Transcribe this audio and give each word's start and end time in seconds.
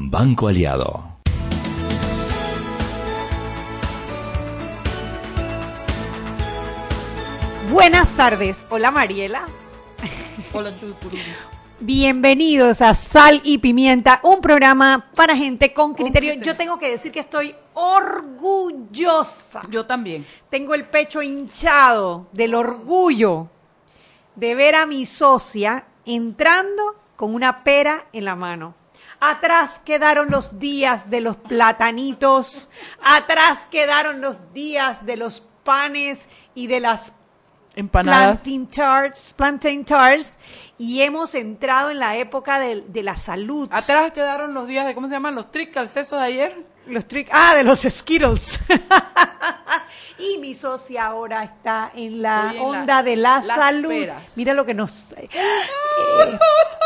Banco 0.00 0.46
Aliado. 0.46 1.18
Buenas 7.70 8.12
tardes. 8.12 8.66
Hola 8.70 8.92
Mariela. 8.92 9.42
Hola, 10.52 10.70
Bienvenidos 11.80 12.80
a 12.80 12.94
Sal 12.94 13.40
y 13.42 13.58
Pimienta, 13.58 14.20
un 14.22 14.40
programa 14.40 15.10
para 15.14 15.36
gente 15.36 15.72
con 15.72 15.94
criterio. 15.94 16.34
Yo 16.34 16.56
tengo 16.56 16.78
que 16.78 16.90
decir 16.90 17.10
que 17.10 17.20
estoy 17.20 17.54
orgullosa. 17.74 19.62
Yo 19.68 19.84
también. 19.84 20.24
Tengo 20.48 20.74
el 20.74 20.84
pecho 20.84 21.20
hinchado 21.22 22.28
del 22.32 22.54
orgullo 22.54 23.48
de 24.36 24.54
ver 24.54 24.76
a 24.76 24.86
mi 24.86 25.04
socia 25.06 25.84
entrando 26.06 26.94
con 27.16 27.34
una 27.34 27.64
pera 27.64 28.06
en 28.12 28.24
la 28.24 28.36
mano. 28.36 28.77
Atrás 29.20 29.82
quedaron 29.84 30.30
los 30.30 30.58
días 30.58 31.10
de 31.10 31.20
los 31.20 31.36
platanitos, 31.36 32.70
atrás 33.02 33.66
quedaron 33.70 34.20
los 34.20 34.52
días 34.52 35.04
de 35.04 35.16
los 35.16 35.40
panes 35.64 36.28
y 36.54 36.68
de 36.68 36.80
las 36.80 37.14
Empanadas. 37.74 38.40
plantain 38.40 38.66
tarts, 38.66 39.34
plantain 39.34 39.84
tarts, 39.84 40.36
y 40.78 41.02
hemos 41.02 41.34
entrado 41.34 41.90
en 41.90 41.98
la 41.98 42.16
época 42.16 42.60
de, 42.60 42.82
de 42.82 43.02
la 43.02 43.16
salud. 43.16 43.68
Atrás 43.72 44.12
quedaron 44.12 44.54
los 44.54 44.66
días 44.66 44.86
de, 44.86 44.94
¿cómo 44.94 45.08
se 45.08 45.14
llaman? 45.14 45.34
Los 45.34 45.50
trickles 45.50 45.96
esos 45.96 46.20
de 46.20 46.26
ayer. 46.26 46.66
Los 46.88 47.06
trick, 47.06 47.28
ah, 47.32 47.54
de 47.54 47.64
los 47.64 47.80
Skittles. 47.80 48.58
y 50.18 50.38
mi 50.38 50.54
socia 50.54 51.06
ahora 51.06 51.44
está 51.44 51.90
en 51.94 52.22
la 52.22 52.52
en 52.54 52.60
onda 52.62 52.86
la- 52.96 53.02
de 53.02 53.16
la 53.16 53.42
salud. 53.42 53.88
peras. 53.88 54.32
Mira 54.36 54.52
lo 54.54 54.64
que 54.66 54.74
nos 54.74 55.12
eh, 55.12 55.28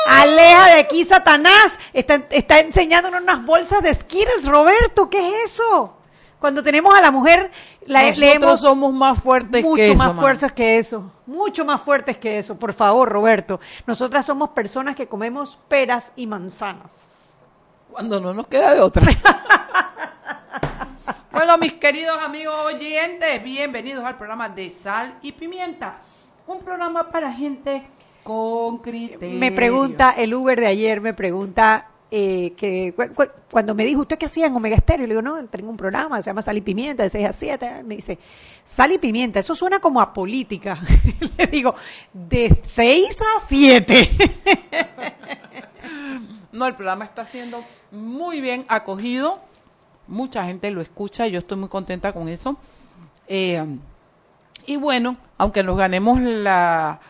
aleja 0.06 0.66
de 0.74 0.80
aquí 0.80 1.04
Satanás. 1.04 1.72
Está, 1.92 2.22
está 2.30 2.60
enseñándonos 2.60 3.22
unas 3.22 3.44
bolsas 3.44 3.82
de 3.82 3.92
Skittles, 3.94 4.46
Roberto. 4.46 5.08
¿Qué 5.08 5.44
es 5.44 5.52
eso? 5.54 5.96
Cuando 6.38 6.62
tenemos 6.62 6.96
a 6.96 7.00
la 7.00 7.10
mujer, 7.12 7.50
la, 7.86 8.02
Nosotros 8.02 8.18
le 8.18 8.32
hemos 8.34 8.60
somos 8.60 8.92
más 8.92 9.22
fuertes 9.22 9.62
mucho 9.62 9.76
que 9.76 9.92
eso, 9.92 9.96
más 10.04 10.16
fuertes 10.16 10.52
que 10.52 10.78
eso, 10.78 11.12
mucho 11.26 11.64
más 11.64 11.80
fuertes 11.80 12.16
que 12.18 12.38
eso, 12.38 12.58
por 12.58 12.72
favor, 12.72 13.08
Roberto. 13.08 13.60
Nosotras 13.86 14.26
somos 14.26 14.50
personas 14.50 14.96
que 14.96 15.06
comemos 15.06 15.58
peras 15.68 16.12
y 16.16 16.26
manzanas. 16.26 17.44
Cuando 17.92 18.20
no 18.20 18.34
nos 18.34 18.48
queda 18.48 18.72
de 18.72 18.80
otra. 18.80 19.06
bueno, 21.32 21.56
mis 21.58 21.72
queridos 21.74 22.18
amigos 22.20 22.54
oyentes, 22.74 23.42
bienvenidos 23.42 24.04
al 24.04 24.16
programa 24.16 24.48
de 24.48 24.70
Sal 24.70 25.14
y 25.22 25.32
Pimienta. 25.32 25.98
Un 26.46 26.60
programa 26.60 27.10
para 27.10 27.32
gente 27.32 27.82
con 28.22 28.78
criterio. 28.78 29.38
Me 29.38 29.50
pregunta 29.52 30.12
el 30.16 30.34
Uber 30.34 30.58
de 30.60 30.66
ayer, 30.66 31.00
me 31.00 31.14
pregunta 31.14 31.88
eh, 32.10 32.52
que 32.56 32.92
cu- 32.94 33.14
cu- 33.14 33.30
cuando 33.50 33.74
me 33.74 33.84
dijo, 33.84 34.02
¿usted 34.02 34.18
qué 34.18 34.26
hacía 34.26 34.46
en 34.46 34.54
Omega 34.56 34.76
Stereo? 34.76 35.06
Le 35.06 35.14
digo, 35.14 35.22
no, 35.22 35.42
tengo 35.46 35.70
un 35.70 35.76
programa, 35.76 36.20
se 36.20 36.26
llama 36.30 36.42
Sal 36.42 36.58
y 36.58 36.60
Pimienta, 36.60 37.02
de 37.04 37.08
6 37.08 37.26
a 37.28 37.32
7. 37.32 37.82
Me 37.84 37.96
dice, 37.96 38.18
Sal 38.64 38.92
y 38.92 38.98
Pimienta, 38.98 39.40
eso 39.40 39.54
suena 39.54 39.80
como 39.80 40.00
a 40.00 40.12
política. 40.12 40.78
Le 41.38 41.46
digo, 41.46 41.74
de 42.12 42.60
6 42.64 43.20
a 43.22 43.40
7. 43.40 44.10
No, 46.52 46.66
el 46.66 46.74
programa 46.74 47.06
está 47.06 47.24
siendo 47.24 47.64
muy 47.92 48.42
bien 48.42 48.66
acogido. 48.68 49.40
Mucha 50.12 50.44
gente 50.44 50.70
lo 50.70 50.82
escucha 50.82 51.26
y 51.26 51.30
yo 51.30 51.38
estoy 51.38 51.56
muy 51.56 51.70
contenta 51.70 52.12
con 52.12 52.28
eso. 52.28 52.56
Eh, 53.26 53.64
y 54.66 54.76
bueno, 54.76 55.16
aunque 55.38 55.62
nos 55.62 55.76
ganemos 55.78 56.20
la, 56.20 57.00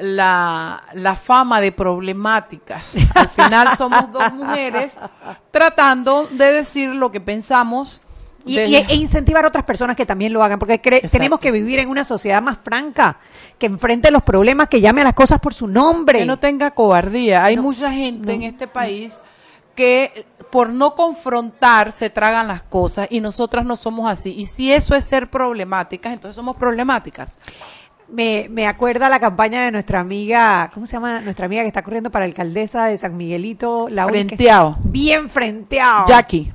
la, 0.00 0.82
la 0.92 1.14
fama 1.14 1.60
de 1.60 1.70
problemáticas, 1.70 2.94
al 3.14 3.28
final 3.28 3.76
somos 3.76 4.10
dos 4.10 4.32
mujeres 4.32 4.98
tratando 5.52 6.26
de 6.32 6.52
decir 6.52 6.92
lo 6.92 7.12
que 7.12 7.20
pensamos. 7.20 8.00
Y, 8.44 8.58
e 8.58 8.94
incentivar 8.96 9.44
a 9.44 9.48
otras 9.48 9.62
personas 9.62 9.94
que 9.94 10.04
también 10.04 10.32
lo 10.32 10.42
hagan, 10.42 10.58
porque 10.58 10.76
tenemos 10.76 11.38
que 11.38 11.52
vivir 11.52 11.78
en 11.78 11.88
una 11.88 12.02
sociedad 12.02 12.42
más 12.42 12.58
franca, 12.58 13.18
que 13.56 13.66
enfrente 13.66 14.10
los 14.10 14.24
problemas, 14.24 14.66
que 14.66 14.80
llame 14.80 15.02
a 15.02 15.04
las 15.04 15.14
cosas 15.14 15.38
por 15.38 15.54
su 15.54 15.68
nombre. 15.68 16.18
Que 16.18 16.26
no 16.26 16.40
tenga 16.40 16.72
cobardía. 16.72 17.44
Hay 17.44 17.54
No, 17.54 17.62
mucha 17.62 17.92
gente 17.92 18.26
no. 18.26 18.32
en 18.32 18.42
este 18.42 18.66
país 18.66 19.20
que 19.76 20.26
por 20.52 20.68
no 20.68 20.94
confrontar 20.94 21.90
se 21.90 22.10
tragan 22.10 22.46
las 22.46 22.62
cosas 22.62 23.08
y 23.10 23.20
nosotras 23.20 23.64
no 23.64 23.74
somos 23.74 24.08
así. 24.10 24.34
Y 24.36 24.44
si 24.46 24.70
eso 24.70 24.94
es 24.94 25.04
ser 25.04 25.30
problemáticas, 25.30 26.12
entonces 26.12 26.36
somos 26.36 26.56
problemáticas. 26.56 27.38
Me, 28.08 28.48
me 28.50 28.66
acuerda 28.66 29.08
la 29.08 29.18
campaña 29.18 29.64
de 29.64 29.70
nuestra 29.72 30.00
amiga, 30.00 30.70
¿cómo 30.74 30.84
se 30.84 30.92
llama? 30.92 31.22
Nuestra 31.22 31.46
amiga 31.46 31.62
que 31.62 31.68
está 31.68 31.82
corriendo 31.82 32.10
para 32.10 32.26
alcaldesa 32.26 32.84
de 32.84 32.98
San 32.98 33.16
Miguelito. 33.16 33.88
La 33.88 34.04
única- 34.06 34.26
Frenteado. 34.28 34.72
Bien 34.84 35.30
frenteado. 35.30 36.06
Jackie. 36.06 36.52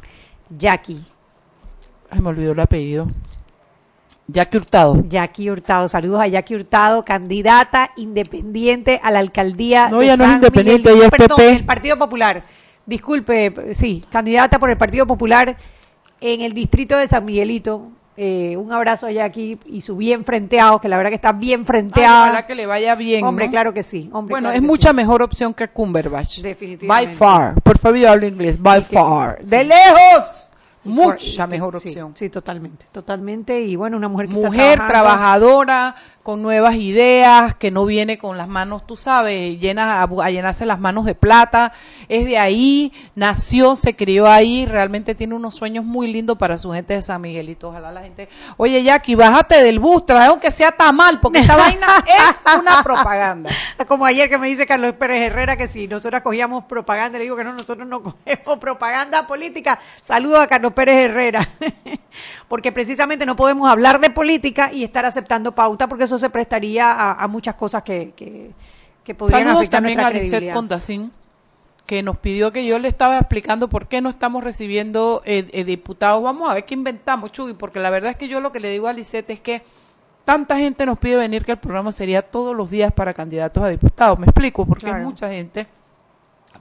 Jackie. 0.56 1.03
Ay, 2.12 2.22
me 2.22 2.30
olvidó 2.30 2.52
el 2.52 2.59
apellido. 2.59 3.07
Jackie 4.28 4.57
Hurtado. 4.57 5.03
Jackie 5.07 5.50
Hurtado. 5.50 5.88
Saludos 5.88 6.22
a 6.22 6.28
Jackie 6.28 6.53
Hurtado, 6.56 7.02
candidata 7.02 7.91
independiente 7.97 9.00
a 9.03 9.09
la 9.09 9.19
alcaldía 9.19 9.90
No, 9.90 9.97
de 10.00 10.06
ella 10.06 10.18
no 10.18 10.24
es 10.25 10.30
San 10.30 10.36
independiente, 10.36 10.90
Miguelito. 10.90 10.97
ella 10.97 11.06
es 11.06 11.12
Perdón, 11.12 11.38
PP. 11.38 11.56
el 11.56 11.66
Partido 11.66 11.97
Popular. 11.97 12.44
Disculpe, 12.88 13.74
sí, 13.75 14.03
candidata 14.09 14.58
por 14.58 14.70
el 14.72 14.78
Partido 14.78 15.06
Popular 15.06 15.56
en 16.22 16.42
el 16.42 16.53
distrito 16.53 16.98
de 16.98 17.06
San 17.06 17.24
Miguelito. 17.25 17.90
Eh, 18.20 18.58
un 18.58 18.72
abrazo 18.74 19.06
a 19.06 19.12
Jackie 19.12 19.59
y 19.68 19.81
su 19.81 19.96
bien 19.96 20.24
frenteado, 20.25 20.81
que 20.81 20.88
la 20.90 20.98
verdad 20.98 21.12
que 21.12 21.16
está 21.18 21.34
bien 21.34 21.59
Ay, 21.59 21.66
frenteada. 21.66 22.24
ojalá 22.24 22.48
que 22.48 22.56
le 22.56 22.66
vaya 22.66 22.96
bien. 22.96 23.24
Hombre, 23.24 23.46
¿no? 23.46 23.52
claro 23.52 23.74
que 23.74 23.84
sí. 23.84 24.09
Hombre, 24.12 24.31
Bueno, 24.36 24.48
claro 24.48 24.56
es 24.58 24.64
mucha 24.68 24.90
sí. 24.90 24.96
mejor 24.96 25.22
opción 25.22 25.53
que 25.53 25.68
Cumberbatch. 25.68 26.40
Definitivamente. 26.40 26.88
By 26.88 27.16
far. 27.16 27.62
Por 27.62 27.78
favor, 27.78 27.98
yo 28.00 28.09
hablo 28.09 28.25
inglés. 28.25 28.59
By 28.59 28.81
far. 28.81 29.38
sí. 29.42 29.50
De 29.50 29.64
lejos. 29.66 30.50
Mucha 30.84 31.46
mejor 31.48 31.75
opción. 31.75 32.14
Sí, 32.16 32.30
totalmente, 32.30 32.86
totalmente. 32.94 33.59
Y 33.62 33.75
bueno, 33.75 33.98
una 33.98 34.08
mujer 34.08 34.28
que 34.30 34.34
mujer 34.34 34.80
trabajadora 34.88 35.94
con 36.28 36.42
nuevas 36.42 36.76
ideas 36.76 37.56
que 37.56 37.72
no 37.72 37.86
viene 37.86 38.18
con 38.18 38.38
las 38.38 38.50
manos 38.50 38.86
tú 38.86 38.98
sabes 38.98 39.58
llena 39.62 40.04
a, 40.04 40.30
llenarse 40.30 40.66
las 40.66 40.78
manos 40.78 41.06
de 41.06 41.16
plata 41.16 41.72
es 42.10 42.26
de 42.26 42.38
ahí 42.38 42.92
nació 43.16 43.76
se 43.76 43.96
crió 43.96 44.28
ahí 44.28 44.66
realmente 44.66 45.16
tiene 45.16 45.36
unos 45.36 45.56
sueños 45.56 45.86
muy 45.86 46.12
lindos 46.12 46.38
para 46.38 46.58
su 46.58 46.74
gente 46.74 46.96
de 46.96 47.02
San 47.02 47.22
Miguelito 47.22 47.70
ojalá 47.70 47.94
la 47.94 48.02
gente 48.02 48.28
oye 48.58 48.84
Jackie 48.84 49.16
bájate 49.16 49.64
del 49.64 49.80
bus 49.80 50.06
trae 50.06 50.28
aunque 50.28 50.52
sea 50.52 50.74
tamal 50.74 51.22
porque 51.22 51.40
esta 51.40 51.56
vaina 51.56 51.88
es 52.06 52.60
una 52.60 52.84
propaganda 52.84 53.50
Como 53.88 54.06
ayer 54.06 54.30
que 54.30 54.38
me 54.38 54.48
dice 54.48 54.66
Carlos 54.66 54.94
Pérez 54.94 55.32
Herrera 55.32 55.56
que 55.56 55.68
si 55.68 55.88
nosotros 55.88 56.22
cogíamos 56.22 56.66
propaganda, 56.66 57.18
le 57.18 57.24
digo 57.24 57.36
que 57.36 57.44
no, 57.44 57.54
nosotros 57.54 57.88
no 57.88 58.04
cogemos 58.04 58.58
propaganda 58.60 59.28
política. 59.28 59.80
Saludos 60.02 60.40
a 60.40 60.48
Carlos 60.48 60.74
Pérez 60.74 61.10
Herrera. 61.10 61.50
porque 62.48 62.72
precisamente 62.72 63.26
no 63.26 63.36
podemos 63.36 63.70
hablar 63.70 64.00
de 64.00 64.10
política 64.10 64.72
y 64.72 64.84
estar 64.84 65.06
aceptando 65.06 65.54
pauta 65.54 65.88
porque 65.88 66.06
eso 66.06 66.17
se 66.20 66.30
prestaría 66.30 66.92
a, 66.92 67.14
a 67.24 67.28
muchas 67.28 67.56
cosas 67.56 67.84
que, 67.84 68.14
que, 68.16 68.52
que 69.04 69.16
podrían 69.16 69.42
Saludos 69.44 69.58
afectar 69.62 69.78
también 69.80 69.98
nuestra 69.98 70.18
a 70.18 70.20
credibilidad. 70.22 70.54
Condacín, 70.54 71.12
que 71.86 72.04
nos 72.04 72.18
pidió 72.18 72.52
que 72.52 72.66
yo 72.66 72.80
le 72.80 72.88
estaba 72.90 73.18
explicando 73.18 73.70
por 73.70 73.88
qué 73.88 74.02
no 74.02 74.10
estamos 74.10 74.44
recibiendo 74.44 75.22
eh, 75.26 75.48
eh, 75.52 75.64
diputados. 75.64 76.22
Vamos 76.22 76.50
a 76.50 76.56
ver 76.56 76.66
qué 76.66 76.74
inventamos, 76.74 77.32
Chuy, 77.32 77.54
porque 77.54 77.80
la 77.80 77.90
verdad 77.90 78.12
es 78.12 78.18
que 78.18 78.28
yo 78.28 78.42
lo 78.42 78.52
que 78.52 78.60
le 78.60 78.70
digo 78.70 78.88
a 78.88 78.94
Lisette 78.94 79.30
es 79.30 79.40
que 79.40 79.64
tanta 80.26 80.58
gente 80.58 80.86
nos 80.86 81.00
pide 81.00 81.16
venir 81.16 81.46
que 81.46 81.54
el 81.54 81.58
programa 81.60 81.94
sería 81.94 82.22
todos 82.22 82.54
los 82.54 82.70
días 82.70 82.92
para 82.92 83.14
candidatos 83.14 83.64
a 83.64 83.70
diputados. 83.70 84.20
Me 84.20 84.26
explico, 84.26 84.66
porque 84.66 84.86
Claro. 84.86 85.00
es 85.00 85.06
mucha 85.06 85.30
gente. 85.30 85.68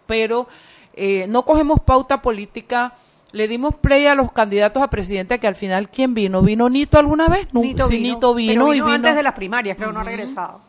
Pero 0.06 0.46
eh, 0.94 1.26
no 1.28 1.44
cogemos 1.44 1.80
pauta 1.80 2.22
política. 2.22 2.94
Le 3.32 3.48
dimos 3.48 3.74
play 3.74 4.06
a 4.06 4.14
los 4.14 4.32
candidatos 4.32 4.82
a 4.82 4.88
presidente 4.88 5.38
que 5.38 5.46
al 5.46 5.56
final, 5.56 5.88
¿quién 5.90 6.14
vino? 6.14 6.42
¿Vino 6.42 6.68
Nito 6.68 6.98
alguna 6.98 7.28
vez? 7.28 7.52
No, 7.52 7.60
Nito 7.60 7.88
sí, 7.88 7.96
vino, 7.96 8.14
Nito 8.14 8.34
vino, 8.34 8.52
pero 8.52 8.72
y 8.72 8.74
vino 8.76 8.84
vino, 8.86 8.94
antes 8.94 9.14
de 9.16 9.22
las 9.22 9.32
primarias, 9.34 9.76
creo, 9.76 9.92
no 9.92 10.00
ha 10.00 10.04
regresado. 10.04 10.60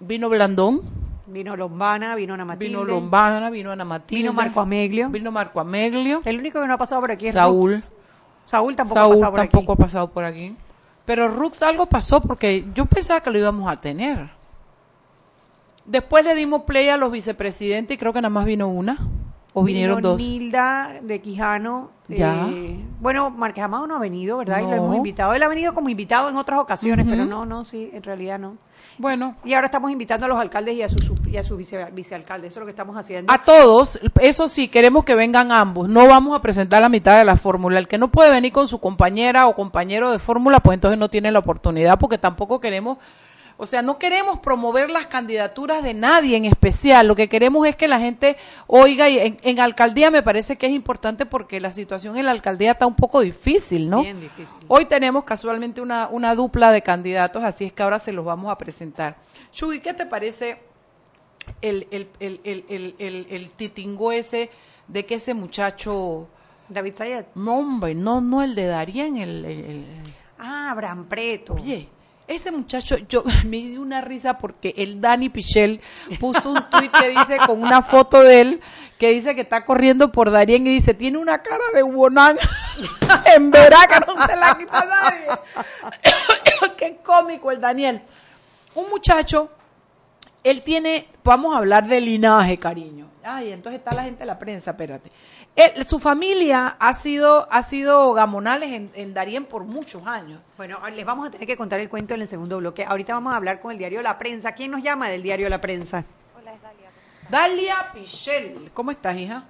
vino 0.00 0.28
Blandón. 0.28 0.82
Vino 1.26 1.54
Lombana, 1.56 2.14
vino 2.14 2.32
Ana 2.32 2.46
Matilde, 2.46 2.68
Vino 2.70 2.84
Lombana, 2.84 3.50
vino 3.50 3.70
Ana 3.70 3.84
Matilde. 3.84 4.22
vino 4.22 4.32
Marco 4.32 4.60
Ameglio. 4.60 5.10
Vino 5.10 5.30
Marco 5.30 5.60
Ameglio. 5.60 6.22
El 6.24 6.38
único 6.38 6.60
que 6.60 6.66
no 6.66 6.72
ha 6.72 6.78
pasado 6.78 7.02
por 7.02 7.10
aquí 7.10 7.26
es 7.26 7.34
Saúl. 7.34 7.74
Rux. 7.74 7.92
Saúl 8.46 8.74
tampoco 8.74 8.98
ha 8.98 9.02
Saúl 9.02 9.14
pasado 9.14 9.32
por 9.32 9.40
tampoco 9.40 9.72
aquí. 9.72 9.82
ha 9.82 9.84
pasado 9.84 10.10
por 10.10 10.24
aquí. 10.24 10.56
Pero 11.04 11.28
Rux 11.28 11.62
algo 11.62 11.84
pasó 11.86 12.22
porque 12.22 12.64
yo 12.74 12.86
pensaba 12.86 13.20
que 13.20 13.30
lo 13.30 13.38
íbamos 13.38 13.70
a 13.70 13.78
tener. 13.78 14.30
Después 15.84 16.24
le 16.24 16.34
dimos 16.34 16.62
play 16.62 16.88
a 16.88 16.96
los 16.96 17.12
vicepresidentes 17.12 17.94
y 17.94 17.98
creo 17.98 18.14
que 18.14 18.22
nada 18.22 18.30
más 18.30 18.46
vino 18.46 18.68
una. 18.68 18.98
O 19.58 19.64
vinieron 19.64 19.96
Vino 19.98 20.08
dos. 20.10 20.18
Nilda 20.18 21.00
de 21.02 21.20
Quijano. 21.20 21.90
Ya. 22.08 22.48
eh, 22.50 22.78
bueno, 23.00 23.28
Márquez 23.28 23.64
Amado 23.64 23.86
no 23.86 23.94
ha 23.96 23.98
venido, 23.98 24.38
¿verdad? 24.38 24.60
Y 24.60 24.62
lo 24.62 24.68
No. 24.70 24.76
hemos 24.76 24.96
invitado. 24.96 25.34
Él 25.34 25.42
ha 25.42 25.48
venido 25.48 25.74
como 25.74 25.90
invitado 25.90 26.30
en 26.30 26.36
otras 26.36 26.58
ocasiones, 26.58 27.04
Ujú. 27.06 27.14
pero 27.14 27.26
no, 27.26 27.44
no, 27.44 27.64
sí, 27.66 27.90
en 27.92 28.02
realidad 28.02 28.38
no. 28.38 28.56
Bueno, 28.96 29.36
Y 29.44 29.52
ahora 29.52 29.66
estamos 29.66 29.90
invitando 29.92 30.24
a 30.26 30.28
los 30.28 30.38
alcaldes 30.40 30.74
y 30.74 30.82
a 30.82 30.88
sus 30.88 31.12
y 31.30 31.36
a 31.36 31.42
sus 31.42 31.56
vice, 31.58 31.84
vicealcaldes. 31.92 32.52
Eso 32.52 32.60
es 32.60 32.62
lo 32.62 32.66
que 32.66 32.70
estamos 32.70 32.96
haciendo. 32.96 33.30
a 33.32 33.38
todos, 33.44 34.00
eso 34.20 34.48
sí, 34.48 34.68
queremos 34.68 35.04
que 35.04 35.14
vengan 35.14 35.52
ambos. 35.52 35.88
No 35.88 36.06
vamos 36.08 36.36
a 36.36 36.40
presentar 36.42 36.80
la 36.80 36.88
mitad 36.88 37.18
de 37.18 37.24
la 37.26 37.36
fórmula. 37.36 37.78
El 37.78 37.86
que 37.88 37.98
no 37.98 38.08
puede 38.08 38.30
venir 38.30 38.52
con 38.52 38.66
su 38.68 38.80
compañera 38.80 39.46
o 39.46 39.54
compañero 39.54 40.10
de 40.10 40.18
fórmula, 40.18 40.60
pues 40.60 40.74
entonces 40.76 40.98
no 40.98 41.10
tiene 41.10 41.30
la 41.30 41.38
oportunidad 41.40 41.98
porque 41.98 42.16
tampoco 42.18 42.58
queremos 42.60 42.98
O 43.60 43.66
sea, 43.66 43.82
no 43.82 43.98
queremos 43.98 44.38
promover 44.38 44.88
las 44.88 45.08
candidaturas 45.08 45.82
de 45.82 45.92
nadie 45.92 46.36
en 46.36 46.44
especial. 46.44 47.08
Lo 47.08 47.16
que 47.16 47.28
queremos 47.28 47.66
es 47.66 47.74
que 47.74 47.88
la 47.88 47.98
gente 47.98 48.36
oiga. 48.68 49.08
Y 49.08 49.36
en, 49.42 49.58
alcaldía 49.58 50.12
me 50.12 50.22
parece 50.22 50.56
que 50.56 50.66
es 50.66 50.72
importante 50.72 51.26
porque 51.26 51.58
la 51.60 51.72
situación 51.72 52.16
en 52.16 52.26
la 52.26 52.30
alcaldía 52.30 52.70
está 52.70 52.86
un 52.86 52.94
poco 52.94 53.20
difícil, 53.20 53.90
¿no? 53.90 54.02
Bien 54.02 54.20
difícil. 54.20 54.56
Hoy 54.68 54.84
tenemos 54.84 55.24
casualmente 55.24 55.80
una, 55.80 56.06
una 56.06 56.36
dupla 56.36 56.70
de 56.70 56.82
candidatos, 56.82 57.42
así 57.42 57.64
es 57.64 57.72
que 57.72 57.82
ahora 57.82 57.98
se 57.98 58.12
los 58.12 58.24
vamos 58.24 58.52
a 58.52 58.56
presentar. 58.56 59.16
Chuy, 59.50 59.80
¿qué 59.80 59.92
te 59.92 60.06
parece 60.06 60.62
el, 61.60 61.88
el, 61.90 62.08
el, 62.20 62.40
el, 62.44 62.94
el, 63.00 63.26
el 63.28 63.50
titingo 63.50 64.12
ese 64.12 64.50
de 64.86 65.04
que 65.04 65.16
ese 65.16 65.34
muchacho... 65.34 66.28
David 66.68 66.94
Sayed. 66.94 67.24
No, 67.34 67.58
hombre, 67.58 67.94
no, 67.94 68.20
no 68.20 68.42
el 68.42 68.54
de 68.54 68.66
Darien, 68.66 69.16
el... 69.16 69.44
el, 69.44 69.84
Ah, 70.38 70.70
Abraham 70.70 71.06
Preto. 71.08 71.54
Oye, 71.54 71.88
ese 72.28 72.52
muchacho, 72.52 72.96
yo 73.08 73.24
me 73.44 73.56
di 73.56 73.76
una 73.78 74.00
risa 74.00 74.38
porque 74.38 74.74
el 74.76 75.00
Dani 75.00 75.28
Pichel 75.30 75.80
puso 76.20 76.50
un 76.50 76.70
tuit 76.70 76.92
que 76.92 77.10
dice 77.10 77.38
con 77.46 77.62
una 77.62 77.82
foto 77.82 78.22
de 78.22 78.40
él 78.40 78.60
que 78.98 79.10
dice 79.10 79.34
que 79.34 79.42
está 79.42 79.64
corriendo 79.64 80.10
por 80.10 80.30
Darien 80.30 80.66
y 80.66 80.74
dice, 80.74 80.92
tiene 80.92 81.18
una 81.18 81.40
cara 81.40 81.64
de 81.72 81.84
Wonan 81.84 82.36
en 83.36 83.50
que 83.52 84.00
no 84.06 84.26
se 84.26 84.36
la 84.36 84.58
quita 84.58 84.84
nadie. 84.84 85.26
Qué 86.76 86.96
cómico 86.96 87.50
el 87.52 87.60
Daniel. 87.60 88.02
Un 88.74 88.90
muchacho, 88.90 89.50
él 90.44 90.62
tiene, 90.62 91.08
vamos 91.24 91.54
a 91.54 91.58
hablar 91.58 91.86
de 91.86 92.00
linaje, 92.00 92.56
cariño. 92.58 93.08
Ay, 93.24 93.52
entonces 93.52 93.80
está 93.80 93.94
la 93.94 94.04
gente 94.04 94.20
de 94.20 94.26
la 94.26 94.38
prensa, 94.38 94.70
espérate. 94.70 95.10
su 95.84 95.98
familia 95.98 96.76
ha 96.78 96.94
sido, 96.94 97.46
ha 97.50 97.62
sido 97.62 98.14
gamonales 98.14 98.72
en, 98.72 98.90
en, 98.94 99.12
Darien 99.12 99.44
por 99.44 99.64
muchos 99.64 100.06
años. 100.06 100.40
Bueno, 100.56 100.78
les 100.88 101.04
vamos 101.04 101.28
a 101.28 101.30
tener 101.30 101.46
que 101.46 101.56
contar 101.56 101.80
el 101.80 101.90
cuento 101.90 102.14
en 102.14 102.22
el 102.22 102.28
segundo 102.28 102.58
bloque. 102.58 102.84
Ahorita 102.84 103.12
vamos 103.14 103.32
a 103.32 103.36
hablar 103.36 103.60
con 103.60 103.72
el 103.72 103.78
diario 103.78 104.00
La 104.00 104.16
Prensa. 104.16 104.52
¿Quién 104.52 104.70
nos 104.70 104.82
llama 104.82 105.08
del 105.08 105.22
diario 105.22 105.48
La 105.48 105.60
Prensa? 105.60 106.04
Hola, 106.38 106.54
es 106.54 106.62
Dalia. 106.62 106.90
Dalia 107.28 107.92
Pichel. 107.92 108.70
¿Cómo 108.72 108.90
estás, 108.92 109.16
hija? 109.16 109.44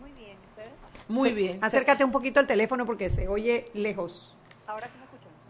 Muy 0.00 0.12
bien, 0.12 0.36
¿ustedes? 0.50 0.72
Muy 1.08 1.32
bien. 1.32 1.58
Acércate 1.62 2.04
un 2.04 2.12
poquito 2.12 2.40
al 2.40 2.46
teléfono 2.46 2.84
porque 2.84 3.08
se 3.08 3.28
oye 3.28 3.64
lejos. 3.72 4.34
Ahora 4.66 4.88
sí 4.88 4.92
me 4.98 5.04
escuchan. 5.04 5.05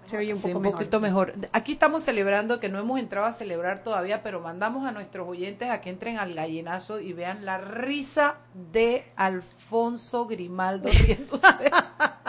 Se 0.06 0.16
oye 0.16 0.32
un, 0.32 0.38
sí, 0.38 0.52
poco 0.52 0.68
un 0.68 0.72
poquito 0.72 1.00
mejor. 1.00 1.34
Aquí 1.52 1.72
estamos 1.72 2.02
celebrando 2.02 2.60
que 2.60 2.68
no 2.68 2.78
hemos 2.78 3.00
entrado 3.00 3.26
a 3.26 3.32
celebrar 3.32 3.82
todavía, 3.82 4.22
pero 4.22 4.40
mandamos 4.40 4.86
a 4.86 4.92
nuestros 4.92 5.28
oyentes 5.28 5.68
a 5.68 5.80
que 5.80 5.90
entren 5.90 6.18
al 6.18 6.34
gallinazo 6.34 7.00
y 7.00 7.12
vean 7.12 7.44
la 7.44 7.58
risa 7.58 8.36
de 8.54 9.04
Alfonso 9.16 10.26
Grimaldo 10.26 10.88
riéndose. 10.92 11.70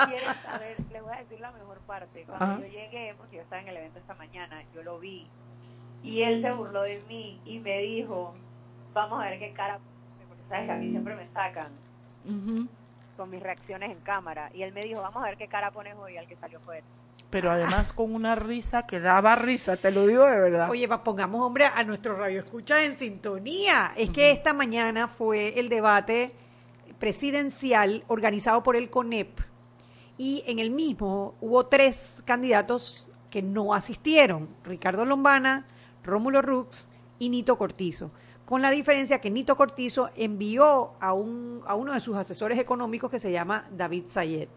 ¿Quieren 0.05 0.35
saber? 0.43 0.77
Les 0.91 1.01
voy 1.01 1.13
a 1.13 1.19
decir 1.19 1.39
la 1.39 1.51
mejor 1.51 1.79
parte. 1.81 2.23
Cuando 2.25 2.45
Ajá. 2.45 2.59
yo 2.59 2.65
llegué, 2.65 3.13
porque 3.17 3.37
yo 3.37 3.41
estaba 3.43 3.61
en 3.61 3.67
el 3.67 3.77
evento 3.77 3.99
esta 3.99 4.15
mañana, 4.15 4.63
yo 4.73 4.81
lo 4.83 4.99
vi 4.99 5.29
y 6.03 6.21
él 6.21 6.41
se 6.41 6.51
burló 6.51 6.83
de 6.83 7.01
mí 7.09 7.41
y 7.45 7.59
me 7.59 7.79
dijo, 7.79 8.33
vamos 8.93 9.21
a 9.21 9.29
ver 9.29 9.39
qué 9.39 9.53
cara, 9.53 9.79
pone", 9.79 10.27
porque 10.27 10.43
sabes 10.47 10.65
que 10.65 10.71
a 10.71 10.75
mí 10.75 10.91
siempre 10.91 11.15
me 11.15 11.27
sacan 11.29 11.71
Ujú. 12.25 12.67
Con 13.17 13.29
mis 13.29 13.41
reacciones 13.43 13.91
en 13.91 13.99
cámara. 13.99 14.49
Y 14.53 14.61
él 14.63 14.71
me 14.71 14.81
dijo, 14.81 15.01
vamos 15.01 15.21
a 15.21 15.25
ver 15.27 15.37
qué 15.37 15.47
cara 15.47 15.71
pones 15.71 15.95
hoy 15.95 16.15
al 16.17 16.27
que 16.27 16.35
salió 16.37 16.59
fuera. 16.61 16.85
Pero 17.29 17.51
además 17.51 17.91
con 17.91 18.15
una 18.15 18.35
risa 18.35 18.85
que 18.87 19.01
daba 19.01 19.35
risa, 19.35 19.75
te 19.75 19.91
lo 19.91 20.07
digo 20.07 20.23
de 20.23 20.39
verdad. 20.39 20.69
Oye, 20.69 20.87
pa- 20.87 21.03
pongamos, 21.03 21.41
hombre, 21.45 21.65
a 21.65 21.83
nuestro 21.83 22.15
radio 22.15 22.39
escucha 22.39 22.81
en 22.85 22.97
sintonía. 22.97 23.91
Es 23.97 24.11
que 24.11 24.31
esta 24.31 24.53
mañana 24.53 25.09
fue 25.09 25.59
el 25.59 25.67
debate 25.67 26.31
presidencial 26.99 28.03
organizado 28.07 28.63
por 28.63 28.75
el 28.75 28.89
CONEP 28.89 29.39
y 30.17 30.43
en 30.47 30.59
el 30.59 30.71
mismo 30.71 31.35
hubo 31.41 31.65
tres 31.67 32.23
candidatos 32.25 33.07
que 33.29 33.41
no 33.41 33.73
asistieron, 33.73 34.49
Ricardo 34.63 35.05
Lombana, 35.05 35.65
Rómulo 36.03 36.41
Rux 36.41 36.89
y 37.19 37.29
Nito 37.29 37.57
Cortizo, 37.57 38.09
con 38.47 38.61
la 38.61 38.71
diferencia 38.71 39.19
que 39.19 39.29
Nito 39.29 39.57
Cortizo 39.57 40.09
envió 40.15 40.93
a, 41.01 41.11
un, 41.11 41.61
a 41.67 41.75
uno 41.75 41.91
de 41.91 41.99
sus 41.99 42.15
asesores 42.15 42.57
económicos 42.57 43.11
que 43.11 43.19
se 43.19 43.29
llama 43.29 43.67
David 43.71 44.03
Sayet. 44.05 44.49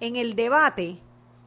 En 0.00 0.16
el 0.16 0.34
debate, 0.34 0.98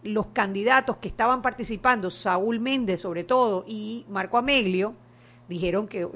los 0.03 0.27
candidatos 0.27 0.97
que 0.97 1.07
estaban 1.07 1.41
participando, 1.41 2.11
Saúl 2.11 2.59
Méndez 2.59 3.01
sobre 3.01 3.23
todo 3.23 3.65
y 3.67 4.05
Marco 4.07 4.37
Ameglio, 4.37 4.93
dijeron 5.49 5.87
que, 5.87 6.07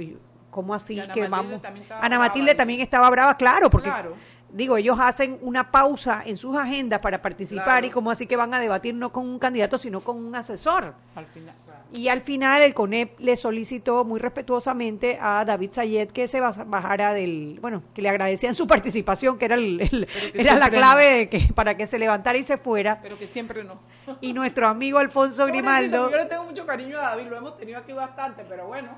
¿cómo 0.52 0.76
así 0.76 0.94
que 0.94 1.28
Matilde 1.28 1.28
vamos? 1.28 1.62
Ana 2.02 2.20
Matilde 2.20 2.54
también 2.54 2.80
estaba 2.82 3.10
brava, 3.10 3.36
claro, 3.36 3.72
porque 3.72 3.90
Claro. 3.90 4.14
Digo, 4.58 4.76
ellos 4.78 4.98
hacen 5.00 5.38
una 5.42 5.72
pausa 5.72 6.24
en 6.26 6.36
sus 6.36 6.58
agendas 6.58 7.02
para 7.02 7.22
participar 7.22 7.64
Claro. 7.66 7.88
y 7.88 7.90
como 7.92 8.12
así 8.12 8.26
que 8.28 8.36
van 8.36 8.54
a 8.54 8.60
debatir 8.60 8.94
no 8.96 9.12
con 9.14 9.26
un 9.28 9.40
candidato, 9.40 9.78
sino 9.78 10.02
con 10.02 10.18
un 10.18 10.36
asesor. 10.36 10.94
Al 11.16 11.26
final, 11.28 11.56
claro. 11.66 11.78
Y 11.94 12.10
al 12.10 12.20
final 12.22 12.62
el 12.64 12.74
CONEP 12.74 13.18
le 13.22 13.38
solicitó 13.38 14.04
muy 14.04 14.20
respetuosamente 14.20 15.18
a 15.22 15.46
David 15.46 15.70
Sayed 15.72 16.10
que 16.12 16.28
se 16.28 16.42
bajara 16.42 17.14
del, 17.14 17.60
bueno, 17.62 17.82
que 17.94 18.02
le 18.02 18.10
agradecían 18.10 18.56
su 18.56 18.68
participación, 18.76 19.38
que 19.38 19.46
era, 19.46 19.56
el, 19.56 19.80
el- 19.80 20.08
Pero 20.12 20.34
que 20.34 20.42
era 20.42 20.56
la 20.58 20.70
clave 20.70 21.06
de 21.06 21.30
que, 21.30 21.54
para 21.54 21.78
que 21.78 21.88
se 21.88 21.98
levantara 21.98 22.38
y 22.38 22.44
se 22.44 22.58
fuera. 22.58 23.00
Pero 23.02 23.18
que 23.18 23.28
siempre 23.28 23.64
no. 23.64 23.80
Y 24.20 24.34
nuestro 24.34 24.68
amigo 24.68 24.98
Alfonso 24.98 25.46
Grimaldo, 25.48 26.10
Yo 26.12 26.18
le 26.18 26.26
tengo 26.26 26.44
mucho 26.44 26.66
cariño 26.66 26.98
a 26.98 27.04
David, 27.12 27.28
lo 27.28 27.38
hemos 27.38 27.56
tenido 27.56 27.78
aquí 27.80 27.94
bastante, 27.94 28.44
pero 28.50 28.68
bueno. 28.68 28.90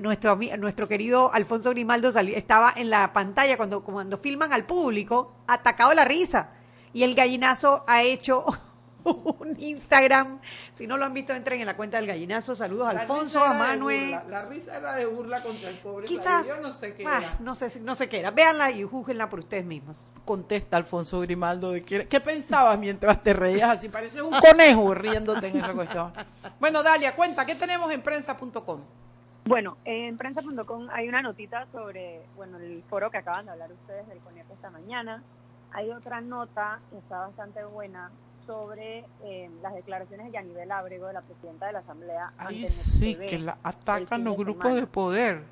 Nuestro, 0.00 0.36
nuestro 0.58 0.88
querido 0.88 1.32
Alfonso 1.32 1.70
Grimaldo 1.70 2.08
estaba 2.08 2.72
en 2.76 2.90
la 2.90 3.12
pantalla 3.12 3.56
cuando, 3.56 3.82
cuando 3.82 4.18
filman 4.18 4.52
al 4.52 4.64
público, 4.64 5.36
atacado 5.46 5.94
la 5.94 6.04
risa. 6.04 6.50
Y 6.92 7.02
el 7.02 7.14
gallinazo 7.14 7.84
ha 7.86 8.02
hecho 8.02 8.44
un 9.04 9.56
Instagram. 9.58 10.40
Si 10.72 10.86
no 10.86 10.96
lo 10.96 11.04
han 11.04 11.12
visto, 11.12 11.32
entren 11.32 11.60
en 11.60 11.66
la 11.66 11.76
cuenta 11.76 11.96
del 11.98 12.06
gallinazo. 12.06 12.54
Saludos 12.54 12.88
a 12.88 12.90
Alfonso, 12.90 13.44
a 13.44 13.52
Manuel. 13.52 14.10
La 14.28 14.44
risa 14.48 14.76
era 14.76 14.94
de 14.94 15.06
burla 15.06 15.42
contra 15.42 15.68
el 15.70 15.78
pobre 15.78 16.06
Quizás, 16.06 16.46
Yo 16.46 16.60
no 16.60 16.72
sé 16.72 16.94
qué 16.94 17.04
ah, 17.06 17.18
era. 17.18 17.36
no 17.40 17.54
sé, 17.54 17.70
si- 17.70 17.80
no 17.80 17.94
sé 17.94 18.08
qué 18.08 18.20
era. 18.20 18.30
Véanla 18.30 18.70
y 18.70 18.82
júguenla 18.84 19.28
por 19.28 19.40
ustedes 19.40 19.64
mismos. 19.64 20.10
Contesta 20.24 20.76
Alfonso 20.76 21.20
Grimaldo 21.20 21.72
de 21.72 21.82
qué, 21.82 22.08
qué 22.08 22.20
pensabas 22.20 22.78
mientras 22.78 23.22
te 23.22 23.32
reías 23.32 23.70
así. 23.78 23.88
Pareces 23.88 24.22
un 24.22 24.38
conejo 24.38 24.94
riéndote 24.94 25.48
en 25.48 25.58
esa 25.58 25.72
cuestión. 25.72 26.12
Bueno, 26.58 26.82
Dalia, 26.82 27.14
cuenta, 27.14 27.44
¿qué 27.44 27.54
tenemos 27.54 27.90
en 27.92 28.02
prensa.com? 28.02 28.80
Bueno, 29.46 29.76
en 29.84 30.16
prensa.com 30.16 30.88
hay 30.90 31.08
una 31.08 31.20
notita 31.20 31.66
sobre, 31.70 32.22
bueno, 32.36 32.58
el 32.58 32.82
foro 32.88 33.10
que 33.10 33.18
acaban 33.18 33.44
de 33.44 33.52
hablar 33.52 33.70
ustedes 33.72 34.08
del 34.08 34.18
CONEP 34.20 34.50
esta 34.50 34.70
mañana. 34.70 35.22
Hay 35.72 35.90
otra 35.90 36.20
nota 36.20 36.80
que 36.90 36.98
está 36.98 37.18
bastante 37.26 37.62
buena 37.64 38.10
sobre 38.46 39.04
eh, 39.22 39.50
las 39.62 39.74
declaraciones 39.74 40.26
de 40.26 40.32
Yanibel 40.32 40.70
Ábrego, 40.70 41.08
de 41.08 41.14
la 41.14 41.22
presidenta 41.22 41.66
de 41.66 41.72
la 41.72 41.78
Asamblea. 41.80 42.32
Ante 42.38 42.68
sí, 42.68 43.12
NTV, 43.14 43.26
que 43.26 43.38
la 43.40 43.58
atacan 43.62 44.24
los 44.24 44.36
de 44.36 44.44
grupos 44.44 44.62
semana. 44.62 44.80
de 44.80 44.86
poder. 44.86 45.42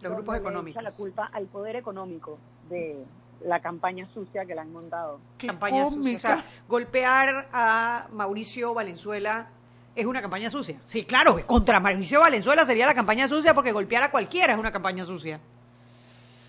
Los 0.00 0.12
grupos 0.14 0.34
le 0.34 0.40
económicos. 0.40 0.82
echa 0.82 0.90
la 0.90 0.96
culpa 0.96 1.30
al 1.32 1.46
poder 1.46 1.76
económico 1.76 2.38
de 2.68 3.04
la 3.44 3.60
campaña 3.60 4.06
sucia 4.12 4.44
que 4.44 4.54
le 4.54 4.60
han 4.60 4.72
montado. 4.72 5.20
Qué 5.38 5.46
campaña 5.46 5.84
sucia. 5.86 5.98
O 5.98 6.02
cómica. 6.02 6.18
sea, 6.20 6.44
golpear 6.68 7.48
a 7.52 8.06
Mauricio 8.12 8.74
Valenzuela 8.74 9.48
es 9.94 10.06
una 10.06 10.20
campaña 10.20 10.50
sucia. 10.50 10.78
Sí, 10.84 11.04
claro, 11.04 11.36
contra 11.46 11.80
Mauricio 11.80 12.20
Valenzuela 12.20 12.64
sería 12.64 12.86
la 12.86 12.94
campaña 12.94 13.28
sucia 13.28 13.54
porque 13.54 13.72
golpear 13.72 14.02
a 14.02 14.10
cualquiera 14.10 14.52
es 14.54 14.58
una 14.58 14.72
campaña 14.72 15.04
sucia. 15.04 15.40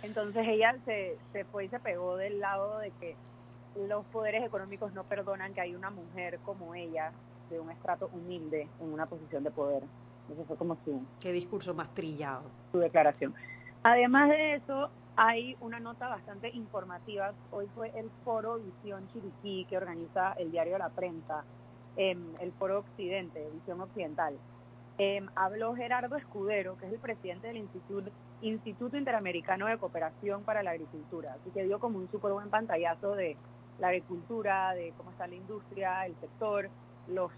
Entonces 0.04 0.48
ella 0.48 0.76
se, 0.86 1.18
se 1.34 1.46
fue 1.46 1.66
y 1.66 1.70
se 1.70 1.80
pegó 1.80 2.16
del 2.16 2.40
lado 2.40 2.80
de 2.80 2.92
que 3.00 3.16
los 3.88 4.06
poderes 4.06 4.44
económicos 4.44 4.94
no 4.94 5.04
perdonan 5.04 5.54
que 5.54 5.62
hay 5.62 5.76
una 5.76 5.90
mujer 5.90 6.40
como 6.46 6.76
ella, 6.76 7.12
de 7.50 7.60
un 7.60 7.70
estrato 7.72 8.10
humilde, 8.14 8.68
en 8.80 8.94
una 8.94 9.06
posición 9.06 9.44
de 9.44 9.52
poder. 9.52 9.84
Eso 10.32 10.44
fue 10.46 10.56
como 10.58 10.78
su, 10.86 11.04
Qué 11.20 11.32
discurso 11.32 11.74
más 11.74 11.94
trillado. 11.94 12.44
su 12.72 12.80
declaración. 12.80 13.34
Además 13.84 14.30
de 14.30 14.56
eso, 14.56 14.90
hay 15.16 15.56
una 15.62 15.80
nota 15.80 16.08
bastante 16.08 16.50
informativa. 16.50 17.34
Hoy 17.52 17.68
fue 17.76 17.92
el 17.96 18.10
foro 18.24 18.58
Visión 18.58 19.08
Chiriquí 19.14 19.66
que 19.70 19.78
organiza 19.78 20.34
el 20.34 20.52
diario 20.52 20.78
La 20.78 20.90
Prensa, 20.90 21.44
em, 21.96 22.20
el 22.40 22.52
foro 22.54 22.80
Occidente, 22.80 23.48
Visión 23.54 23.82
Occidental. 23.82 24.36
Em, 24.98 25.28
habló 25.36 25.76
Gerardo 25.76 26.16
Escudero, 26.16 26.78
que 26.78 26.88
es 26.88 26.94
el 26.94 27.00
presidente 27.00 27.48
del 27.48 27.58
Instituto, 27.58 28.12
Instituto 28.42 28.98
Interamericano 28.98 29.68
de 29.68 29.78
Cooperación 29.78 30.44
para 30.44 30.64
la 30.64 30.72
Agricultura. 30.72 31.36
Así 31.40 31.50
que 31.52 31.64
dio 31.64 31.80
como 31.80 31.98
un 31.98 32.10
súper 32.12 32.32
buen 32.32 32.50
pantallazo 32.50 33.16
de 33.16 33.36
la 33.80 33.88
agricultura, 33.88 34.74
de 34.74 34.94
cómo 34.98 35.12
está 35.12 35.28
la 35.28 35.36
industria, 35.36 36.06
el 36.06 36.16
sector, 36.22 36.70
los 37.08 37.32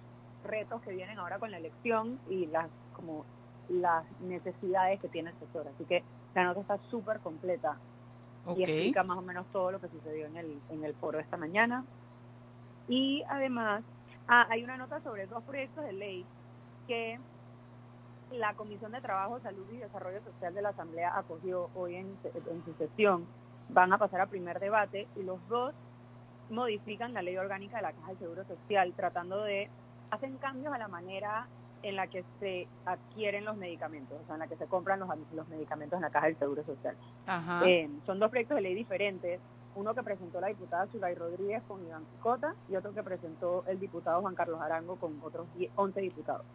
retos 0.43 0.81
que 0.83 0.91
vienen 0.91 1.17
ahora 1.17 1.39
con 1.39 1.51
la 1.51 1.57
elección 1.57 2.19
y 2.29 2.45
las 2.47 2.69
como 2.93 3.25
las 3.69 4.05
necesidades 4.21 4.99
que 4.99 5.07
tiene 5.09 5.31
el 5.31 5.39
sector. 5.39 5.67
Así 5.67 5.83
que 5.85 6.03
la 6.35 6.43
nota 6.43 6.61
está 6.61 6.77
súper 6.89 7.19
completa 7.19 7.77
Ok. 8.45 8.59
y 8.59 8.63
explica 8.63 9.03
más 9.03 9.17
o 9.17 9.21
menos 9.21 9.45
todo 9.51 9.71
lo 9.71 9.81
que 9.81 9.87
sucedió 9.89 10.27
en 10.27 10.37
el, 10.37 10.59
en 10.69 10.83
el 10.83 10.93
foro 10.95 11.19
esta 11.19 11.37
mañana. 11.37 11.83
Y 12.87 13.23
además, 13.29 13.83
ah, 14.27 14.47
hay 14.49 14.63
una 14.63 14.77
nota 14.77 14.99
sobre 15.01 15.27
dos 15.27 15.43
proyectos 15.43 15.83
de 15.83 15.93
ley 15.93 16.25
que 16.87 17.19
la 18.31 18.53
Comisión 18.55 18.91
de 18.91 19.01
Trabajo, 19.01 19.39
Salud 19.39 19.65
y 19.71 19.77
Desarrollo 19.77 20.21
Social 20.23 20.53
de 20.53 20.61
la 20.61 20.69
Asamblea 20.69 21.17
acogió 21.17 21.69
hoy 21.75 21.95
en, 21.95 22.17
en 22.33 22.65
su 22.65 22.73
sesión. 22.77 23.25
Van 23.69 23.91
a 23.93 23.97
pasar 23.97 24.21
a 24.21 24.27
primer 24.27 24.59
debate 24.59 25.07
y 25.15 25.23
los 25.23 25.45
dos 25.47 25.73
modifican 26.49 27.13
la 27.13 27.21
ley 27.21 27.37
orgánica 27.37 27.77
de 27.77 27.83
la 27.83 27.93
Caja 27.93 28.11
de 28.11 28.17
Seguro 28.17 28.45
Social 28.45 28.93
tratando 28.95 29.43
de 29.43 29.69
hacen 30.11 30.37
cambios 30.37 30.73
a 30.73 30.77
la 30.77 30.87
manera 30.87 31.47
en 31.83 31.95
la 31.95 32.07
que 32.07 32.23
se 32.39 32.67
adquieren 32.85 33.45
los 33.45 33.55
medicamentos, 33.55 34.19
o 34.21 34.25
sea, 34.25 34.35
en 34.35 34.39
la 34.39 34.47
que 34.47 34.55
se 34.55 34.65
compran 34.65 34.99
los, 34.99 35.09
los 35.33 35.47
medicamentos 35.47 35.97
en 35.97 36.01
la 36.01 36.09
caja 36.09 36.27
del 36.27 36.37
Seguro 36.37 36.63
Social. 36.65 36.95
Eh, 37.65 37.89
son 38.05 38.19
dos 38.19 38.29
proyectos 38.29 38.55
de 38.55 38.61
ley 38.61 38.73
diferentes, 38.73 39.39
uno 39.77 39.93
que 39.93 40.03
presentó 40.03 40.41
la 40.41 40.47
diputada 40.47 40.87
Zulay 40.87 41.13
Rodríguez 41.15 41.61
con 41.67 41.85
Iván 41.85 42.03
Picota 42.05 42.55
y 42.69 42.75
otro 42.75 42.93
que 42.93 43.03
presentó 43.03 43.63
el 43.67 43.79
diputado 43.79 44.21
Juan 44.21 44.33
Carlos 44.33 44.59
Arango 44.59 44.95
con 44.95 45.19
otros 45.23 45.47
11 45.75 46.01
diputados. 46.01 46.45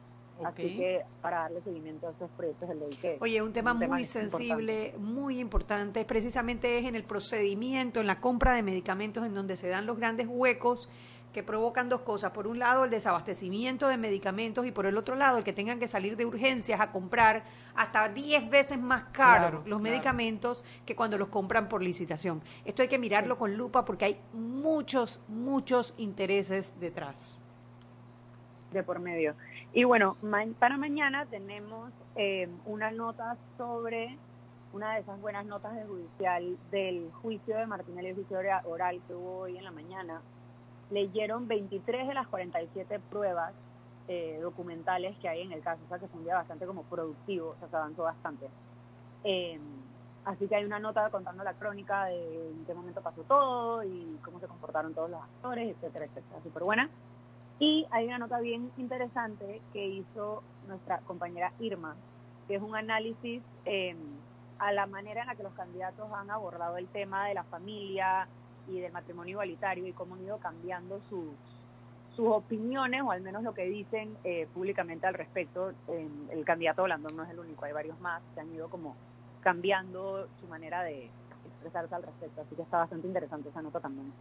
Así 0.45 0.77
que 0.77 1.03
para 1.21 1.43
darle 1.43 1.61
seguimiento 1.63 2.09
a 2.09 2.11
esos 2.11 2.29
proyectos 2.33 2.69
de 2.69 2.75
ley 2.75 2.91
que... 3.01 3.17
Oye, 3.21 3.41
un 3.43 3.53
tema 3.53 3.75
muy 3.75 4.05
sensible, 4.05 4.93
muy 4.99 5.39
importante, 5.39 6.05
precisamente 6.05 6.79
es 6.79 6.85
en 6.87 6.97
el 6.97 7.05
procedimiento, 7.05 8.01
en 8.01 8.09
la 8.09 8.21
compra 8.21 8.55
de 8.55 8.63
medicamentos, 8.65 9.25
en 9.25 9.35
donde 9.35 9.57
se 9.57 9.69
dan 9.69 9.87
los 9.87 9.99
grandes 9.99 10.27
huecos 10.29 10.89
que 11.33 11.43
provocan 11.43 11.89
dos 11.89 12.03
cosas. 12.03 12.33
Por 12.33 12.47
un 12.47 12.59
lado, 12.59 12.85
el 12.85 12.91
desabastecimiento 12.91 13.89
de 13.89 13.97
medicamentos 13.97 14.67
y 14.67 14.71
por 14.71 14.87
el 14.87 14.97
otro 14.97 15.15
lado, 15.15 15.39
el 15.39 15.45
que 15.45 15.53
tengan 15.53 15.79
que 15.79 15.89
salir 15.89 16.17
de 16.17 16.27
urgencias 16.27 16.81
a 16.81 16.93
comprar 16.93 17.45
hasta 17.75 18.09
10 18.09 18.51
veces 18.51 18.79
más 18.79 19.05
caro 19.05 19.63
los 19.67 19.81
medicamentos 19.81 20.65
que 20.85 20.95
cuando 20.95 21.19
los 21.19 21.29
compran 21.29 21.69
por 21.69 21.83
licitación. 21.83 22.43
Esto 22.65 22.83
hay 22.83 22.89
que 22.89 22.99
mirarlo 22.99 23.39
con 23.39 23.57
lupa 23.57 23.85
porque 23.85 24.05
hay 24.05 24.21
muchos, 24.33 25.21
muchos 25.29 25.95
intereses 25.97 26.79
detrás. 26.79 27.39
De 28.71 28.83
por 28.83 29.01
medio. 29.01 29.35
Y 29.73 29.85
bueno, 29.85 30.17
para 30.59 30.77
mañana 30.77 31.27
tenemos 31.27 31.93
eh, 32.17 32.49
una 32.65 32.91
nota 32.91 33.37
sobre 33.57 34.19
una 34.73 34.95
de 34.95 35.01
esas 35.01 35.21
buenas 35.21 35.45
notas 35.45 35.75
de 35.75 35.85
judicial 35.85 36.57
del 36.71 37.11
juicio 37.21 37.57
de 37.57 37.67
Martínez, 37.67 38.05
el 38.07 38.15
juicio 38.15 38.39
oral 38.65 39.01
que 39.07 39.15
hubo 39.15 39.41
hoy 39.41 39.59
en 39.59 39.65
la 39.65 39.71
mañana. 39.71 40.23
Leyeron 40.93 41.49
23 41.49 42.07
de 42.07 42.15
las 42.15 42.29
47 42.29 43.01
pruebas 43.11 43.53
eh, 44.09 44.39
documentales 44.43 45.17
que 45.19 45.29
hay 45.29 45.43
en 45.43 45.53
el 45.53 45.63
caso, 45.63 45.81
o 45.85 45.89
sea 45.89 45.99
que 45.99 46.09
fue 46.09 46.19
un 46.19 46.25
día 46.25 46.35
bastante 46.35 46.67
como 46.67 46.83
productivo, 46.83 47.51
o 47.51 47.57
sea, 47.59 47.69
se 47.69 47.77
avanzó 47.77 48.03
bastante. 48.03 48.49
Eh, 49.25 49.59
así 50.25 50.47
que 50.49 50.57
hay 50.57 50.65
una 50.65 50.79
nota 50.79 51.09
contando 51.11 51.43
la 51.45 51.55
crónica 51.55 52.07
de 52.07 52.51
en 52.51 52.65
qué 52.67 52.75
momento 52.75 53.01
pasó 53.01 53.23
todo 53.23 53.83
y 53.85 54.19
cómo 54.25 54.41
se 54.41 54.47
comportaron 54.47 54.93
todos 54.93 55.11
los 55.11 55.23
actores, 55.23 55.75
etcétera, 55.77 56.07
etcétera. 56.07 56.43
Súper 56.43 56.63
buena. 56.65 56.91
Y 57.59 57.87
hay 57.91 58.07
una 58.07 58.19
nota 58.19 58.41
bien 58.41 58.73
interesante 58.77 59.63
que 59.73 59.87
hizo 59.87 60.43
nuestra 60.67 60.99
compañera 60.99 61.53
Irma, 61.61 61.95
que 62.49 62.57
es 62.57 62.63
un 62.63 62.75
análisis 62.75 63.41
em, 63.65 63.97
a 64.59 64.73
la 64.73 64.87
manera 64.87 65.23
en 65.23 65.29
la 65.29 65.37
que 65.37 65.45
los 65.45 65.55
candidatos 65.55 66.11
han 66.13 66.31
abordado 66.31 66.77
el 66.77 66.89
tema 66.89 67.27
de 67.29 67.35
la 67.35 67.45
familia 67.45 68.27
y 68.69 68.81
del 68.81 68.93
matrimonio 68.93 69.33
igualitario 69.33 69.87
y 69.87 69.93
cómo 69.93 70.15
han 70.15 70.23
ido 70.23 70.39
cambiando 70.39 71.01
sus, 71.09 71.31
sus 72.15 72.29
opiniones 72.29 73.03
o 73.03 73.11
al 73.11 73.21
menos 73.21 73.43
lo 73.43 73.55
que 73.55 73.65
dicen 73.65 74.17
eh, 74.25 74.47
públicamente 74.55 75.07
al 75.07 75.15
respecto. 75.15 75.73
el 75.89 76.45
candidato 76.45 76.85
Blandón 76.85 77.17
no 77.17 77.25
es 77.25 77.31
el 77.31 77.39
único, 77.39 77.65
hay 77.65 77.73
varios 77.73 77.99
más 78.01 78.23
que 78.35 78.41
han 78.41 78.53
ido 78.55 78.69
como 78.69 78.97
cambiando 79.43 80.29
su 80.41 80.47
manera 80.47 80.83
de 80.83 81.11
expresarse 81.47 81.95
al 81.95 82.03
respecto. 82.03 82.41
Así 82.41 82.55
que 82.55 82.63
está 82.63 82.79
bastante 82.79 83.07
interesante 83.07 83.49
esa 83.49 83.63
nota 83.63 83.81
también. 83.81 84.13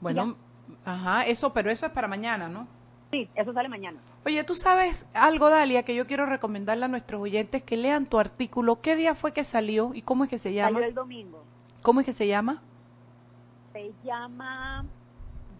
Bueno, 0.00 0.36
Ajá, 0.84 1.26
eso, 1.26 1.52
pero 1.52 1.70
eso 1.70 1.86
es 1.86 1.92
para 1.92 2.08
mañana, 2.08 2.48
¿no? 2.48 2.66
Sí, 3.10 3.28
eso 3.34 3.52
sale 3.52 3.68
mañana. 3.68 3.98
Oye, 4.24 4.42
tú 4.44 4.54
sabes 4.54 5.06
algo, 5.14 5.50
Dalia, 5.50 5.82
que 5.84 5.94
yo 5.94 6.06
quiero 6.06 6.26
recomendarle 6.26 6.86
a 6.86 6.88
nuestros 6.88 7.20
oyentes 7.20 7.62
que 7.62 7.76
lean 7.76 8.06
tu 8.06 8.18
artículo. 8.18 8.80
¿Qué 8.80 8.96
día 8.96 9.14
fue 9.14 9.32
que 9.32 9.44
salió 9.44 9.92
y 9.94 10.02
cómo 10.02 10.24
es 10.24 10.30
que 10.30 10.38
se 10.38 10.52
llama? 10.52 10.72
Salió 10.72 10.88
el 10.88 10.94
domingo. 10.94 11.44
¿Cómo 11.82 12.00
es 12.00 12.06
que 12.06 12.12
se 12.12 12.26
llama? 12.26 12.62
Se 13.74 13.92
llama 14.04 14.86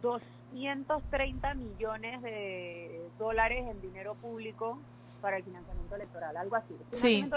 230 0.01 1.55
millones 1.55 2.23
de 2.23 3.03
dólares 3.19 3.67
en 3.69 3.83
dinero 3.83 4.15
público 4.15 4.79
para 5.21 5.39
el 5.39 5.43
financiamiento 5.43 5.97
electoral, 5.97 6.37
algo 6.37 6.55
así. 6.55 6.77
Sí. 6.93 7.29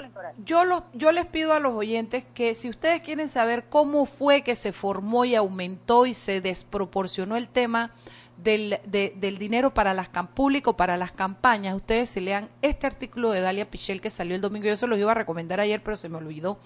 Yo, 0.45 0.65
lo, 0.65 0.83
yo 0.93 1.11
les 1.11 1.25
pido 1.25 1.53
a 1.53 1.59
los 1.59 1.73
oyentes 1.73 2.25
que 2.35 2.53
si 2.53 2.69
ustedes 2.69 3.01
quieren 3.01 3.27
saber 3.27 3.69
cómo 3.69 4.05
fue 4.05 4.43
que 4.43 4.55
se 4.55 4.71
formó 4.71 5.25
y 5.25 5.33
aumentó 5.33 6.05
y 6.05 6.13
se 6.13 6.41
desproporcionó 6.41 7.37
el 7.37 7.49
tema 7.49 7.91
del, 8.37 8.79
del 8.85 9.37
dinero 9.39 9.73
para 9.73 9.95
las 9.95 10.09
público 10.09 10.77
para 10.77 10.95
las 10.95 11.11
campañas, 11.11 11.75
ustedes 11.75 12.09
se 12.09 12.21
lean 12.21 12.49
este 12.61 12.85
artículo 12.85 13.31
de 13.31 13.41
Dalia 13.41 13.67
Pichel 13.67 13.99
que 13.99 14.11
salió 14.11 14.35
el 14.35 14.41
domingo. 14.41 14.67
Yo 14.67 14.77
se 14.77 14.85
los 14.85 14.99
iba 14.99 15.11
a 15.11 15.15
recomendar 15.15 15.59
ayer, 15.59 15.81
pero 15.81 15.97
se 15.97 16.07
me 16.07 16.17
olvidó. 16.17 16.59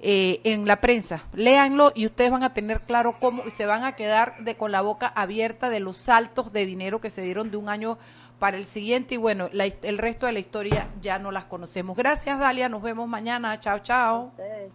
Eh, 0.00 0.40
en 0.44 0.66
la 0.66 0.80
prensa. 0.80 1.24
Léanlo 1.32 1.90
y 1.94 2.06
ustedes 2.06 2.30
van 2.30 2.44
a 2.44 2.54
tener 2.54 2.80
claro 2.80 3.16
cómo 3.18 3.42
y 3.46 3.50
se 3.50 3.66
van 3.66 3.82
a 3.84 3.96
quedar 3.96 4.36
de 4.44 4.56
con 4.56 4.70
la 4.70 4.80
boca 4.80 5.08
abierta 5.08 5.70
de 5.70 5.80
los 5.80 5.96
saltos 5.96 6.52
de 6.52 6.66
dinero 6.66 7.00
que 7.00 7.10
se 7.10 7.22
dieron 7.22 7.50
de 7.50 7.56
un 7.56 7.68
año 7.68 7.98
para 8.38 8.56
el 8.56 8.64
siguiente 8.66 9.14
y 9.14 9.18
bueno, 9.18 9.48
el 9.52 9.98
resto 9.98 10.26
de 10.26 10.32
la 10.32 10.38
historia 10.38 10.88
ya 11.00 11.18
no 11.18 11.32
las 11.32 11.46
conocemos. 11.46 11.96
Gracias, 11.96 12.38
Dalia. 12.38 12.68
Nos 12.68 12.82
vemos 12.82 13.08
mañana. 13.08 13.58
Chao, 13.58 13.80
chao. 13.80 14.32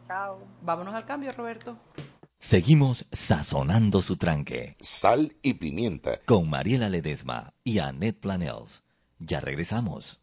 chao. 0.07 0.39
Vámonos 0.61 0.93
al 0.93 1.05
cambio, 1.05 1.31
Roberto. 1.31 1.77
Seguimos 2.39 3.05
sazonando 3.13 4.01
su 4.01 4.17
tranque. 4.17 4.75
Sal 4.81 5.37
y 5.41 5.53
pimienta. 5.53 6.19
Con 6.25 6.49
Mariela 6.49 6.89
Ledesma 6.89 7.53
y 7.63 7.79
Annette 7.79 8.19
Planels. 8.19 8.83
Ya 9.19 9.39
regresamos. 9.39 10.22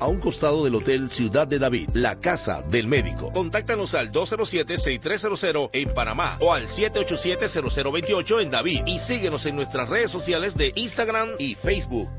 a 0.01 0.07
un 0.07 0.19
costado 0.19 0.63
del 0.63 0.73
Hotel 0.73 1.11
Ciudad 1.11 1.47
de 1.47 1.59
David, 1.59 1.89
la 1.93 2.19
casa 2.19 2.63
del 2.63 2.87
médico. 2.87 3.31
Contáctanos 3.31 3.93
al 3.93 4.11
207-6300 4.11 5.69
en 5.73 5.93
Panamá 5.93 6.37
o 6.41 6.53
al 6.53 6.63
787-0028 6.65 8.41
en 8.41 8.49
David 8.49 8.81
y 8.87 8.97
síguenos 8.97 9.45
en 9.45 9.55
nuestras 9.55 9.87
redes 9.87 10.09
sociales 10.09 10.57
de 10.57 10.73
Instagram 10.75 11.29
y 11.37 11.53
Facebook. 11.53 12.09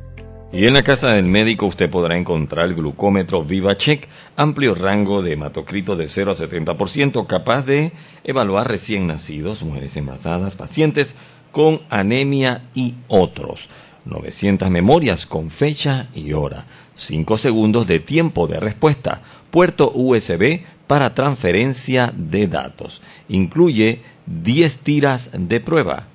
Y 0.52 0.66
en 0.66 0.74
la 0.74 0.82
casa 0.84 1.08
del 1.08 1.24
médico 1.24 1.66
usted 1.66 1.90
podrá 1.90 2.16
encontrar 2.16 2.66
el 2.66 2.74
glucómetro 2.74 3.42
VivaCheck, 3.42 4.06
amplio 4.36 4.76
rango 4.76 5.22
de 5.22 5.32
hematocrito 5.32 5.96
de 5.96 6.08
0 6.08 6.30
a 6.30 6.34
70%, 6.34 7.26
capaz 7.26 7.62
de 7.62 7.92
evaluar 8.22 8.68
recién 8.68 9.08
nacidos, 9.08 9.62
mujeres 9.62 9.96
embarazadas, 9.96 10.54
pacientes 10.54 11.16
con 11.50 11.80
anemia 11.90 12.62
y 12.74 12.94
otros. 13.08 13.68
900 14.04 14.70
memorias 14.70 15.26
con 15.26 15.50
fecha 15.50 16.08
y 16.14 16.32
hora, 16.32 16.66
5 16.94 17.36
segundos 17.36 17.86
de 17.86 18.00
tiempo 18.00 18.46
de 18.46 18.60
respuesta, 18.60 19.22
puerto 19.50 19.92
USB 19.94 20.60
para 20.86 21.14
transferencia 21.14 22.12
de 22.14 22.46
datos. 22.46 23.00
Incluye 23.28 24.00
10 24.26 24.78
tiras 24.78 25.30
de 25.32 25.60
prueba. 25.60 26.06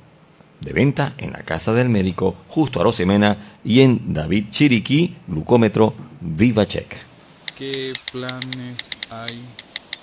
De 0.62 0.74
venta 0.74 1.14
en 1.18 1.34
la 1.34 1.44
casa 1.44 1.72
del 1.74 1.88
médico 1.90 2.36
justo 2.48 2.82
a 2.82 2.84
Rosemena 2.84 3.38
y 3.64 3.82
en 3.82 4.14
David 4.14 4.46
Chiriquí, 4.50 5.16
glucómetro 5.28 5.94
VivaCheck. 6.20 6.96
¿Qué 7.58 7.94
planes 8.12 8.90
hay 9.10 9.40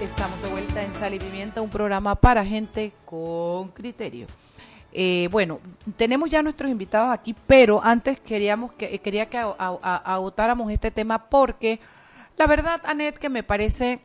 Estamos 0.00 0.40
de 0.40 0.48
vuelta 0.48 0.82
en 0.82 0.94
Sal 0.94 1.12
y 1.12 1.18
Pimienta, 1.18 1.60
un 1.60 1.68
programa 1.68 2.14
para 2.14 2.42
gente 2.42 2.92
con 3.04 3.68
criterio. 3.68 4.26
Eh, 4.92 5.28
bueno, 5.30 5.60
tenemos 5.98 6.30
ya 6.30 6.42
nuestros 6.42 6.70
invitados 6.70 7.12
aquí, 7.12 7.36
pero 7.46 7.82
antes 7.84 8.18
queríamos 8.18 8.72
que 8.72 8.98
quería 9.00 9.28
que 9.28 9.36
agotáramos 9.36 10.72
este 10.72 10.90
tema 10.90 11.28
porque 11.28 11.80
la 12.38 12.46
verdad, 12.46 12.80
Anet, 12.84 13.18
que 13.18 13.28
me 13.28 13.42
parece 13.42 14.00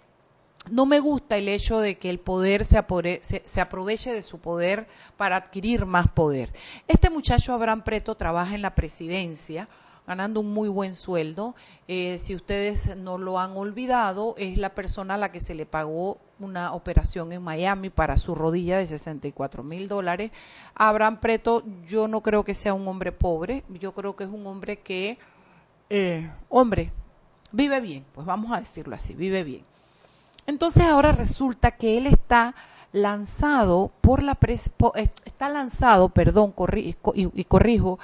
no 0.69 0.85
me 0.85 0.99
gusta 0.99 1.37
el 1.37 1.47
hecho 1.47 1.79
de 1.79 1.97
que 1.97 2.09
el 2.09 2.19
poder 2.19 2.65
se, 2.65 2.83
se, 3.21 3.43
se 3.45 3.61
aproveche 3.61 4.11
de 4.11 4.21
su 4.21 4.39
poder 4.39 4.87
para 5.15 5.37
adquirir 5.37 5.85
más 5.85 6.09
poder. 6.09 6.51
Este 6.89 7.09
muchacho 7.09 7.53
Abraham 7.53 7.83
Preto 7.83 8.15
trabaja 8.15 8.53
en 8.53 8.61
la 8.61 8.75
presidencia 8.75 9.69
ganando 10.07 10.39
un 10.39 10.53
muy 10.53 10.69
buen 10.69 10.95
sueldo. 10.95 11.55
Eh, 11.87 12.17
si 12.17 12.35
ustedes 12.35 12.95
no 12.95 13.17
lo 13.17 13.39
han 13.39 13.55
olvidado, 13.57 14.35
es 14.37 14.57
la 14.57 14.69
persona 14.75 15.15
a 15.15 15.17
la 15.17 15.31
que 15.31 15.39
se 15.39 15.55
le 15.55 15.65
pagó 15.65 16.17
una 16.39 16.73
operación 16.73 17.31
en 17.31 17.41
Miami 17.41 17.89
para 17.89 18.17
su 18.17 18.35
rodilla 18.35 18.77
de 18.77 18.87
64 18.87 19.63
mil 19.63 19.87
dólares. 19.87 20.31
Abraham 20.75 21.19
Preto, 21.19 21.63
yo 21.87 22.07
no 22.07 22.21
creo 22.21 22.43
que 22.43 22.53
sea 22.53 22.73
un 22.73 22.87
hombre 22.87 23.11
pobre, 23.11 23.63
yo 23.79 23.93
creo 23.93 24.15
que 24.15 24.25
es 24.25 24.29
un 24.29 24.45
hombre 24.45 24.77
que, 24.77 25.17
eh, 25.89 26.29
hombre, 26.49 26.91
vive 27.51 27.79
bien, 27.79 28.05
pues 28.13 28.27
vamos 28.27 28.51
a 28.51 28.59
decirlo 28.59 28.95
así, 28.95 29.13
vive 29.13 29.43
bien. 29.43 29.63
Entonces 30.45 30.83
ahora 30.83 31.11
resulta 31.13 31.71
que 31.71 31.97
él 31.97 32.05
está 32.07 32.53
lanzado 32.91 33.91
por 34.01 34.21
la 34.23 34.39
pres- 34.39 34.71
eh, 34.95 35.07
está 35.25 35.49
lanzado, 35.49 36.09
perdón, 36.09 36.53
corri- 36.55 36.95
co- 37.01 37.13
y, 37.15 37.29
y 37.33 37.43
corrijo, 37.45 37.99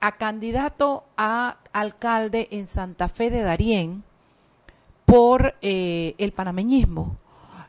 a 0.00 0.12
candidato 0.12 1.04
a 1.16 1.58
alcalde 1.72 2.48
en 2.50 2.66
Santa 2.66 3.08
Fe 3.08 3.30
de 3.30 3.42
Darién 3.42 4.02
por 5.04 5.54
eh, 5.62 6.14
el 6.18 6.32
panameñismo. 6.32 7.16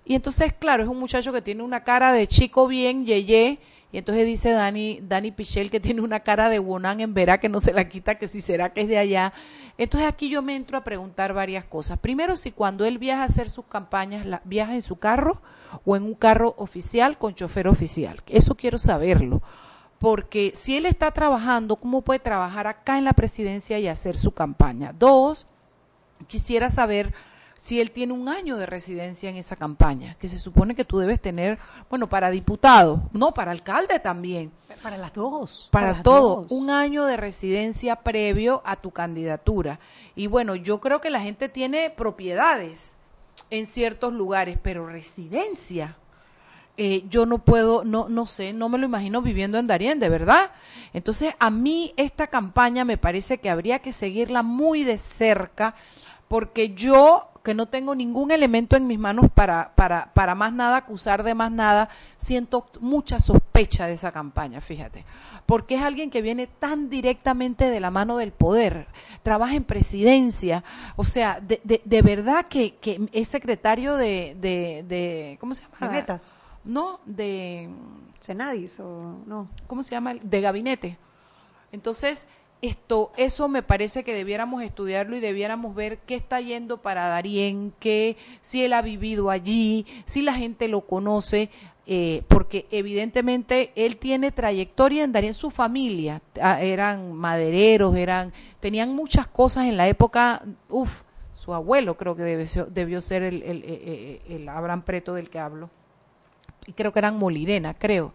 Y 0.06 0.16
entonces, 0.16 0.54
claro, 0.54 0.84
es 0.84 0.90
un 0.90 1.00
muchacho 1.00 1.32
que 1.32 1.42
tiene 1.42 1.64
una 1.64 1.84
cara 1.84 2.12
de 2.12 2.28
chico 2.28 2.68
bien, 2.68 3.06
yeye, 3.06 3.60
y 3.92 3.98
entonces 3.98 4.26
dice 4.26 4.52
Dani, 4.52 5.00
Dani 5.04 5.32
Pichel 5.32 5.70
que 5.70 5.80
tiene 5.80 6.02
una 6.02 6.22
cara 6.22 6.50
de 6.50 6.60
Wonan 6.60 7.02
en 7.02 7.14
Verá 7.14 7.40
que 7.40 7.50
no 7.50 7.60
se 7.60 7.74
la 7.74 7.90
quita, 7.90 8.16
que 8.16 8.28
si 8.28 8.42
será 8.42 8.72
que 8.72 8.82
es 8.82 8.88
de 8.88 8.98
allá. 8.98 9.34
Entonces 9.78 10.08
aquí 10.08 10.30
yo 10.30 10.42
me 10.42 10.56
entro 10.56 10.78
a 10.78 10.84
preguntar 10.84 11.34
varias 11.34 11.66
cosas. 11.66 12.00
Primero, 12.00 12.36
si 12.36 12.52
cuando 12.52 12.86
él 12.86 12.98
viaja 13.00 13.24
a 13.24 13.26
hacer 13.26 13.50
sus 13.50 13.66
campañas, 13.66 14.26
viaja 14.46 14.76
en 14.76 14.82
su 14.82 14.98
carro 14.98 15.42
o 15.84 15.96
en 15.96 16.04
un 16.04 16.14
carro 16.14 16.56
oficial 16.58 17.18
con 17.18 17.36
chofer 17.36 17.68
oficial. 17.68 18.22
Eso 18.28 18.56
quiero 18.56 18.78
saberlo. 18.78 19.42
Porque 20.02 20.52
si 20.56 20.76
él 20.76 20.88
está 20.88 21.12
trabajando, 21.12 21.76
¿cómo 21.76 22.02
puede 22.02 22.20
trabajar 22.20 22.66
acá 22.66 22.98
en 22.98 23.04
la 23.06 23.14
presidencia 23.14 23.78
y 23.78 23.88
hacer 23.88 24.18
su 24.18 24.32
campaña? 24.32 24.96
Dos, 24.98 25.46
quisiera 26.26 26.72
saber 26.72 27.14
si 27.56 27.80
él 27.80 27.92
tiene 27.92 28.12
un 28.14 28.28
año 28.28 28.58
de 28.58 28.66
residencia 28.66 29.30
en 29.30 29.36
esa 29.36 29.56
campaña, 29.56 30.16
que 30.18 30.28
se 30.28 30.40
supone 30.40 30.74
que 30.74 30.86
tú 30.86 30.98
debes 30.98 31.22
tener, 31.22 31.60
bueno, 31.88 32.10
para 32.10 32.32
diputado, 32.32 33.12
no, 33.14 33.32
para 33.36 33.52
alcalde 33.52 34.00
también, 34.00 34.52
Para 34.82 34.98
las 34.98 35.14
dos. 35.14 35.70
para, 35.72 35.92
las 35.92 36.02
todo, 36.02 36.38
dos. 36.38 36.46
un 36.50 36.72
año 36.72 37.06
de 37.06 37.18
residencia 37.18 37.98
previo 37.98 38.64
a 38.66 38.78
tu 38.78 38.90
candidatura. 38.90 39.80
Y 40.16 40.26
bueno, 40.26 40.56
yo 40.56 40.82
creo 40.82 41.00
que 41.00 41.12
la 41.12 41.22
gente 41.22 41.48
tiene 41.48 41.92
propiedades 41.92 42.96
en 43.52 43.68
ciertos 43.68 44.14
lugares, 44.14 44.58
pero 44.60 44.88
residencia, 44.88 45.96
eh, 46.78 47.04
yo 47.10 47.26
no 47.26 47.40
puedo, 47.40 47.84
no, 47.84 48.08
no 48.10 48.26
sé, 48.26 48.54
no 48.54 48.70
me 48.70 48.78
lo 48.78 48.86
imagino 48.86 49.22
viviendo 49.22 49.58
en 49.58 49.68
Darien, 49.68 50.00
de 50.00 50.10
verdad. 50.10 50.52
Entonces, 50.94 51.34
a 51.40 51.50
mí 51.50 51.94
esta 51.98 52.28
campaña 52.28 52.86
me 52.86 52.98
parece 52.98 53.38
que 53.38 53.50
habría 53.50 53.80
que 53.80 53.94
seguirla 53.94 54.44
muy 54.44 54.84
de 54.84 54.98
cerca, 54.98 55.76
porque 56.28 56.74
yo, 56.74 57.28
que 57.44 57.54
no 57.54 57.66
tengo 57.66 57.94
ningún 57.94 58.32
elemento 58.32 58.78
en 58.78 58.88
mis 58.88 58.98
manos 58.98 59.26
para, 59.34 59.74
para, 59.76 60.14
para 60.14 60.34
más 60.34 60.54
nada, 60.54 60.78
acusar 60.78 61.24
de 61.24 61.36
más 61.36 61.52
nada, 61.52 61.90
siento 62.16 62.66
mucha 62.80 63.20
sospecha 63.20 63.86
de 63.86 63.94
esa 63.94 64.12
campaña, 64.12 64.62
fíjate, 64.62 65.06
porque 65.46 65.76
es 65.76 65.82
alguien 65.82 66.10
que 66.10 66.22
viene 66.22 66.48
tan 66.48 66.90
directamente 66.90 67.70
de 67.70 67.80
la 67.82 67.92
mano 67.92 68.16
del 68.16 68.32
poder, 68.32 68.88
trabaja 69.24 69.56
en 69.56 69.66
presidencia, 69.66 70.64
o 70.96 71.04
sea, 71.04 71.42
de, 71.42 71.60
de, 71.64 71.82
de 71.84 72.02
verdad 72.02 72.46
que, 72.48 72.76
que 72.76 73.10
es 73.12 73.28
secretario 73.28 73.98
de, 73.98 74.38
de, 74.40 74.86
de 74.88 75.38
¿cómo 75.42 75.54
se 75.54 75.64
llama? 75.64 75.78
¿De? 75.92 76.22
No, 76.64 77.00
de, 77.06 77.70
¿Senadis 78.20 78.80
o 78.80 79.18
no? 79.26 79.50
¿cómo 79.68 79.84
se 79.84 79.92
llama? 79.92 80.14
De 80.16 80.42
gabinete. 80.42 80.98
Entonces, 81.72 82.28
esto, 82.62 83.12
eso 83.18 83.48
me 83.48 83.64
parece 83.64 84.04
que 84.04 84.14
debiéramos 84.14 84.62
estudiarlo 84.62 85.18
y 85.18 85.20
debiéramos 85.20 85.74
ver 85.74 85.98
qué 86.00 86.16
está 86.16 86.40
yendo 86.40 86.78
para 86.78 87.08
Darien, 87.08 87.74
que 87.80 88.18
si 88.42 88.64
él 88.64 88.74
ha 88.74 88.82
vivido 88.82 89.32
allí, 89.32 89.86
si 90.06 90.22
la 90.22 90.34
gente 90.34 90.68
lo 90.68 90.82
conoce, 90.82 91.50
eh, 91.88 92.22
porque 92.28 92.68
evidentemente 92.70 93.72
él 93.76 93.98
tiene 93.98 94.32
trayectoria 94.32 95.04
en 95.04 95.12
Darien, 95.12 95.34
su 95.34 95.50
familia 95.50 96.22
ah, 96.40 96.62
eran 96.62 97.14
madereros, 97.14 97.96
eran, 97.96 98.32
tenían 98.60 98.94
muchas 98.94 99.28
cosas 99.28 99.66
en 99.66 99.78
la 99.78 99.88
época, 99.88 100.44
uff, 100.70 101.02
su 101.34 101.56
abuelo 101.56 101.98
creo 101.98 102.16
que 102.16 102.22
debió, 102.22 102.66
debió 102.66 103.02
ser 103.02 103.24
el, 103.24 103.42
el, 103.42 103.64
el, 103.64 104.22
el 104.30 104.50
Abraham 104.50 104.84
Preto 104.84 105.16
del 105.16 105.32
que 105.32 105.40
hablo, 105.40 105.72
y 106.66 106.74
creo 106.74 106.94
que 106.94 107.00
eran 107.00 107.18
Molirena, 107.18 107.74
creo 107.74 108.14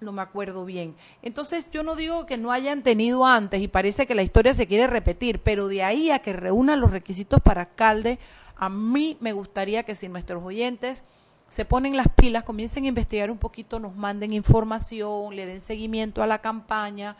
no 0.00 0.12
me 0.12 0.22
acuerdo 0.22 0.64
bien. 0.64 0.94
Entonces 1.22 1.70
yo 1.70 1.82
no 1.82 1.96
digo 1.96 2.26
que 2.26 2.36
no 2.36 2.52
hayan 2.52 2.82
tenido 2.82 3.24
antes 3.24 3.62
y 3.62 3.68
parece 3.68 4.06
que 4.06 4.14
la 4.14 4.22
historia 4.22 4.54
se 4.54 4.66
quiere 4.66 4.86
repetir, 4.86 5.40
pero 5.40 5.68
de 5.68 5.82
ahí 5.82 6.10
a 6.10 6.20
que 6.20 6.32
reúnan 6.32 6.80
los 6.80 6.90
requisitos 6.90 7.40
para 7.40 7.62
alcalde, 7.62 8.18
a 8.56 8.68
mí 8.68 9.16
me 9.20 9.32
gustaría 9.32 9.82
que 9.82 9.94
si 9.94 10.08
nuestros 10.08 10.42
oyentes 10.42 11.04
se 11.48 11.64
ponen 11.64 11.96
las 11.96 12.08
pilas, 12.08 12.44
comiencen 12.44 12.84
a 12.84 12.88
investigar 12.88 13.30
un 13.30 13.38
poquito, 13.38 13.78
nos 13.78 13.94
manden 13.94 14.32
información, 14.32 15.36
le 15.36 15.46
den 15.46 15.60
seguimiento 15.60 16.22
a 16.22 16.26
la 16.26 16.40
campaña 16.40 17.16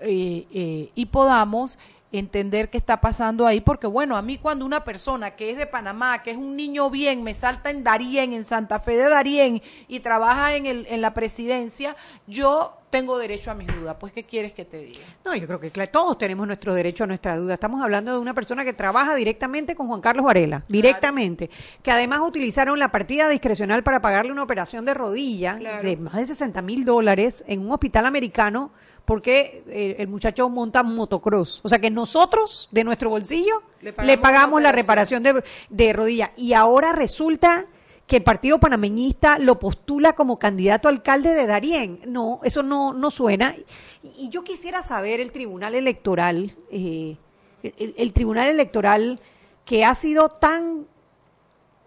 eh, 0.00 0.46
eh, 0.52 0.90
y 0.94 1.06
podamos 1.06 1.78
entender 2.12 2.70
qué 2.70 2.78
está 2.78 3.00
pasando 3.00 3.46
ahí, 3.46 3.60
porque 3.60 3.86
bueno, 3.86 4.16
a 4.16 4.22
mí 4.22 4.38
cuando 4.38 4.64
una 4.66 4.82
persona 4.84 5.32
que 5.32 5.50
es 5.50 5.56
de 5.56 5.66
Panamá, 5.66 6.22
que 6.22 6.32
es 6.32 6.36
un 6.36 6.56
niño 6.56 6.90
bien, 6.90 7.22
me 7.22 7.34
salta 7.34 7.70
en 7.70 7.84
Darién, 7.84 8.32
en 8.32 8.44
Santa 8.44 8.80
Fe 8.80 8.96
de 8.96 9.08
Darién, 9.08 9.62
y 9.88 10.00
trabaja 10.00 10.54
en, 10.56 10.66
el, 10.66 10.86
en 10.90 11.00
la 11.00 11.14
presidencia, 11.14 11.94
yo 12.26 12.76
tengo 12.90 13.18
derecho 13.18 13.52
a 13.52 13.54
mis 13.54 13.68
dudas. 13.68 13.96
Pues, 14.00 14.12
¿qué 14.12 14.24
quieres 14.24 14.52
que 14.52 14.64
te 14.64 14.78
diga? 14.80 15.04
No, 15.24 15.36
yo 15.36 15.46
creo 15.46 15.60
que 15.60 15.70
claro, 15.70 15.88
todos 15.92 16.18
tenemos 16.18 16.44
nuestro 16.48 16.74
derecho 16.74 17.04
a 17.04 17.06
nuestra 17.06 17.36
duda. 17.36 17.54
Estamos 17.54 17.80
hablando 17.82 18.12
de 18.12 18.18
una 18.18 18.34
persona 18.34 18.64
que 18.64 18.72
trabaja 18.72 19.14
directamente 19.14 19.76
con 19.76 19.86
Juan 19.86 20.00
Carlos 20.00 20.24
Varela, 20.26 20.64
directamente, 20.68 21.48
que 21.84 21.92
además 21.92 22.20
utilizaron 22.24 22.78
la 22.80 22.90
partida 22.90 23.28
discrecional 23.28 23.84
para 23.84 24.02
pagarle 24.02 24.32
una 24.32 24.42
operación 24.42 24.84
de 24.84 24.94
rodilla 24.94 25.54
Claro. 25.56 25.88
de 25.88 25.96
más 25.96 26.14
de 26.16 26.26
60 26.26 26.60
mil 26.62 26.84
dólares 26.84 27.44
en 27.46 27.60
un 27.60 27.70
hospital 27.70 28.06
americano 28.06 28.72
porque 29.10 29.64
eh, 29.66 29.96
el 29.98 30.06
muchacho 30.06 30.48
monta 30.48 30.84
motocross. 30.84 31.62
O 31.64 31.68
sea 31.68 31.80
que 31.80 31.90
nosotros, 31.90 32.68
de 32.70 32.84
nuestro 32.84 33.10
bolsillo, 33.10 33.60
Le 33.80 33.92
le 34.04 34.18
pagamos 34.18 34.62
la 34.62 34.68
la 34.68 34.72
reparación 34.72 35.24
de, 35.24 35.42
de 35.68 35.92
rodilla. 35.92 36.30
Y 36.36 36.52
ahora 36.52 36.92
resulta 36.92 37.66
que 38.06 38.18
el 38.18 38.22
partido 38.22 38.60
panameñista 38.60 39.40
lo 39.40 39.58
postula 39.58 40.12
como 40.12 40.38
candidato 40.38 40.86
a 40.86 40.92
alcalde 40.92 41.34
de 41.34 41.48
Darién. 41.48 41.98
No, 42.06 42.38
eso 42.44 42.62
no, 42.62 42.92
no 42.92 43.10
suena. 43.10 43.56
Y, 44.04 44.26
y 44.26 44.28
yo 44.28 44.44
quisiera 44.44 44.80
saber 44.80 45.18
el 45.18 45.32
Tribunal 45.32 45.74
Electoral, 45.74 46.54
eh, 46.70 47.16
el, 47.64 47.94
el 47.98 48.12
Tribunal 48.12 48.48
Electoral 48.48 49.18
que 49.64 49.84
ha 49.84 49.96
sido 49.96 50.28
tan, 50.28 50.86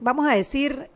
vamos 0.01 0.27
a 0.27 0.35
decir, 0.35 0.89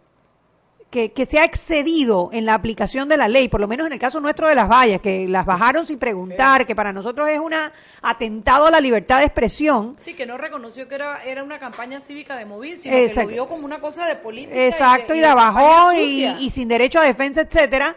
que, 0.89 1.11
que 1.11 1.25
se 1.25 1.37
ha 1.39 1.43
excedido 1.43 2.29
en 2.31 2.45
la 2.45 2.53
aplicación 2.53 3.09
de 3.09 3.17
la 3.17 3.27
ley, 3.27 3.49
por 3.49 3.59
lo 3.59 3.67
menos 3.67 3.87
en 3.87 3.93
el 3.93 3.99
caso 3.99 4.19
nuestro 4.21 4.47
de 4.47 4.55
las 4.55 4.69
vallas, 4.69 5.01
que 5.01 5.27
las 5.27 5.45
bajaron 5.45 5.85
sin 5.85 5.99
preguntar, 5.99 6.65
que 6.65 6.75
para 6.75 6.93
nosotros 6.93 7.27
es 7.27 7.39
un 7.39 7.53
atentado 8.01 8.67
a 8.67 8.71
la 8.71 8.79
libertad 8.79 9.19
de 9.19 9.25
expresión. 9.25 9.95
Sí, 9.97 10.13
que 10.13 10.25
no 10.25 10.37
reconoció 10.37 10.87
que 10.87 10.95
era, 10.95 11.23
era 11.25 11.43
una 11.43 11.59
campaña 11.59 11.99
cívica 11.99 12.35
de 12.37 12.45
Movil, 12.45 12.77
sino 12.77 12.95
que 12.95 13.05
Exacto. 13.05 13.29
lo 13.29 13.33
vio 13.33 13.47
como 13.49 13.65
una 13.65 13.79
cosa 13.79 14.05
de 14.05 14.15
política. 14.15 14.65
Exacto, 14.65 15.13
y, 15.13 15.17
de- 15.17 15.23
la 15.23 15.35
bajó 15.35 15.93
y 15.93 16.49
sin 16.49 16.67
derecho 16.69 16.99
a 16.99 17.03
defensa, 17.03 17.41
etcétera. 17.41 17.95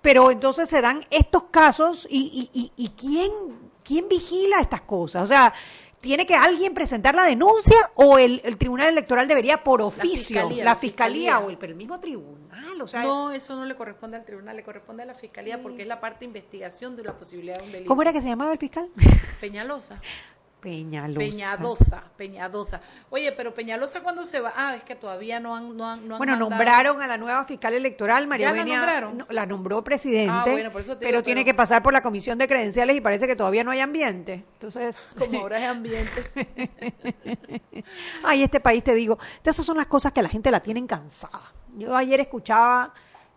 Pero 0.00 0.30
entonces 0.30 0.68
se 0.68 0.80
dan 0.80 1.04
estos 1.10 1.44
casos 1.50 2.06
y, 2.08 2.48
y, 2.52 2.60
y, 2.60 2.72
y 2.84 2.90
quién, 2.90 3.32
quién 3.84 4.08
vigila 4.08 4.60
estas 4.60 4.82
cosas. 4.82 5.24
O 5.24 5.26
sea, 5.26 5.52
¿Tiene 6.00 6.26
que 6.26 6.34
alguien 6.34 6.74
presentar 6.74 7.14
la 7.14 7.24
denuncia 7.24 7.76
o 7.94 8.18
el, 8.18 8.40
el 8.44 8.56
Tribunal 8.56 8.88
Electoral 8.88 9.26
debería 9.26 9.64
por 9.64 9.82
oficio, 9.82 10.16
fiscalía, 10.16 10.64
la 10.64 10.70
la 10.70 10.76
fiscalía, 10.76 11.32
fiscalía. 11.32 11.46
o 11.46 11.50
el, 11.50 11.70
el 11.70 11.74
mismo 11.74 11.98
tribunal? 11.98 12.80
O 12.80 12.86
sea, 12.86 13.02
no, 13.02 13.32
eso 13.32 13.56
no 13.56 13.64
le 13.64 13.74
corresponde 13.74 14.16
al 14.16 14.24
tribunal, 14.24 14.56
le 14.56 14.62
corresponde 14.62 15.02
a 15.02 15.06
la 15.06 15.14
fiscalía 15.14 15.60
porque 15.60 15.82
es 15.82 15.88
la 15.88 16.00
parte 16.00 16.20
de 16.20 16.26
investigación 16.26 16.96
de 16.96 17.02
la 17.02 17.16
posibilidad 17.16 17.58
de 17.58 17.64
un 17.64 17.72
delito. 17.72 17.88
¿cómo 17.88 18.02
era 18.02 18.12
que 18.12 18.22
se 18.22 18.28
llamaba 18.28 18.52
el 18.52 18.58
fiscal? 18.58 18.88
Peñalosa. 19.40 20.00
Peñalosa. 20.60 21.18
Peñadoza, 21.20 22.02
Peñadoza. 22.16 22.80
Oye, 23.10 23.30
pero 23.30 23.54
Peñalosa 23.54 24.00
cuándo 24.02 24.24
se 24.24 24.40
va? 24.40 24.52
Ah, 24.56 24.74
es 24.74 24.82
que 24.82 24.96
todavía 24.96 25.38
no 25.38 25.54
han, 25.54 25.76
no 25.76 25.88
han, 25.88 26.08
no 26.08 26.14
han 26.16 26.18
Bueno, 26.18 26.32
mandado- 26.32 26.50
nombraron 26.50 27.00
a 27.00 27.06
la 27.06 27.16
nueva 27.16 27.44
fiscal 27.44 27.74
electoral, 27.74 28.26
María 28.26 28.50
¿Ya 28.50 28.56
la 28.56 28.64
nombraron? 28.64 29.18
no, 29.18 29.26
la 29.30 29.46
nombró 29.46 29.84
presidente, 29.84 30.32
Ah, 30.34 30.44
bueno, 30.50 30.72
por 30.72 30.80
eso 30.80 30.94
te 30.98 31.06
pero 31.06 31.18
digo, 31.18 31.22
tiene 31.22 31.42
pero- 31.42 31.52
que 31.52 31.56
pasar 31.56 31.82
por 31.82 31.92
la 31.92 32.02
comisión 32.02 32.38
de 32.38 32.48
credenciales 32.48 32.96
y 32.96 33.00
parece 33.00 33.28
que 33.28 33.36
todavía 33.36 33.62
no 33.62 33.70
hay 33.70 33.78
ambiente. 33.80 34.44
Entonces, 34.54 35.14
Como 35.18 35.38
ahora 35.40 35.60
es 35.62 35.68
ambiente. 35.68 36.24
Ay, 38.24 38.42
este 38.42 38.58
país, 38.60 38.82
te 38.82 38.94
digo, 38.94 39.16
esas 39.44 39.64
son 39.64 39.76
las 39.76 39.86
cosas 39.86 40.12
que 40.12 40.22
la 40.22 40.28
gente 40.28 40.50
la 40.50 40.60
tienen 40.60 40.86
cansada. 40.86 41.40
Yo 41.76 41.94
ayer 41.96 42.18
escuchaba, 42.20 42.92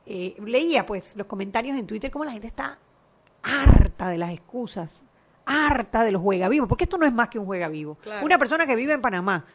eh, 0.05 0.35
leía 0.43 0.85
pues 0.85 1.15
los 1.15 1.27
comentarios 1.27 1.77
en 1.77 1.85
Twitter 1.85 2.09
cómo 2.09 2.25
la 2.25 2.31
gente 2.31 2.47
está 2.47 2.79
harta 3.43 4.09
de 4.09 4.17
las 4.17 4.31
excusas, 4.31 5.03
harta 5.45 6.03
de 6.03 6.11
los 6.11 6.21
juega 6.21 6.49
vivos, 6.49 6.67
porque 6.69 6.83
esto 6.85 6.97
no 6.97 7.05
es 7.05 7.13
más 7.13 7.29
que 7.29 7.39
un 7.39 7.45
juega 7.45 7.67
vivo. 7.67 7.95
Claro. 8.01 8.25
Una 8.25 8.37
persona 8.37 8.65
que 8.65 8.75
vive 8.75 8.93
en 8.93 9.01
Panamá, 9.01 9.45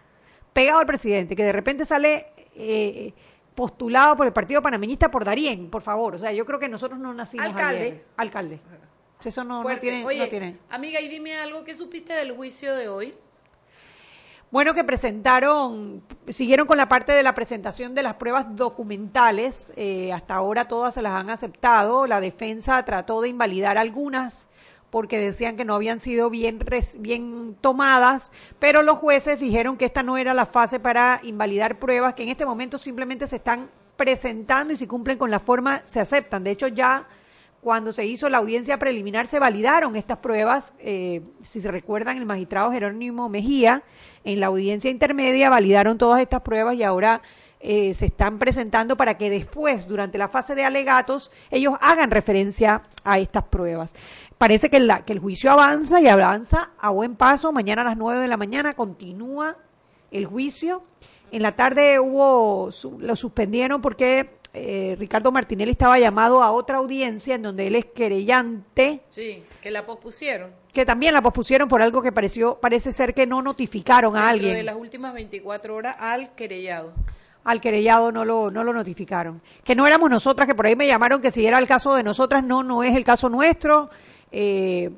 pegado 0.53 0.81
al 0.81 0.87
presidente, 0.87 1.37
que 1.37 1.44
de 1.44 1.53
repente 1.53 1.85
sale 1.85 2.27
eh, 2.55 3.12
postulado 3.55 4.16
por 4.16 4.27
el 4.27 4.33
Partido 4.33 4.61
Panameñista 4.62 5.11
por 5.11 5.25
Darien, 5.25 5.70
por 5.70 5.83
favor. 5.83 6.14
O 6.14 6.18
sea, 6.18 6.33
yo 6.33 6.44
creo 6.46 6.59
que 6.59 6.68
nosotros 6.68 6.99
no 6.99 7.12
nacimos 7.14 7.46
Alcalde. 7.46 7.81
ayer. 7.81 8.05
Alcalde. 8.16 8.61
Eso 9.25 9.44
no, 9.44 9.64
no 9.64 9.79
tiene, 9.79 10.05
Oye, 10.05 10.18
no 10.18 10.29
tiene. 10.29 10.59
amiga, 10.70 11.01
y 11.01 11.09
dime 11.09 11.37
algo, 11.38 11.64
¿qué 11.64 11.75
supiste 11.75 12.12
del 12.12 12.33
juicio 12.33 12.77
de 12.77 12.88
hoy? 12.88 13.14
Bueno, 14.51 14.75
que 14.75 14.85
presentaron, 14.85 16.03
siguieron 16.29 16.66
con 16.68 16.77
la 16.77 16.88
parte 16.88 17.12
de 17.12 17.22
la 17.22 17.35
presentación 17.35 17.94
de 17.94 18.03
las 18.03 18.14
pruebas 18.14 18.55
documentales. 18.55 19.72
eh, 19.77 20.12
hasta 20.12 20.35
ahora 20.35 20.66
todas 20.66 20.94
se 20.94 21.03
las 21.03 21.12
han 21.20 21.31
aceptado. 21.31 22.07
La 22.07 22.20
defensa 22.20 22.85
trató 22.85 23.20
de 23.22 23.29
invalidar 23.29 23.77
algunas 23.77 24.49
porque 24.96 25.18
decían 25.18 25.59
que 25.59 25.66
no 25.66 25.74
habían 25.74 26.00
sido 26.00 26.30
bien, 26.30 26.59
tomadas, 27.61 28.32
pero 28.59 28.82
los 28.82 28.96
jueces 28.96 29.38
dijeron 29.38 29.76
que 29.76 29.85
esta 29.85 30.02
no 30.02 30.16
era 30.16 30.32
la 30.32 30.46
fase 30.46 30.80
para 30.80 31.20
invalidar 31.22 31.78
pruebas, 31.78 32.14
que 32.14 32.22
en 32.22 32.30
este 32.30 32.46
momento 32.46 32.78
simplemente 32.78 33.26
se 33.26 33.37
están 33.37 33.68
presentando 33.98 34.72
y 34.72 34.78
si 34.78 34.87
cumplen 34.87 35.18
con 35.18 35.30
la 35.30 35.38
forma 35.38 35.82
se 35.85 36.00
aceptan. 36.00 36.44
De 36.44 36.50
hecho, 36.52 36.68
ya 36.68 37.06
cuando 37.61 37.92
se 37.92 38.06
hizo 38.06 38.30
la 38.30 38.38
audiencia 38.38 38.78
preliminar 38.78 39.26
se 39.26 39.38
validaron 39.38 39.96
estas 39.96 40.16
pruebas. 40.16 40.72
eh, 40.78 41.20
si 41.42 41.61
se 41.61 41.70
recuerdan, 41.70 42.16
el 42.16 42.24
magistrado 42.24 42.72
Jerónimo 42.72 43.28
Mejía 43.28 43.82
en 44.24 44.40
la 44.40 44.46
audiencia 44.46 44.90
intermedia 44.90 45.50
validaron 45.50 45.98
todas 45.98 46.22
estas 46.22 46.40
pruebas 46.40 46.74
y 46.74 46.85
ahora 46.85 47.20
eh, 47.61 47.94
se 47.94 48.06
están 48.06 48.38
presentando 48.38 48.96
para 48.96 49.16
que 49.16 49.30
después, 49.30 49.88
durante 49.88 50.18
la 50.18 50.28
fase 50.28 50.54
de 50.54 50.64
alegatos, 50.64 51.32
ellos 51.50 51.74
hagan 51.80 52.11
referencia 52.11 52.82
a 53.02 53.18
estas 53.18 53.44
pruebas. 53.44 53.94
Parece 54.38 54.68
que, 54.68 54.79
la- 54.81 55.05
que 55.05 55.12
el 55.14 55.18
juicio 55.18 55.51
avanza 55.51 56.01
y 56.01 56.09
avanza 56.09 56.70
a 56.79 56.90
buen 56.90 57.16
paso. 57.16 57.53
Mañana 57.53 57.83
a 57.83 57.85
las 57.87 57.96
9 57.96 58.20
de 58.20 58.29
la 58.29 58.37
mañana 58.37 58.75
continúa 58.75 59.57
el 60.11 60.27
juicio. 60.27 60.83
En 61.33 61.42
la 61.42 61.57
tarde 61.57 61.99
hubo, 61.99 62.70
su- 62.70 62.99
lo 63.01 63.16
suspendieron 63.16 63.81
porque 63.81 64.37
eh, 64.59 64.94
Ricardo 64.99 65.33
Martinelli 65.33 65.70
estaba 65.72 65.99
llamado 65.99 66.42
a 66.42 66.51
otra 66.51 66.79
audiencia 66.79 67.35
en 67.35 67.42
donde 67.42 67.66
él 67.66 67.77
es 67.77 67.87
querellante, 67.87 69.03
Sí, 69.11 69.42
que 69.61 69.70
la 69.70 69.85
pospusieron. 69.85 70.51
que 70.72 70.87
también 70.87 71.12
la 71.14 71.20
pospusieron 71.22 71.68
por 71.68 71.83
algo 71.83 72.01
que 72.01 72.12
pareció, 72.12 72.59
parece 72.59 72.90
ser 72.92 73.12
que 73.12 73.27
no 73.27 73.42
notificaron 73.42 74.16
a 74.16 74.29
Dentro 74.33 74.44
de 74.46 74.49
alguien. 74.51 74.66
las 74.66 74.77
últimas 74.77 75.12
24 75.14 75.75
horas 75.75 75.96
al 75.99 76.35
querellado. 76.35 76.92
Al 77.44 77.61
querellado 77.61 78.11
no 78.12 78.25
lo, 78.25 78.51
no 78.51 78.64
lo 78.64 78.72
notificaron. 78.72 79.40
Que 79.62 79.75
no 79.77 79.87
éramos 79.87 80.11
nosotras, 80.11 80.49
que 80.49 80.55
por 80.55 80.66
ahí 80.66 80.75
me 80.75 80.87
llamaron 80.87 81.20
que 81.20 81.31
si 81.31 81.46
era 81.46 81.59
el 81.59 81.68
caso 81.68 81.94
de 81.94 82.03
nosotras, 82.03 82.42
no, 82.42 82.62
no 82.62 82.83
es 82.83 82.96
el 82.96 83.05
caso 83.05 83.29
nuestro. 83.29 83.88
Eh, 84.38 84.90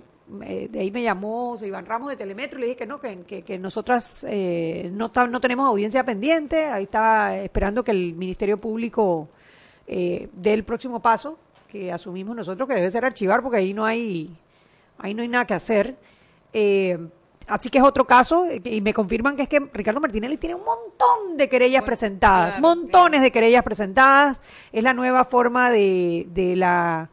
eh, 0.43 0.69
de 0.69 0.81
ahí 0.81 0.91
me 0.91 1.01
llamó 1.01 1.57
Iván 1.63 1.87
Ramos 1.87 2.11
de 2.11 2.17
Telemetro 2.17 2.59
y 2.59 2.63
le 2.63 2.67
dije 2.67 2.79
que 2.79 2.87
no, 2.87 3.01
que, 3.01 3.21
que, 3.21 3.43
que 3.43 3.57
nosotras 3.57 4.27
eh, 4.29 4.91
no, 4.93 5.13
no 5.29 5.41
tenemos 5.41 5.69
audiencia 5.69 6.03
pendiente. 6.05 6.67
Ahí 6.67 6.85
estaba 6.85 7.37
esperando 7.37 7.85
que 7.85 7.93
el 7.93 8.15
Ministerio 8.15 8.59
Público 8.59 9.29
eh, 9.87 10.29
dé 10.33 10.55
el 10.55 10.65
próximo 10.65 11.01
paso 11.01 11.39
que 11.69 11.93
asumimos 11.93 12.35
nosotros, 12.35 12.69
que 12.69 12.75
debe 12.75 12.91
ser 12.91 13.05
archivar, 13.05 13.41
porque 13.43 13.59
ahí 13.59 13.73
no 13.73 13.85
hay, 13.85 14.37
ahí 14.99 15.15
no 15.15 15.23
hay 15.23 15.29
nada 15.29 15.47
que 15.47 15.55
hacer. 15.55 15.97
Eh, 16.53 16.99
así 17.47 17.71
que 17.71 17.79
es 17.79 17.85
otro 17.85 18.05
caso, 18.05 18.45
eh, 18.47 18.61
y 18.65 18.81
me 18.81 18.93
confirman 18.93 19.37
que 19.37 19.43
es 19.43 19.49
que 19.49 19.61
Ricardo 19.73 20.01
Martinelli 20.01 20.37
tiene 20.37 20.57
un 20.57 20.65
montón 20.65 21.37
de 21.37 21.49
querellas 21.49 21.85
presentadas, 21.85 22.57
claro, 22.59 22.77
montones 22.77 23.21
de 23.21 23.31
querellas 23.31 23.63
presentadas. 23.63 24.43
Es 24.73 24.83
la 24.83 24.95
nueva 24.95 25.25
forma 25.25 25.71
de, 25.71 26.27
de 26.31 26.57
la 26.57 27.09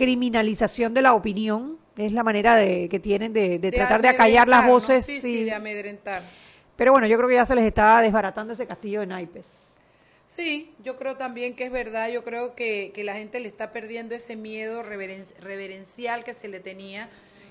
criminalización 0.00 0.94
de 0.94 1.02
la 1.02 1.12
opinión, 1.14 1.78
es 1.96 2.12
la 2.12 2.22
manera 2.22 2.56
de, 2.56 2.88
que 2.88 2.98
tienen 2.98 3.32
de, 3.34 3.58
de 3.58 3.70
tratar 3.70 4.00
de 4.00 4.08
acallar 4.08 4.48
las 4.48 4.60
amedrentar, 4.60 4.66
¿no? 4.66 4.72
voces. 4.72 5.06
Sí, 5.20 5.44
de 5.44 5.52
amedrentar. 5.52 6.22
Pero 6.76 6.92
bueno, 6.92 7.06
yo 7.06 7.16
creo 7.18 7.28
que 7.28 7.34
ya 7.34 7.44
se 7.44 7.54
les 7.54 7.64
está 7.66 8.00
desbaratando 8.00 8.54
ese 8.54 8.66
castillo 8.66 9.00
de 9.00 9.06
naipes. 9.06 9.74
Sí, 10.26 10.72
yo 10.82 10.96
creo 10.96 11.16
también 11.16 11.54
que 11.54 11.64
es 11.64 11.70
verdad, 11.72 12.08
yo 12.08 12.24
creo 12.24 12.54
que, 12.54 12.92
que 12.94 13.04
la 13.04 13.14
gente 13.14 13.38
le 13.40 13.48
está 13.48 13.72
perdiendo 13.72 14.14
ese 14.14 14.34
miedo 14.36 14.82
reveren- 14.82 15.34
reverencial 15.40 16.24
que 16.24 16.32
se 16.32 16.48
le 16.48 16.60
tenía. 16.60 17.10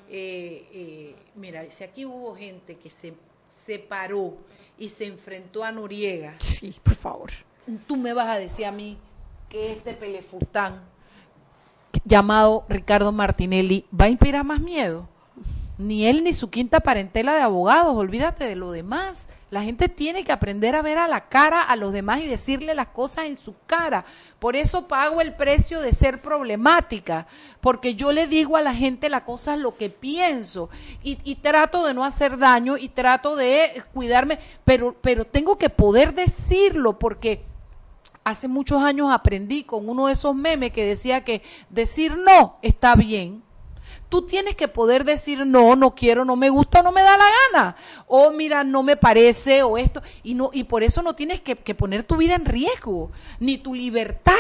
Eh, 0.10 0.66
eh, 0.74 1.16
mira, 1.36 1.70
si 1.70 1.84
aquí 1.84 2.06
hubo 2.06 2.36
gente 2.36 2.76
que 2.78 2.90
se 2.90 3.14
separó 3.48 4.36
y 4.80 4.90
se 4.90 5.06
enfrentó 5.06 5.64
a 5.64 5.72
Noriega, 5.72 6.36
Sí, 6.40 6.74
por 6.82 6.96
favor. 6.96 7.30
tú 7.88 7.98
me 7.98 8.14
vas 8.14 8.28
a 8.30 8.40
decir 8.40 8.66
a 8.66 8.72
mí 8.72 8.98
que 9.50 9.74
este 9.74 9.94
pelefután 9.94 10.82
llamado 12.06 12.66
Ricardo 12.70 13.12
Martinelli 13.12 13.86
va 13.98 14.06
a 14.06 14.10
inspirar 14.10 14.44
más 14.44 14.60
miedo. 14.60 15.08
Ni 15.80 16.06
él 16.06 16.26
ni 16.26 16.34
su 16.34 16.50
quinta 16.50 16.82
parentela 16.82 17.34
de 17.34 17.42
abogados, 17.42 17.96
olvídate 17.96 18.44
de 18.44 18.58
lo 18.58 18.72
demás. 18.72 19.28
La 19.50 19.64
gente 19.64 19.88
tiene 19.88 20.26
que 20.26 20.34
aprender 20.34 20.76
a 20.76 20.82
ver 20.82 20.98
a 20.98 21.08
la 21.08 21.30
cara 21.30 21.62
a 21.62 21.78
los 21.78 21.94
demás 21.94 22.20
y 22.20 22.28
decirle 22.28 22.74
las 22.74 22.90
cosas 22.90 23.28
en 23.28 23.38
su 23.38 23.56
cara. 23.66 24.04
Por 24.40 24.58
eso 24.58 24.90
pago 24.90 25.22
el 25.22 25.36
precio 25.36 25.80
de 25.80 25.94
ser 25.94 26.22
problemática, 26.22 27.28
porque 27.62 27.96
yo 27.96 28.12
le 28.12 28.28
digo 28.28 28.58
a 28.58 28.62
la 28.62 28.76
gente 28.76 29.08
las 29.08 29.24
cosas 29.24 29.58
lo 29.58 29.78
que 29.78 29.90
pienso 29.90 30.70
y, 31.02 31.18
y 31.24 31.36
trato 31.36 31.86
de 31.86 31.94
no 31.94 32.04
hacer 32.04 32.38
daño 32.38 32.76
y 32.78 32.90
trato 32.90 33.38
de 33.38 33.82
cuidarme, 33.94 34.38
pero, 34.66 34.98
pero 35.00 35.24
tengo 35.24 35.58
que 35.58 35.70
poder 35.70 36.14
decirlo 36.14 37.00
porque 37.00 37.46
hace 38.24 38.48
muchos 38.48 38.82
años 38.82 39.10
aprendí 39.12 39.64
con 39.64 39.90
uno 39.90 40.08
de 40.08 40.14
esos 40.14 40.36
memes 40.36 40.72
que 40.72 40.86
decía 40.86 41.24
que 41.24 41.42
decir 41.70 42.18
no 42.18 42.58
está 42.62 42.96
bien. 42.96 43.44
Tú 44.10 44.24
tienes 44.24 44.56
que 44.56 44.68
poder 44.68 45.06
decir 45.06 45.46
no, 45.46 45.76
no 45.76 45.94
quiero, 45.94 46.26
no 46.26 46.36
me 46.36 46.50
gusta, 46.50 46.82
no 46.82 46.92
me 46.92 47.04
da 47.04 47.16
la 47.16 47.26
gana. 47.54 47.76
O 48.08 48.32
mira, 48.32 48.64
no 48.64 48.82
me 48.82 48.98
parece, 48.98 49.62
o 49.64 49.78
esto. 49.78 50.02
Y 50.24 50.34
no, 50.34 50.50
y 50.52 50.64
por 50.64 50.84
eso 50.84 51.02
no 51.02 51.14
tienes 51.14 51.42
que, 51.42 51.56
que 51.56 51.76
poner 51.76 52.04
tu 52.04 52.18
vida 52.18 52.36
en 52.36 52.46
riesgo, 52.46 53.12
ni 53.40 53.58
tu 53.60 53.74
libertad. 53.74 54.34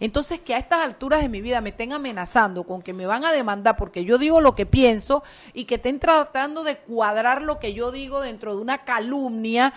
Entonces, 0.00 0.40
que 0.40 0.54
a 0.54 0.58
estas 0.58 0.84
alturas 0.84 1.20
de 1.20 1.28
mi 1.28 1.40
vida 1.40 1.60
me 1.60 1.70
estén 1.70 1.92
amenazando 1.92 2.64
con 2.64 2.82
que 2.82 2.92
me 2.92 3.06
van 3.06 3.24
a 3.24 3.32
demandar 3.32 3.76
porque 3.76 4.04
yo 4.04 4.18
digo 4.18 4.40
lo 4.40 4.54
que 4.54 4.66
pienso 4.66 5.22
y 5.52 5.64
que 5.64 5.76
estén 5.76 6.00
tratando 6.00 6.62
de 6.62 6.78
cuadrar 6.78 7.42
lo 7.42 7.58
que 7.58 7.74
yo 7.74 7.92
digo 7.92 8.20
dentro 8.20 8.54
de 8.54 8.62
una 8.62 8.84
calumnia. 8.84 9.72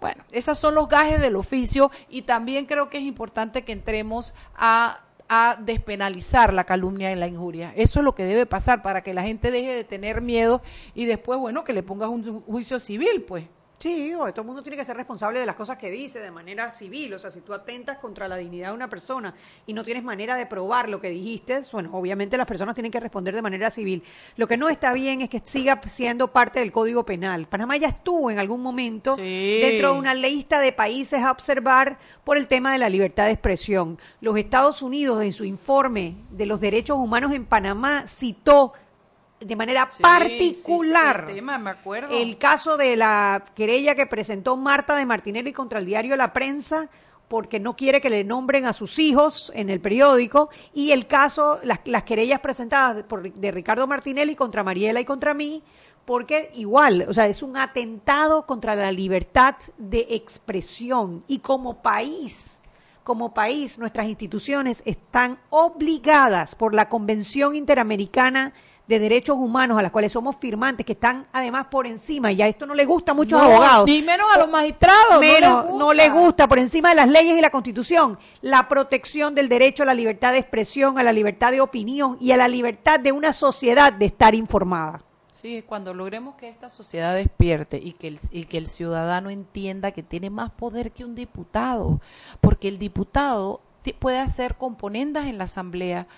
Bueno, 0.00 0.24
esos 0.32 0.58
son 0.58 0.74
los 0.74 0.88
gajes 0.88 1.20
del 1.20 1.36
oficio 1.36 1.90
y 2.08 2.22
también 2.22 2.66
creo 2.66 2.90
que 2.90 2.98
es 2.98 3.04
importante 3.04 3.62
que 3.62 3.72
entremos 3.72 4.34
a 4.56 5.00
a 5.28 5.58
despenalizar 5.60 6.54
la 6.54 6.64
calumnia 6.64 7.12
y 7.12 7.16
la 7.16 7.26
injuria. 7.26 7.72
Eso 7.76 8.00
es 8.00 8.04
lo 8.04 8.14
que 8.14 8.24
debe 8.24 8.46
pasar 8.46 8.82
para 8.82 9.02
que 9.02 9.12
la 9.14 9.22
gente 9.22 9.50
deje 9.50 9.72
de 9.72 9.84
tener 9.84 10.20
miedo 10.22 10.62
y 10.94 11.04
después, 11.04 11.38
bueno, 11.38 11.64
que 11.64 11.72
le 11.72 11.82
pongas 11.82 12.08
un 12.08 12.24
ju- 12.24 12.42
juicio 12.44 12.78
civil, 12.78 13.24
pues. 13.26 13.44
Sí, 13.78 14.12
o 14.12 14.26
todo 14.32 14.40
el 14.40 14.46
mundo 14.46 14.60
tiene 14.62 14.76
que 14.76 14.84
ser 14.84 14.96
responsable 14.96 15.38
de 15.38 15.46
las 15.46 15.54
cosas 15.54 15.78
que 15.78 15.88
dice 15.88 16.18
de 16.18 16.32
manera 16.32 16.70
civil. 16.72 17.14
O 17.14 17.18
sea, 17.18 17.30
si 17.30 17.42
tú 17.42 17.54
atentas 17.54 17.98
contra 17.98 18.26
la 18.26 18.36
dignidad 18.36 18.70
de 18.70 18.74
una 18.74 18.90
persona 18.90 19.34
y 19.66 19.72
no 19.72 19.84
tienes 19.84 20.02
manera 20.02 20.34
de 20.34 20.46
probar 20.46 20.88
lo 20.88 21.00
que 21.00 21.10
dijiste, 21.10 21.60
bueno, 21.70 21.90
obviamente 21.92 22.36
las 22.36 22.46
personas 22.46 22.74
tienen 22.74 22.90
que 22.90 22.98
responder 22.98 23.36
de 23.36 23.42
manera 23.42 23.70
civil. 23.70 24.02
Lo 24.36 24.48
que 24.48 24.56
no 24.56 24.68
está 24.68 24.92
bien 24.92 25.20
es 25.20 25.30
que 25.30 25.38
siga 25.44 25.80
siendo 25.86 26.26
parte 26.32 26.58
del 26.58 26.72
Código 26.72 27.04
Penal. 27.04 27.46
Panamá 27.46 27.76
ya 27.76 27.86
estuvo 27.86 28.32
en 28.32 28.40
algún 28.40 28.62
momento 28.62 29.14
Sí. 29.14 29.60
dentro 29.62 29.92
de 29.92 29.98
una 30.00 30.14
lista 30.14 30.58
de 30.58 30.72
países 30.72 31.22
a 31.22 31.30
observar 31.30 31.98
por 32.24 32.36
el 32.36 32.48
tema 32.48 32.72
de 32.72 32.78
la 32.78 32.88
libertad 32.88 33.26
de 33.26 33.32
expresión. 33.32 33.96
Los 34.20 34.36
Estados 34.36 34.82
Unidos, 34.82 35.22
en 35.22 35.32
su 35.32 35.44
informe 35.44 36.16
de 36.30 36.46
los 36.46 36.58
derechos 36.60 36.96
humanos 36.98 37.32
en 37.32 37.46
Panamá, 37.46 38.08
citó 38.08 38.72
de 39.40 39.56
manera 39.56 39.88
Sí, 39.90 40.02
particular 40.02 41.20
sí, 41.20 41.26
sí, 41.26 41.30
el 41.32 41.36
tema, 41.36 41.58
me 41.58 41.70
acuerdo. 41.70 42.08
el 42.12 42.38
caso 42.38 42.76
de 42.76 42.96
la 42.96 43.44
querella 43.54 43.94
que 43.94 44.06
presentó 44.06 44.56
Marta 44.56 44.96
de 44.96 45.06
Martinelli 45.06 45.52
contra 45.52 45.78
el 45.78 45.86
diario 45.86 46.16
La 46.16 46.32
Prensa 46.32 46.88
porque 47.28 47.60
no 47.60 47.76
quiere 47.76 48.00
que 48.00 48.08
le 48.10 48.24
nombren 48.24 48.64
a 48.64 48.72
sus 48.72 48.98
hijos 48.98 49.52
en 49.54 49.68
el 49.70 49.80
periódico 49.80 50.48
y 50.72 50.92
el 50.92 51.06
caso, 51.06 51.60
las, 51.62 51.80
las 51.84 52.02
querellas 52.04 52.40
presentadas 52.40 52.96
de, 52.96 53.04
por- 53.04 53.30
de 53.32 53.50
Ricardo 53.50 53.86
Martinelli 53.86 54.34
contra 54.34 54.64
Mariela 54.64 55.00
y 55.00 55.04
contra 55.04 55.34
mí 55.34 55.62
porque 56.06 56.50
igual, 56.54 57.04
o 57.06 57.12
sea, 57.12 57.26
es 57.26 57.42
un 57.42 57.58
atentado 57.58 58.46
contra 58.46 58.74
la 58.74 58.90
libertad 58.90 59.56
de 59.76 60.06
expresión 60.08 61.22
y 61.28 61.40
como 61.40 61.82
país, 61.82 62.60
como 63.04 63.34
país, 63.34 63.78
nuestras 63.78 64.06
instituciones 64.06 64.82
están 64.86 65.38
obligadas 65.50 66.54
por 66.54 66.72
la 66.74 66.88
Convención 66.88 67.54
Interamericana 67.56 68.54
de 68.88 68.98
Derechos 68.98 69.36
Humanos 69.36 69.78
a 69.78 69.82
las 69.82 69.92
cuales 69.92 70.10
somos 70.10 70.36
firmantes, 70.36 70.84
que 70.84 70.94
están 70.94 71.26
además 71.32 71.66
por 71.70 71.86
encima, 71.86 72.32
y 72.32 72.36
ya 72.36 72.48
esto 72.48 72.64
no 72.64 72.74
le 72.74 72.86
gusta 72.86 73.12
a 73.12 73.14
muchos 73.14 73.38
No, 73.38 73.44
abogados. 73.44 73.86
Ni 73.86 74.00
menos 74.02 74.26
a 74.34 74.38
los 74.38 74.48
magistrados. 74.48 75.20
Menos, 75.20 75.66
no 75.66 75.70
les 75.70 75.78
no 75.78 75.92
les 75.92 76.12
gusta, 76.12 76.48
por 76.48 76.58
encima 76.58 76.88
de 76.88 76.94
las 76.94 77.08
leyes 77.08 77.36
y 77.36 77.40
la 77.42 77.50
constitución, 77.50 78.18
la 78.40 78.66
protección 78.66 79.34
del 79.34 79.48
derecho 79.48 79.82
a 79.82 79.86
la 79.86 79.94
libertad 79.94 80.32
de 80.32 80.38
expresión, 80.38 80.98
a 80.98 81.02
la 81.02 81.12
libertad 81.12 81.52
de 81.52 81.60
opinión 81.60 82.16
y 82.18 82.32
a 82.32 82.38
la 82.38 82.48
libertad 82.48 82.98
de 82.98 83.12
una 83.12 83.32
sociedad 83.32 83.92
de 83.92 84.06
estar 84.06 84.34
informada. 84.34 85.02
Sí, 85.34 85.62
cuando 85.66 85.94
logremos 85.94 86.34
que 86.34 86.48
esta 86.48 86.68
sociedad 86.68 87.14
despierte 87.14 87.76
y 87.76 87.92
que, 87.92 88.08
el, 88.08 88.18
y 88.32 88.46
que 88.46 88.58
el 88.58 88.66
ciudadano 88.66 89.30
entienda 89.30 89.92
que 89.92 90.02
tiene 90.02 90.30
más 90.30 90.50
poder 90.50 90.90
que 90.92 91.04
un 91.04 91.14
diputado, 91.14 92.00
porque 92.40 92.68
el 92.68 92.78
diputado 92.78 93.60
puede 94.00 94.18
hacer 94.18 94.56
componendas 94.56 95.26
en 95.26 95.38
la 95.38 95.44
asamblea, 95.44 96.08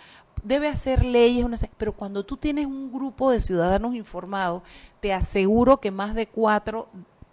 debe 0.42 0.68
hacer 0.68 1.04
leyes, 1.04 1.46
pero 1.76 1.92
cuando 1.92 2.24
tú 2.24 2.36
tienes 2.36 2.66
un 2.66 2.92
grupo 2.92 3.30
de 3.30 3.40
ciudadanos 3.40 3.94
informados, 3.94 4.62
te 5.00 5.12
aseguro 5.12 5.78
que 5.78 5.90
más 5.90 6.14
de 6.14 6.26
cuatro 6.26 6.88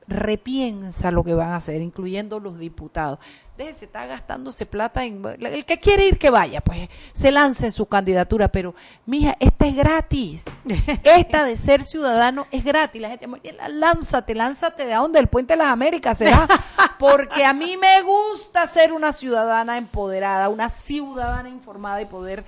repiensa 0.07 1.11
lo 1.11 1.23
que 1.23 1.33
van 1.33 1.49
a 1.49 1.57
hacer, 1.57 1.81
incluyendo 1.81 2.39
los 2.39 2.57
diputados. 2.57 3.19
Déjese, 3.57 3.85
está 3.85 4.05
gastándose 4.05 4.65
plata 4.65 5.03
en... 5.03 5.21
El 5.39 5.65
que 5.65 5.79
quiere 5.79 6.05
ir, 6.05 6.17
que 6.17 6.29
vaya, 6.29 6.61
pues 6.61 6.89
se 7.11 7.31
lance 7.31 7.65
en 7.65 7.71
su 7.71 7.87
candidatura, 7.87 8.47
pero, 8.47 8.73
mija, 9.05 9.35
esta 9.39 9.65
es 9.67 9.75
gratis. 9.75 10.43
Esta 11.03 11.43
de 11.43 11.57
ser 11.57 11.81
ciudadano 11.81 12.47
es 12.51 12.63
gratis. 12.63 13.01
La 13.01 13.09
gente, 13.09 13.27
"Mariela, 13.27 13.67
lánzate, 13.67 14.35
lánzate 14.35 14.85
de 14.85 14.93
a 14.93 14.99
dónde, 14.99 15.19
del 15.19 15.27
Puente 15.27 15.53
de 15.53 15.57
las 15.57 15.69
Américas, 15.69 16.19
será. 16.19 16.47
Porque 16.99 17.43
a 17.43 17.53
mí 17.53 17.77
me 17.77 18.01
gusta 18.03 18.65
ser 18.67 18.93
una 18.93 19.11
ciudadana 19.11 19.77
empoderada, 19.77 20.49
una 20.49 20.69
ciudadana 20.69 21.49
informada 21.49 22.01
y 22.01 22.05
poder 22.05 22.45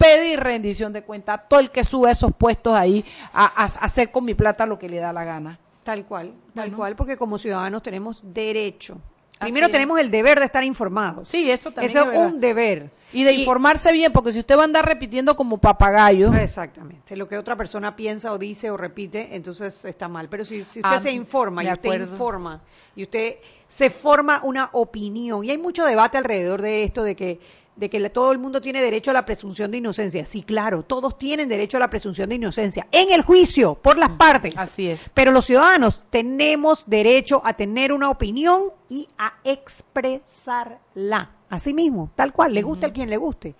pedir 0.00 0.40
rendición 0.40 0.92
de 0.94 1.02
cuenta 1.02 1.34
a 1.34 1.38
todo 1.38 1.60
el 1.60 1.70
que 1.70 1.84
sube 1.84 2.10
esos 2.10 2.32
puestos 2.34 2.72
ahí 2.72 3.04
a, 3.34 3.44
a- 3.44 3.64
a 3.64 3.64
hacer 3.84 4.10
con 4.10 4.24
mi 4.24 4.32
plata 4.34 4.64
lo 4.64 4.78
que 4.78 4.88
le 4.88 4.96
da 4.96 5.12
la 5.12 5.24
gana. 5.24 5.58
Tal 5.84 6.06
cual, 6.06 6.28
tal 6.54 6.64
Bueno. 6.64 6.76
cual, 6.78 6.96
porque 6.96 7.16
como 7.18 7.38
ciudadanos 7.38 7.82
tenemos 7.82 8.22
derecho. 8.24 8.94
Así 9.38 9.46
Primero 9.52 9.66
es. 9.66 9.72
tenemos 9.72 9.98
el 9.98 10.10
deber 10.10 10.38
de 10.38 10.44
estar 10.46 10.62
informados. 10.64 11.28
Sí, 11.28 11.50
eso 11.50 11.70
también 11.70 11.90
Eso 11.90 12.00
es 12.02 12.06
verdad. 12.08 12.26
un 12.26 12.40
deber. 12.40 12.90
Y 13.12 13.24
de 13.24 13.32
informarse 13.32 13.90
bien, 13.92 14.12
porque 14.12 14.32
si 14.32 14.38
usted 14.38 14.56
va 14.56 14.60
a 14.62 14.64
andar 14.66 14.84
repitiendo 14.86 15.34
como 15.34 15.56
papagayo. 15.58 16.32
Exactamente. 16.34 17.16
Lo 17.16 17.26
que 17.26 17.38
otra 17.38 17.56
persona 17.56 17.96
piensa 17.96 18.32
o 18.32 18.38
dice 18.38 18.70
o 18.70 18.76
repite, 18.76 19.34
entonces 19.34 19.84
está 19.86 20.08
mal. 20.08 20.28
Pero 20.28 20.44
si, 20.44 20.62
si 20.64 20.80
usted 20.80 20.96
Ah, 20.96 21.00
se 21.00 21.10
informa 21.10 21.64
y 21.64 21.72
usted 21.72 22.00
informa 22.02 22.60
y 22.94 23.02
usted 23.02 23.36
se 23.66 23.88
forma 23.88 24.40
una 24.44 24.68
opinión, 24.72 25.44
y 25.44 25.50
hay 25.50 25.58
mucho 25.58 25.84
debate 25.86 26.18
alrededor 26.18 26.60
de 26.60 26.84
esto 26.84 27.02
de 27.02 27.16
que 27.16 27.40
de 27.80 27.88
que 27.88 28.10
todo 28.10 28.30
el 28.30 28.38
mundo 28.38 28.60
tiene 28.60 28.82
derecho 28.82 29.10
a 29.10 29.14
la 29.14 29.24
presunción 29.24 29.70
de 29.70 29.78
inocencia. 29.78 30.26
Sí, 30.26 30.42
claro, 30.42 30.82
todos 30.82 31.16
tienen 31.16 31.48
derecho 31.48 31.78
a 31.78 31.80
la 31.80 31.88
presunción 31.88 32.28
de 32.28 32.34
inocencia 32.34 32.86
en 32.92 33.10
el 33.10 33.22
juicio, 33.22 33.74
por 33.74 33.96
las 33.96 34.10
partes. 34.10 34.52
Así 34.58 34.90
es. 34.90 35.10
Pero 35.14 35.32
los 35.32 35.46
ciudadanos 35.46 36.04
tenemos 36.10 36.84
derecho 36.86 37.40
a 37.42 37.54
tener 37.54 37.90
una 37.94 38.10
opinión 38.10 38.64
y 38.90 39.08
a 39.16 39.32
expresarla. 39.44 41.30
Así 41.48 41.72
mismo, 41.72 42.10
tal 42.14 42.34
cual, 42.34 42.52
le 42.52 42.60
guste 42.60 42.84
a 42.84 42.92
quien 42.92 43.08
le 43.08 43.16
guste. 43.16 43.54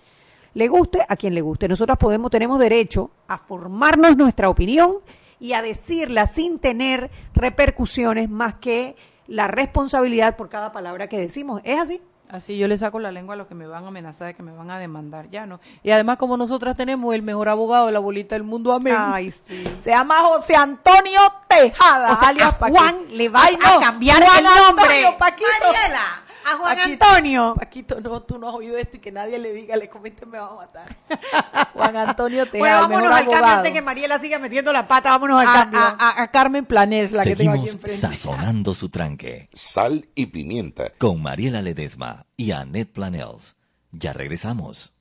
Le 0.52 0.68
guste 0.68 1.00
a 1.08 1.16
quien 1.16 1.34
le 1.34 1.40
guste. 1.40 1.66
Nosotros 1.66 1.96
podemos, 1.96 2.30
tenemos 2.30 2.58
derecho 2.58 3.10
a 3.26 3.38
formarnos 3.38 4.18
nuestra 4.18 4.50
opinión 4.50 4.96
y 5.40 5.54
a 5.54 5.62
decirla 5.62 6.26
sin 6.26 6.58
tener 6.58 7.10
repercusiones 7.32 8.28
más 8.28 8.56
que 8.56 8.96
la 9.26 9.46
responsabilidad 9.48 10.36
por 10.36 10.50
cada 10.50 10.72
palabra 10.72 11.08
que 11.08 11.18
decimos. 11.18 11.62
¿Es 11.64 11.78
así? 11.78 12.02
Así 12.32 12.56
yo 12.56 12.68
le 12.68 12.78
saco 12.78 13.00
la 13.00 13.10
lengua 13.10 13.34
a 13.34 13.36
los 13.36 13.48
que 13.48 13.56
me 13.56 13.66
van 13.66 13.84
a 13.84 13.88
amenazar, 13.88 14.36
que 14.36 14.42
me 14.42 14.52
van 14.52 14.70
a 14.70 14.78
demandar. 14.78 15.28
Ya 15.30 15.46
no. 15.46 15.58
Y 15.82 15.90
además, 15.90 16.16
como 16.16 16.36
nosotras 16.36 16.76
tenemos 16.76 17.12
el 17.12 17.22
mejor 17.22 17.48
abogado 17.48 17.86
de 17.86 17.92
la 17.92 17.98
bolita 17.98 18.36
del 18.36 18.44
mundo, 18.44 18.72
amén. 18.72 18.94
Ay, 18.96 19.32
sí. 19.32 19.64
Se 19.80 19.90
llama 19.90 20.18
José 20.20 20.54
Antonio 20.54 21.20
Tejada. 21.48 22.12
O 22.12 22.16
sea, 22.16 22.28
alias. 22.28 22.54
Juan 22.58 23.04
le 23.10 23.30
Ay, 23.34 23.58
a 23.60 23.80
cambiar 23.80 24.22
Juan 24.22 24.38
el 24.38 24.44
nombre. 24.44 24.84
Antonio, 24.84 25.18
Paquito. 25.18 25.48
Mariela, 25.60 26.22
a 26.44 26.56
Juan 26.56 26.76
Paquito, 26.76 27.04
Antonio. 27.06 27.54
Paquito, 27.58 28.00
no, 28.00 28.22
tú 28.22 28.38
no 28.38 28.48
has 28.48 28.54
oído 28.54 28.76
esto 28.78 28.96
y 28.96 29.00
que 29.00 29.12
nadie 29.12 29.38
le 29.38 29.52
diga, 29.52 29.76
le 29.76 29.88
comente, 29.88 30.24
me 30.26 30.38
va 30.38 30.48
a 30.52 30.54
matar. 30.56 30.88
Juan 31.74 31.96
Antonio 31.96 32.46
Tejada, 32.46 32.86
Bueno, 32.86 32.94
vámonos 33.08 33.18
al 33.18 33.30
cambio 33.30 33.46
antes 33.56 33.72
que 33.72 33.82
Mariela 33.82 34.18
siga 34.18 34.38
metiendo 34.38 34.72
la 34.72 34.86
pata. 34.88 35.10
Vámonos 35.10 35.40
al 35.40 35.48
a, 35.48 35.52
cambio. 35.52 35.80
a- 35.80 35.88
a- 35.98 36.22
a 36.22 36.30
Carmen 36.30 36.64
Planés, 36.66 37.12
la 37.12 37.24
que 37.24 37.36
tengo 37.36 37.52
aquí 37.52 37.60
Seguimos 37.68 37.74
enfrente. 37.84 38.00
sazonando 38.00 38.74
su 38.74 38.88
tranque. 38.88 39.48
Sal 39.52 40.08
y 40.14 40.26
pimienta. 40.26 40.92
Con 40.98 41.22
Mariela 41.22 41.62
Ledesma 41.62 42.26
y 42.36 42.52
Annette 42.52 42.92
Planels. 42.92 43.56
Ya 43.92 44.12
regresamos. 44.12 44.92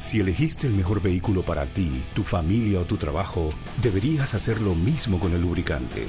Si 0.00 0.18
elegiste 0.20 0.66
el 0.66 0.72
mejor 0.72 1.02
vehículo 1.02 1.44
para 1.44 1.66
ti, 1.74 2.02
tu 2.14 2.24
familia 2.24 2.80
o 2.80 2.84
tu 2.86 2.96
trabajo, 2.96 3.50
deberías 3.82 4.32
hacer 4.34 4.60
lo 4.60 4.74
mismo 4.74 5.20
con 5.20 5.32
el 5.34 5.42
lubricante. 5.42 6.08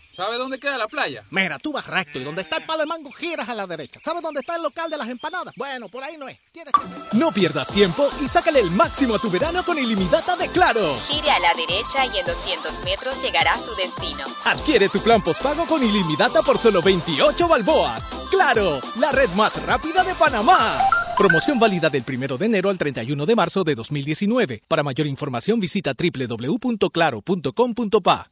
¿sabe 0.11 0.37
dónde 0.37 0.59
queda 0.59 0.77
la 0.77 0.87
playa? 0.87 1.23
Mira, 1.29 1.59
tú 1.59 1.71
vas 1.71 1.87
recto 1.87 2.19
y 2.19 2.23
donde 2.23 2.41
está 2.41 2.57
el 2.57 2.65
palo 2.65 2.81
de 2.81 2.87
mango 2.87 3.11
giras 3.11 3.47
a 3.49 3.55
la 3.55 3.67
derecha. 3.67 3.99
¿Sabes 4.03 4.21
dónde 4.21 4.41
está 4.41 4.55
el 4.55 4.63
local 4.63 4.89
de 4.89 4.97
las 4.97 5.09
empanadas? 5.09 5.53
Bueno, 5.57 5.89
por 5.89 6.03
ahí 6.03 6.17
no 6.17 6.27
es. 6.27 6.37
Tienes 6.51 6.73
que. 6.73 7.17
No 7.17 7.31
pierdas 7.31 7.67
tiempo 7.67 8.09
y 8.21 8.27
sácale 8.27 8.59
el 8.59 8.71
máximo 8.71 9.15
a 9.15 9.19
tu 9.19 9.29
verano 9.29 9.63
con 9.63 9.77
ilimitada 9.77 10.35
de 10.35 10.47
Claro. 10.49 10.97
Gire 11.07 11.31
a 11.31 11.39
la 11.39 11.53
derecha 11.53 12.05
y 12.05 12.17
en 12.19 12.25
200 12.25 12.83
metros 12.83 13.21
llegará 13.23 13.53
a 13.53 13.59
su 13.59 13.73
destino. 13.75 14.25
Adquiere 14.45 14.89
tu 14.89 14.99
plan 14.99 15.21
postpago 15.21 15.65
con 15.65 15.83
ilimitada 15.83 16.41
por 16.41 16.57
solo 16.57 16.81
28 16.81 17.47
balboas. 17.47 18.07
¡Claro! 18.29 18.79
La 18.99 19.11
red 19.11 19.29
más 19.31 19.63
rápida 19.65 20.03
de 20.03 20.13
Panamá. 20.15 20.79
Promoción 21.17 21.59
válida 21.59 21.89
del 21.89 22.03
1 22.07 22.37
de 22.37 22.45
enero 22.45 22.69
al 22.69 22.77
31 22.77 23.25
de 23.25 23.35
marzo 23.35 23.63
de 23.63 23.75
2019. 23.75 24.63
Para 24.67 24.83
mayor 24.83 25.07
información 25.07 25.59
visita 25.59 25.93
www.claro.com.pa. 25.93 28.31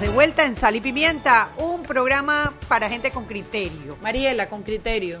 De 0.00 0.08
vuelta 0.10 0.44
en 0.44 0.54
Sal 0.54 0.76
y 0.76 0.80
Pimienta, 0.80 1.50
un 1.58 1.82
programa 1.82 2.54
para 2.68 2.88
gente 2.88 3.10
con 3.10 3.24
criterio. 3.24 3.96
Mariela, 4.00 4.48
con 4.48 4.62
criterio. 4.62 5.18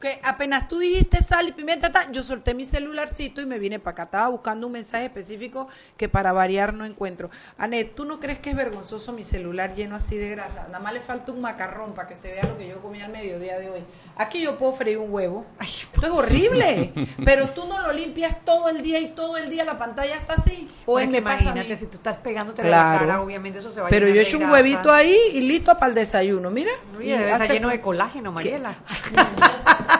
Que 0.00 0.20
apenas 0.22 0.68
tú 0.68 0.78
dijiste 0.78 1.22
sal 1.22 1.48
y 1.48 1.52
pimienta, 1.52 1.90
ta, 1.90 2.12
yo 2.12 2.22
solté 2.22 2.52
mi 2.52 2.66
celularcito 2.66 3.40
y 3.40 3.46
me 3.46 3.58
vine 3.58 3.78
para 3.78 3.92
acá. 3.92 4.02
Estaba 4.02 4.28
buscando 4.28 4.66
un 4.66 4.74
mensaje 4.74 5.06
específico 5.06 5.68
que 5.96 6.06
para 6.08 6.32
variar 6.32 6.74
no 6.74 6.84
encuentro. 6.84 7.30
Anet, 7.56 7.94
¿tú 7.94 8.04
no 8.04 8.20
crees 8.20 8.38
que 8.38 8.50
es 8.50 8.56
vergonzoso 8.56 9.14
mi 9.14 9.24
celular 9.24 9.74
lleno 9.74 9.96
así 9.96 10.18
de 10.18 10.28
grasa? 10.28 10.64
Nada 10.64 10.80
más 10.80 10.92
le 10.92 11.00
falta 11.00 11.32
un 11.32 11.40
macarrón 11.40 11.94
para 11.94 12.08
que 12.08 12.14
se 12.14 12.30
vea 12.30 12.42
lo 12.44 12.58
que 12.58 12.68
yo 12.68 12.82
comí 12.82 13.00
al 13.00 13.10
mediodía 13.10 13.58
de 13.58 13.70
hoy. 13.70 13.80
Aquí 14.18 14.42
yo 14.42 14.58
puedo 14.58 14.72
freír 14.74 14.98
un 14.98 15.10
huevo. 15.12 15.46
Esto 15.60 16.06
es 16.06 16.12
horrible. 16.12 16.92
Pero 17.24 17.48
tú 17.50 17.64
no 17.66 17.80
lo 17.80 17.90
limpias 17.92 18.36
todo 18.44 18.68
el 18.68 18.82
día 18.82 19.00
y 19.00 19.08
todo 19.08 19.38
el 19.38 19.48
día 19.48 19.64
la 19.64 19.78
pantalla 19.78 20.16
está 20.16 20.34
así. 20.34 20.70
O 20.84 20.92
Bueno, 20.92 21.08
es 21.10 21.12
me 21.12 21.22
pasa 21.22 21.36
a 21.36 21.38
mí. 21.38 21.60
imagínate, 21.60 21.76
si 21.76 21.86
tú 21.86 21.96
estás 21.96 22.18
pegándote 22.18 22.62
la 22.62 22.68
Claro. 22.68 23.06
cara, 23.06 23.20
obviamente 23.22 23.58
eso 23.60 23.70
se 23.70 23.80
va 23.80 23.86
a 23.86 23.90
Pero 23.90 24.06
llenar 24.08 24.16
yo 24.24 24.28
hecho 24.28 24.38
un 24.38 24.50
huevito 24.50 24.92
ahí 24.92 25.16
y 25.32 25.40
listo 25.40 25.72
para 25.74 25.88
el 25.88 25.94
desayuno. 25.94 26.50
Mira. 26.50 26.72
Y 27.00 27.12
hace- 27.12 27.54
lleno 27.54 27.70
de 27.70 27.80
colágeno, 27.80 28.30
Mariela. 28.30 28.76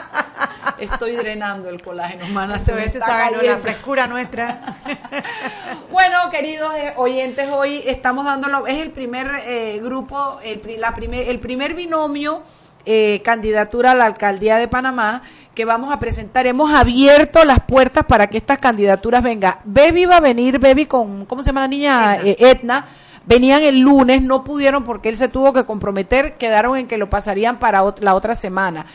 Estoy 0.79 1.15
drenando 1.15 1.69
el 1.69 1.81
colágeno, 1.81 2.27
mana. 2.27 2.59
Se 2.59 2.71
me 2.73 2.79
ve, 2.81 2.85
está 2.99 3.31
la 3.47 3.57
frescura 3.57 4.07
nuestra. 4.07 4.75
Bueno, 5.91 6.17
queridos 6.31 6.73
eh, 6.75 6.93
oyentes, 6.97 7.49
hoy 7.49 7.81
estamos 7.85 8.25
dándolo, 8.25 8.67
es 8.67 8.77
el 8.79 8.91
primer 8.91 9.29
eh, 9.45 9.79
grupo, 9.81 10.37
el, 10.43 10.61
la 10.79 10.93
primer, 10.93 11.27
el 11.29 11.39
primer 11.39 11.73
binomio 11.73 12.43
eh, 12.85 13.21
candidatura 13.23 13.91
a 13.91 13.95
la 13.95 14.05
alcaldía 14.05 14.57
de 14.57 14.67
Panamá 14.67 15.21
que 15.55 15.65
vamos 15.65 15.91
a 15.91 15.97
presentar. 15.99 16.45
Hemos 16.45 16.71
abierto 16.73 17.43
las 17.45 17.59
puertas 17.61 18.05
para 18.05 18.27
que 18.27 18.37
estas 18.37 18.59
candidaturas 18.59 19.23
vengan. 19.23 19.55
Bebi 19.63 20.05
va 20.05 20.17
a 20.17 20.21
venir, 20.21 20.59
Bebi 20.59 20.85
con, 20.85 21.25
¿cómo 21.25 21.41
se 21.41 21.47
llama 21.47 21.61
la 21.61 21.67
niña? 21.67 22.17
Eh, 22.17 22.35
Etna. 22.39 22.85
Venían 23.25 23.61
el 23.63 23.79
lunes, 23.79 24.21
no 24.21 24.45
pudieron 24.45 24.85
porque 24.85 25.09
él 25.09 25.17
se 25.17 25.27
tuvo 25.27 25.51
que 25.51 25.65
comprometer, 25.65 26.35
quedaron 26.37 26.77
en 26.77 26.87
que 26.87 26.97
lo 26.97 27.09
pasarían 27.09 27.59
para 27.59 27.83
ot- 27.83 27.99
la 27.99 28.15
otra 28.15 28.35
semana. 28.35 28.85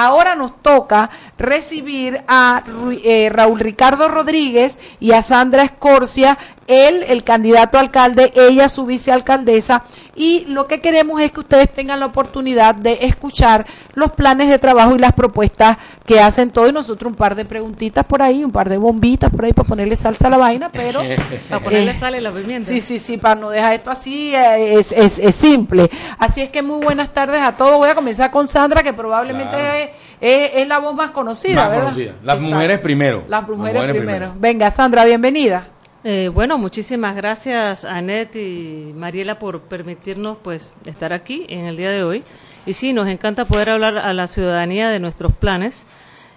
Ahora 0.00 0.36
nos 0.36 0.62
toca 0.62 1.10
recibir 1.38 2.22
a 2.28 2.62
eh, 3.02 3.30
Raúl 3.32 3.58
Ricardo 3.58 4.06
Rodríguez 4.06 4.78
y 5.00 5.10
a 5.10 5.22
Sandra 5.22 5.64
Escorcia, 5.64 6.38
él, 6.68 7.04
el 7.08 7.24
candidato 7.24 7.78
a 7.78 7.80
alcalde, 7.80 8.32
ella, 8.36 8.68
su 8.68 8.86
vicealcaldesa. 8.86 9.82
Y 10.14 10.44
lo 10.46 10.68
que 10.68 10.80
queremos 10.80 11.20
es 11.20 11.32
que 11.32 11.40
ustedes 11.40 11.72
tengan 11.72 11.98
la 11.98 12.06
oportunidad 12.06 12.76
de 12.76 12.98
escuchar 13.02 13.66
los 13.94 14.12
planes 14.12 14.48
de 14.48 14.58
trabajo 14.58 14.94
y 14.94 14.98
las 14.98 15.14
propuestas 15.14 15.78
que 16.06 16.20
hacen 16.20 16.50
todo. 16.50 16.68
Y 16.68 16.72
nosotros 16.72 17.10
un 17.10 17.16
par 17.16 17.34
de 17.34 17.44
preguntitas 17.44 18.04
por 18.04 18.22
ahí, 18.22 18.44
un 18.44 18.52
par 18.52 18.68
de 18.68 18.76
bombitas 18.76 19.30
por 19.30 19.46
ahí 19.46 19.52
para 19.52 19.66
ponerle 19.66 19.96
salsa 19.96 20.28
a 20.28 20.30
la 20.30 20.38
vaina, 20.38 20.70
pero... 20.70 21.00
Para 21.48 21.64
ponerle 21.64 21.92
eh, 21.92 21.94
sal 21.94 22.14
y 22.14 22.20
la 22.20 22.30
pimienta. 22.30 22.68
Sí, 22.68 22.80
sí, 22.80 22.98
sí, 22.98 23.16
para 23.16 23.34
no 23.34 23.48
dejar 23.48 23.72
esto 23.72 23.90
así, 23.90 24.34
eh, 24.34 24.78
es, 24.78 24.92
es, 24.92 25.18
es 25.18 25.34
simple. 25.34 25.90
Así 26.18 26.42
es 26.42 26.50
que 26.50 26.62
muy 26.62 26.80
buenas 26.80 27.12
tardes 27.12 27.40
a 27.40 27.56
todos. 27.56 27.78
Voy 27.78 27.88
a 27.88 27.94
comenzar 27.94 28.30
con 28.30 28.46
Sandra, 28.46 28.82
que 28.82 28.92
probablemente 28.92 29.48
Claro. 29.48 29.87
Es, 30.20 30.50
es- 30.54 30.68
la 30.68 30.78
voz 30.78 30.94
más 30.94 31.10
conocida, 31.10 31.56
Más 31.62 31.70
¿verdad? 31.70 31.84
conocida. 31.84 32.12
Las 32.24 32.36
Exacto. 32.36 32.54
mujeres 32.54 32.78
primero. 32.80 33.24
Las 33.28 33.48
mujeres, 33.48 33.90
primero. 33.96 34.32
Venga, 34.38 34.70
Sandra, 34.70 35.04
bienvenida. 35.04 35.68
Eh, 36.04 36.30
bueno, 36.32 36.58
muchísimas 36.58 37.16
gracias 37.16 37.84
Anet 37.84 38.34
y 38.36 38.92
Mariela 38.96 39.38
por 39.38 39.62
permitirnos 39.62 40.38
pues 40.42 40.74
estar 40.86 41.12
aquí 41.12 41.44
en 41.48 41.64
el 41.66 41.76
día 41.76 41.90
de 41.90 42.04
hoy. 42.04 42.22
Y 42.66 42.74
sí, 42.74 42.92
nos 42.92 43.08
encanta 43.08 43.44
poder 43.46 43.70
hablar 43.70 43.98
a 43.98 44.12
la 44.12 44.26
ciudadanía 44.26 44.90
de 44.90 45.00
nuestros 45.00 45.32
planes. 45.32 45.86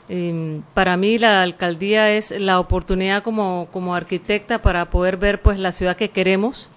Eh, 0.10 0.62
para 0.74 0.98
mí 0.98 1.18
la 1.20 1.42
alcaldía 1.42 2.10
es 2.12 2.32
la 2.32 2.60
oportunidad 2.60 3.22
como, 3.24 3.68
como 3.72 3.96
arquitecta 3.96 4.62
para 4.62 4.86
poder 4.90 5.18
ver 5.18 5.42
pues 5.42 5.58
la 5.60 5.72
ciudad 5.72 5.96
que 5.96 6.10
queremos, 6.10 6.70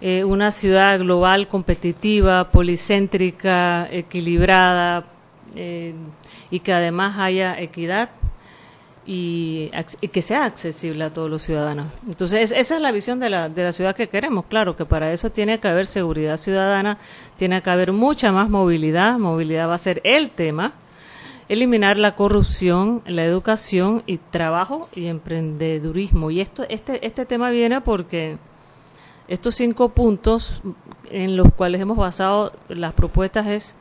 eh, 0.00 0.22
una 0.24 0.50
ciudad 0.50 0.98
global, 0.98 1.48
competitiva, 1.48 2.50
policéntrica, 2.50 3.88
equilibrada 3.90 5.04
eh, 5.56 5.94
y 6.50 6.60
que 6.60 6.72
además 6.72 7.16
haya 7.18 7.58
equidad 7.60 8.10
y, 9.06 9.70
y 10.00 10.08
que 10.08 10.20
sea 10.20 10.44
accesible 10.44 11.04
a 11.04 11.12
todos 11.12 11.30
los 11.30 11.42
ciudadanos. 11.42 11.86
Entonces, 12.06 12.50
esa 12.50 12.76
es 12.76 12.80
la 12.80 12.90
visión 12.92 13.20
de 13.20 13.30
la, 13.30 13.48
de 13.48 13.64
la 13.64 13.72
ciudad 13.72 13.94
que 13.94 14.08
queremos. 14.08 14.46
Claro 14.46 14.76
que 14.76 14.84
para 14.84 15.12
eso 15.12 15.30
tiene 15.30 15.60
que 15.60 15.68
haber 15.68 15.86
seguridad 15.86 16.36
ciudadana, 16.36 16.98
tiene 17.36 17.62
que 17.62 17.70
haber 17.70 17.92
mucha 17.92 18.32
más 18.32 18.50
movilidad. 18.50 19.18
Movilidad 19.18 19.68
va 19.68 19.74
a 19.74 19.78
ser 19.78 20.00
el 20.04 20.30
tema. 20.30 20.72
Eliminar 21.48 21.96
la 21.96 22.16
corrupción, 22.16 23.02
la 23.06 23.24
educación 23.24 24.02
y 24.06 24.18
trabajo 24.18 24.88
y 24.96 25.06
emprendedurismo. 25.06 26.32
Y 26.32 26.40
esto, 26.40 26.64
este, 26.68 27.06
este 27.06 27.24
tema 27.24 27.50
viene 27.50 27.80
porque 27.80 28.36
estos 29.28 29.54
cinco 29.54 29.90
puntos 29.90 30.60
en 31.10 31.36
los 31.36 31.52
cuales 31.52 31.80
hemos 31.80 31.96
basado 31.96 32.52
las 32.68 32.92
propuestas 32.94 33.46
es 33.46 33.76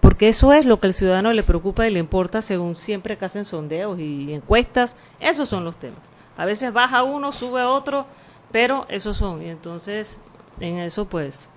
porque 0.00 0.28
eso 0.28 0.52
es 0.52 0.64
lo 0.64 0.80
que 0.80 0.86
al 0.86 0.94
ciudadano 0.94 1.32
le 1.32 1.42
preocupa 1.42 1.86
y 1.86 1.90
le 1.90 2.00
importa 2.00 2.42
según 2.42 2.76
siempre 2.76 3.16
que 3.18 3.24
hacen 3.24 3.44
sondeos 3.44 3.98
y 3.98 4.32
encuestas, 4.32 4.96
esos 5.20 5.48
son 5.48 5.64
los 5.64 5.76
temas. 5.76 6.00
A 6.36 6.46
veces 6.46 6.72
baja 6.72 7.02
uno, 7.02 7.32
sube 7.32 7.62
otro, 7.62 8.06
pero 8.50 8.86
esos 8.88 9.16
son. 9.16 9.42
Y 9.42 9.50
entonces, 9.50 10.20
en 10.58 10.78
eso 10.78 11.04
pues, 11.04 11.50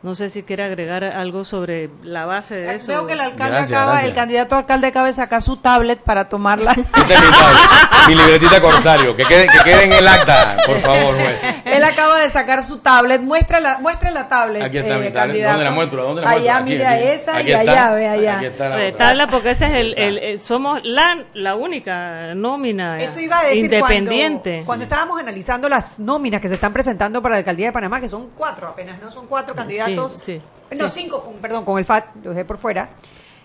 no 0.00 0.14
sé 0.14 0.28
si 0.28 0.44
quiere 0.44 0.62
agregar 0.62 1.02
algo 1.04 1.42
sobre 1.42 1.90
la 2.04 2.24
base 2.24 2.54
de 2.54 2.74
eso. 2.76 2.86
Veo 2.92 3.06
que 3.06 3.14
el 3.14 3.20
alcalde 3.20 3.56
Gracias, 3.56 3.70
acaba, 3.72 3.92
gracias. 3.92 4.08
el 4.10 4.14
candidato 4.16 4.54
a 4.54 4.58
alcalde 4.58 4.86
acaba 4.86 5.06
de 5.08 5.12
sacar 5.12 5.42
su 5.42 5.56
tablet 5.56 5.98
para 6.00 6.28
tomarla. 6.28 6.74
Mi 8.08 8.14
libretita 8.14 8.60
corsario, 8.60 9.14
que 9.16 9.24
quede, 9.24 9.46
que 9.48 9.58
quede 9.64 9.84
en 9.84 9.92
el 9.92 10.06
acta, 10.06 10.56
por 10.64 10.78
favor, 10.78 11.14
juez. 11.16 11.42
Él 11.64 11.84
acaba 11.84 12.18
de 12.20 12.28
sacar 12.30 12.62
su 12.62 12.78
tablet. 12.78 13.20
Muestre 13.20 13.60
la, 13.60 13.78
muestre 13.78 14.10
la 14.10 14.28
tablet. 14.28 14.62
Aquí 14.62 14.78
está 14.78 14.96
eh, 14.96 15.00
mi 15.00 15.10
tablet. 15.10 15.44
¿Dónde 15.44 15.64
la 15.64 15.70
muestro? 15.72 16.02
¿Dónde 16.04 16.22
la 16.22 16.30
allá, 16.30 16.40
muestro? 16.40 16.62
Aquí, 16.62 16.70
mire 16.70 16.86
aquí. 16.86 17.02
a 17.04 17.12
esa 17.12 17.36
Aquí 17.36 17.48
y 17.48 17.52
está. 17.52 17.60
allá, 17.72 17.94
ve 17.94 18.08
allá. 18.08 18.36
Aquí 18.36 18.46
está 18.46 18.68
la 18.68 18.84
Eh, 18.84 18.88
otra. 18.92 19.06
tabla 19.08 19.26
porque 19.26 19.50
ese 19.50 19.66
es 19.66 19.72
el, 19.72 19.94
el- 19.98 20.18
el- 20.18 20.40
somos 20.40 20.80
la, 20.84 21.24
la 21.34 21.54
única 21.56 22.34
nómina 22.34 22.98
Eso 23.00 23.20
iba 23.20 23.40
a 23.40 23.44
decir 23.44 23.64
independiente. 23.64 24.50
Cuando, 24.50 24.66
cuando 24.66 24.82
estábamos 24.84 25.20
analizando 25.20 25.68
las 25.68 25.98
nóminas 25.98 26.40
que 26.40 26.48
se 26.48 26.54
están 26.54 26.72
presentando 26.72 27.20
para 27.20 27.34
la 27.34 27.38
alcaldía 27.40 27.66
de 27.66 27.72
Panamá, 27.72 28.00
que 28.00 28.08
son 28.08 28.30
cuatro 28.36 28.68
apenas, 28.68 29.02
¿no? 29.02 29.10
Son 29.12 29.26
cuatro 29.26 29.54
candidatos. 29.54 29.87
Sí, 29.88 30.40
No, 30.78 30.88
sí. 30.88 31.00
cinco, 31.02 31.22
con- 31.22 31.34
perdón, 31.34 31.64
con 31.64 31.78
el 31.78 31.84
FAT, 31.84 32.16
lo 32.22 32.30
dejé 32.30 32.44
por 32.44 32.58
fuera. 32.58 32.90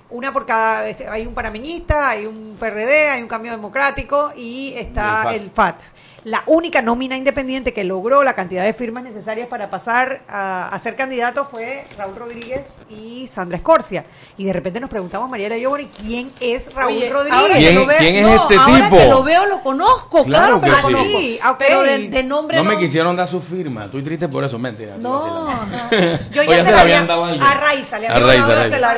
Una 0.10 0.32
por 0.32 0.46
cada, 0.46 0.88
este, 0.88 1.08
hay 1.08 1.26
un 1.26 1.34
panameñista, 1.34 2.10
hay 2.10 2.26
un 2.26 2.56
PRD, 2.60 3.10
hay 3.10 3.22
un 3.22 3.28
cambio 3.28 3.52
democrático 3.52 4.32
y 4.36 4.74
está 4.76 5.24
Y 5.32 5.36
el 5.36 5.42
el 5.44 5.50
FAT. 5.52 5.82
La 6.26 6.44
única 6.48 6.82
nómina 6.82 7.18
independiente 7.18 7.74
que 7.74 7.84
logró 7.84 8.24
la 8.24 8.34
cantidad 8.34 8.64
de 8.64 8.74
firmas 8.74 9.04
necesarias 9.04 9.48
para 9.50 9.70
pasar 9.70 10.22
a, 10.30 10.70
a 10.70 10.80
ser 10.80 10.96
candidato 10.96 11.44
fue 11.44 11.84
Raúl 11.98 12.16
Rodríguez 12.16 12.62
y 12.90 13.28
Sandra 13.28 13.58
Escorcia. 13.58 14.06
Y 14.38 14.46
de 14.46 14.54
repente 14.54 14.80
nos 14.80 14.90
preguntamos, 14.90 15.30
Mariela 15.30 15.58
y 15.58 15.62
yo, 15.62 15.70
bueno, 15.72 15.86
¿y 15.86 16.02
¿quién 16.02 16.32
es 16.40 16.74
Raúl 16.74 16.94
Oye, 16.94 17.10
Rodríguez? 17.10 17.38
ahora 17.40 17.54
que 17.56 17.60
¿Quién- 17.60 17.76
lo 17.76 17.86
veo- 17.86 17.98
quién 17.98 18.16
es 18.16 18.26
no, 18.26 18.34
este 18.36 18.56
ahora 18.56 18.84
tipo? 18.86 18.98
que 18.98 19.08
lo 19.08 19.24
veo 19.24 19.46
lo 19.48 19.62
conozco, 19.62 20.24
claro, 20.24 20.60
Claro 20.60 20.62
que, 20.62 20.66
que 20.66 20.72
lo 20.72 20.78
sí. 20.78 20.84
conozco. 20.84 21.20
Sí. 21.20 21.40
Pero 21.60 21.82
de, 21.84 22.08
de 22.08 22.24
nombre 22.24 22.58
No 22.58 22.64
no. 22.64 22.70
me 22.72 22.78
quisieron 22.80 23.16
dar 23.18 23.28
su 23.28 23.42
firma. 23.42 23.86
Estoy 23.86 24.02
triste 24.02 24.30
por 24.30 24.44
eso, 24.46 24.58
mentira. 24.58 24.96
No, 24.98 25.50
Yo 26.32 26.42
O 26.42 26.46
ya 26.46 26.56
ya 26.58 26.58
se 26.60 26.64
se 26.64 26.72
la 26.72 26.82
habían 26.82 26.98
había 27.02 27.08
dado 27.08 27.26
a 27.26 27.28
alguien. 27.30 27.44
a 27.48 27.54
Raiza, 27.56 28.00
le 28.00 28.08
A 28.08 28.12
había 28.16 28.26
Raiza, 28.28 28.48
dado 28.48 28.52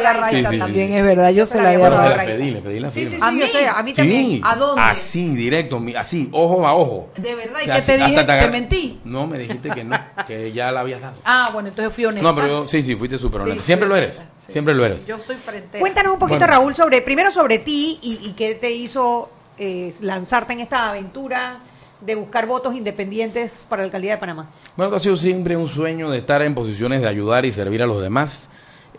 a 0.09 0.13
Raiza 0.13 0.29
sí, 0.49 0.53
sí, 0.55 0.59
también, 0.59 0.87
sí. 0.89 0.95
es 0.95 1.03
verdad. 1.03 1.29
Yo 1.31 1.45
se 1.47 1.57
la 1.61 1.69
a 1.69 1.73
Pero 1.73 1.83
se 1.85 1.89
la 1.89 2.09
Raiza. 2.15 2.25
pedí, 2.25 2.51
le 2.51 2.61
pedí 2.61 2.79
la 2.79 2.91
Sí, 2.91 3.05
firma. 3.05 3.17
sí, 3.17 3.21
¿A 3.23 3.31
mí? 3.31 3.47
sé, 3.47 3.67
a 3.67 3.81
mí 3.83 3.89
Sí. 3.91 3.95
también. 3.95 4.41
¿A 4.43 4.55
dónde? 4.55 4.81
Así, 4.81 5.29
directo, 5.35 5.79
mi- 5.79 5.95
así, 5.95 6.29
ojo 6.31 6.67
a 6.67 6.75
ojo. 6.75 7.09
De 7.17 7.35
verdad, 7.35 7.59
¿y 7.63 7.65
Que 7.65 7.71
qué 7.73 7.81
te 7.81 7.97
dije? 7.97 8.13
¿Te 8.25 8.31
agar- 8.31 8.51
mentí? 8.51 8.99
No, 9.05 9.25
me 9.27 9.37
dijiste 9.39 9.69
que 9.71 9.83
no, 9.83 9.97
que 10.27 10.51
ya 10.51 10.71
la 10.71 10.81
habías 10.81 11.01
dado. 11.01 11.15
Ah, 11.23 11.49
bueno, 11.53 11.69
entonces 11.69 11.93
fui 11.93 12.05
honesta. 12.05 12.29
No, 12.29 12.35
pero 12.35 12.47
yo, 12.47 12.67
sí, 12.67 12.81
sí, 12.81 12.95
fuiste 12.95 13.17
súper 13.17 13.41
honesto. 13.41 13.61
Sí, 13.61 13.65
Siempre 13.67 13.87
lo 13.87 13.95
eres, 13.95 14.23
sí, 14.37 14.51
siempre 14.51 14.73
sí, 14.73 14.77
lo 14.79 14.85
sí, 14.85 14.91
eres. 14.91 15.07
Yo 15.07 15.19
soy 15.19 15.37
frente. 15.37 15.79
Cuéntanos 15.79 16.13
un 16.13 16.19
poquito, 16.19 16.39
Bueno. 16.39 16.53
Raúl, 16.53 16.75
sobre 16.75 17.01
primero 17.01 17.31
sobre 17.31 17.59
ti 17.59 17.99
y, 18.01 18.27
y 18.27 18.33
qué 18.33 18.55
te 18.55 18.71
hizo 18.71 19.29
eh, 19.57 19.93
lanzarte 20.01 20.53
en 20.53 20.59
esta 20.59 20.89
aventura 20.89 21.55
de 22.01 22.15
buscar 22.15 22.45
votos 22.45 22.75
independientes 22.75 23.65
para 23.69 23.81
la 23.81 23.85
alcaldía 23.85 24.11
de 24.11 24.17
Panamá. 24.17 24.49
Bueno, 24.75 24.95
ha 24.95 24.99
sido 24.99 25.15
siempre 25.15 25.55
un 25.55 25.69
sueño 25.69 26.09
de 26.11 26.17
estar 26.19 26.41
en 26.41 26.53
posiciones 26.53 27.01
de 27.01 27.07
ayudar 27.07 27.45
y 27.45 27.51
servir 27.53 27.81
a 27.81 27.87
los 27.87 28.01
demás, 28.01 28.49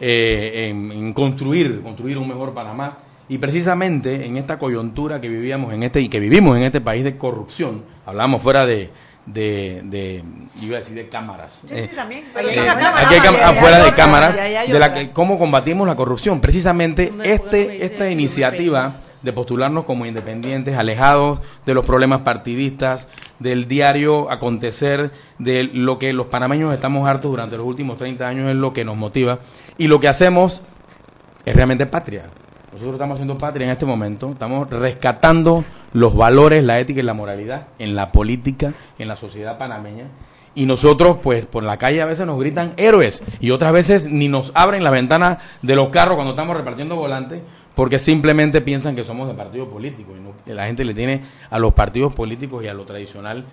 eh, 0.00 0.68
en, 0.70 0.90
en 0.90 1.12
construir, 1.12 1.82
construir 1.82 2.16
un 2.18 2.28
mejor 2.28 2.54
Panamá. 2.54 2.98
Y 3.28 3.38
precisamente 3.38 4.24
en 4.26 4.36
esta 4.36 4.58
coyuntura 4.58 5.20
que 5.20 5.28
vivíamos 5.28 5.72
en 5.72 5.82
este 5.82 6.00
y 6.00 6.08
que 6.08 6.20
vivimos 6.20 6.56
en 6.56 6.62
este 6.62 6.80
país 6.80 7.02
de 7.04 7.16
corrupción, 7.16 7.82
hablamos 8.04 8.40
fuera 8.40 8.64
de, 8.66 8.90
de, 9.26 9.80
de 9.84 10.22
iba 10.62 10.76
a 10.76 10.78
decir 10.78 10.94
de 10.94 11.08
cámaras. 11.08 11.64
Eh, 11.70 11.90
también. 11.96 12.24
eh, 12.50 12.68
aquí 12.70 13.14
hay 13.14 13.20
cam- 13.20 13.40
afuera 13.42 13.82
de 13.84 13.92
cámaras 13.94 14.36
de 14.72 14.78
la 14.78 14.92
que, 14.94 15.10
cómo 15.10 15.38
combatimos 15.38 15.88
la 15.88 15.96
corrupción. 15.96 16.40
Precisamente 16.40 17.12
este 17.24 17.84
esta 17.84 18.08
iniciativa 18.10 18.94
de 19.22 19.32
postularnos 19.32 19.84
como 19.86 20.06
independientes, 20.06 20.78
alejados 20.78 21.40
de 21.64 21.74
los 21.74 21.84
problemas 21.84 22.20
partidistas, 22.20 23.08
del 23.40 23.66
diario 23.66 24.30
acontecer, 24.30 25.10
de 25.40 25.64
lo 25.64 25.98
que 25.98 26.12
los 26.12 26.26
panameños 26.28 26.72
estamos 26.72 27.08
hartos 27.08 27.32
durante 27.32 27.56
los 27.56 27.66
últimos 27.66 27.96
30 27.96 28.24
años 28.28 28.48
es 28.50 28.54
lo 28.54 28.72
que 28.72 28.84
nos 28.84 28.96
motiva 28.96 29.40
y 29.78 29.88
lo 29.88 29.98
que 29.98 30.06
hacemos 30.06 30.62
es 31.44 31.56
realmente 31.56 31.86
patria. 31.86 32.26
Nosotros 32.76 32.96
estamos 32.96 33.14
haciendo 33.14 33.38
patria 33.38 33.64
en 33.64 33.70
este 33.70 33.86
momento, 33.86 34.32
estamos 34.32 34.68
rescatando 34.68 35.64
los 35.94 36.14
valores, 36.14 36.62
la 36.62 36.78
ética 36.78 37.00
y 37.00 37.04
la 37.04 37.14
moralidad 37.14 37.68
en 37.78 37.96
la 37.96 38.12
política, 38.12 38.74
en 38.98 39.08
la 39.08 39.16
sociedad 39.16 39.56
panameña. 39.56 40.08
Y 40.54 40.66
nosotros, 40.66 41.16
pues, 41.22 41.46
por 41.46 41.62
la 41.62 41.78
calle 41.78 42.02
a 42.02 42.04
veces 42.04 42.26
nos 42.26 42.38
gritan 42.38 42.74
héroes 42.76 43.22
y 43.40 43.50
otras 43.50 43.72
veces 43.72 44.12
ni 44.12 44.28
nos 44.28 44.52
abren 44.54 44.84
la 44.84 44.90
ventana 44.90 45.38
de 45.62 45.74
los 45.74 45.88
carros 45.88 46.16
cuando 46.16 46.32
estamos 46.34 46.54
repartiendo 46.54 46.96
volantes 46.96 47.40
porque 47.74 47.98
simplemente 47.98 48.60
piensan 48.60 48.94
que 48.94 49.04
somos 49.04 49.26
de 49.26 49.32
partido 49.32 49.70
político 49.70 50.12
y 50.14 50.20
no- 50.20 50.34
que 50.44 50.52
la 50.52 50.66
gente 50.66 50.84
le 50.84 50.92
tiene 50.92 51.22
a 51.48 51.58
los 51.58 51.72
partidos 51.72 52.12
políticos 52.12 52.62
y 52.62 52.68
a 52.68 52.74
lo 52.74 52.84
tradicional 52.84 53.46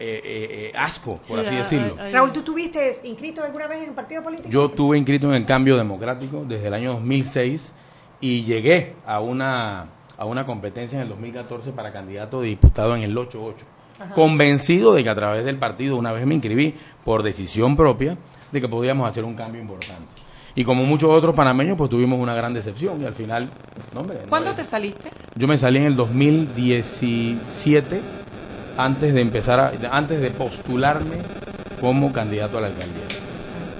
eh, 0.00 0.22
eh, 0.24 0.48
eh, 0.50 0.72
asco, 0.74 1.20
por 1.28 1.38
así 1.38 1.54
decirlo. 1.54 1.96
Raúl, 2.10 2.32
¿tú 2.32 2.40
tuviste 2.40 2.96
inscrito 3.04 3.42
alguna 3.44 3.66
vez 3.66 3.82
en 3.82 3.88
el 3.90 3.94
partido 3.94 4.22
político? 4.22 4.48
Yo 4.48 4.64
estuve 4.66 4.96
inscrito 4.96 5.26
en 5.28 5.34
el 5.34 5.44
Cambio 5.44 5.76
Democrático 5.76 6.46
desde 6.48 6.66
el 6.68 6.72
año 6.74 6.92
2006 6.94 7.74
y 8.20 8.44
llegué 8.44 8.94
a 9.06 9.20
una, 9.20 9.86
a 10.16 10.24
una 10.24 10.46
competencia 10.46 10.96
en 10.96 11.02
el 11.02 11.08
2014 11.10 11.70
para 11.72 11.92
candidato 11.92 12.40
de 12.40 12.48
diputado 12.48 12.96
en 12.96 13.02
el 13.02 13.16
88. 13.16 13.64
Ajá. 14.00 14.14
Convencido 14.14 14.94
de 14.94 15.04
que 15.04 15.10
a 15.10 15.14
través 15.14 15.44
del 15.44 15.58
partido, 15.58 15.96
una 15.96 16.12
vez 16.12 16.26
me 16.26 16.34
inscribí 16.34 16.74
por 17.04 17.22
decisión 17.22 17.76
propia, 17.76 18.16
de 18.50 18.60
que 18.60 18.68
podíamos 18.68 19.08
hacer 19.08 19.24
un 19.24 19.34
cambio 19.34 19.60
importante. 19.60 20.06
Y 20.56 20.64
como 20.64 20.84
muchos 20.84 21.10
otros 21.10 21.34
panameños, 21.34 21.76
pues 21.76 21.90
tuvimos 21.90 22.18
una 22.20 22.34
gran 22.34 22.54
decepción 22.54 23.00
y 23.02 23.04
al 23.04 23.14
final, 23.14 23.50
no, 23.92 24.00
hombre, 24.00 24.18
¿Cuándo 24.28 24.52
te 24.52 24.64
saliste? 24.64 25.10
yo 25.34 25.48
me 25.48 25.58
salí 25.58 25.78
en 25.78 25.84
el 25.84 25.96
2017 25.96 28.00
antes 28.76 29.14
de 29.14 29.20
empezar 29.20 29.60
a- 29.60 29.72
antes 29.96 30.20
de 30.20 30.30
postularme 30.30 31.16
como 31.80 32.12
candidato 32.12 32.58
a 32.58 32.62
la 32.62 32.66
alcaldía. 32.68 33.02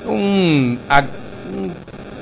Un- 0.06 0.78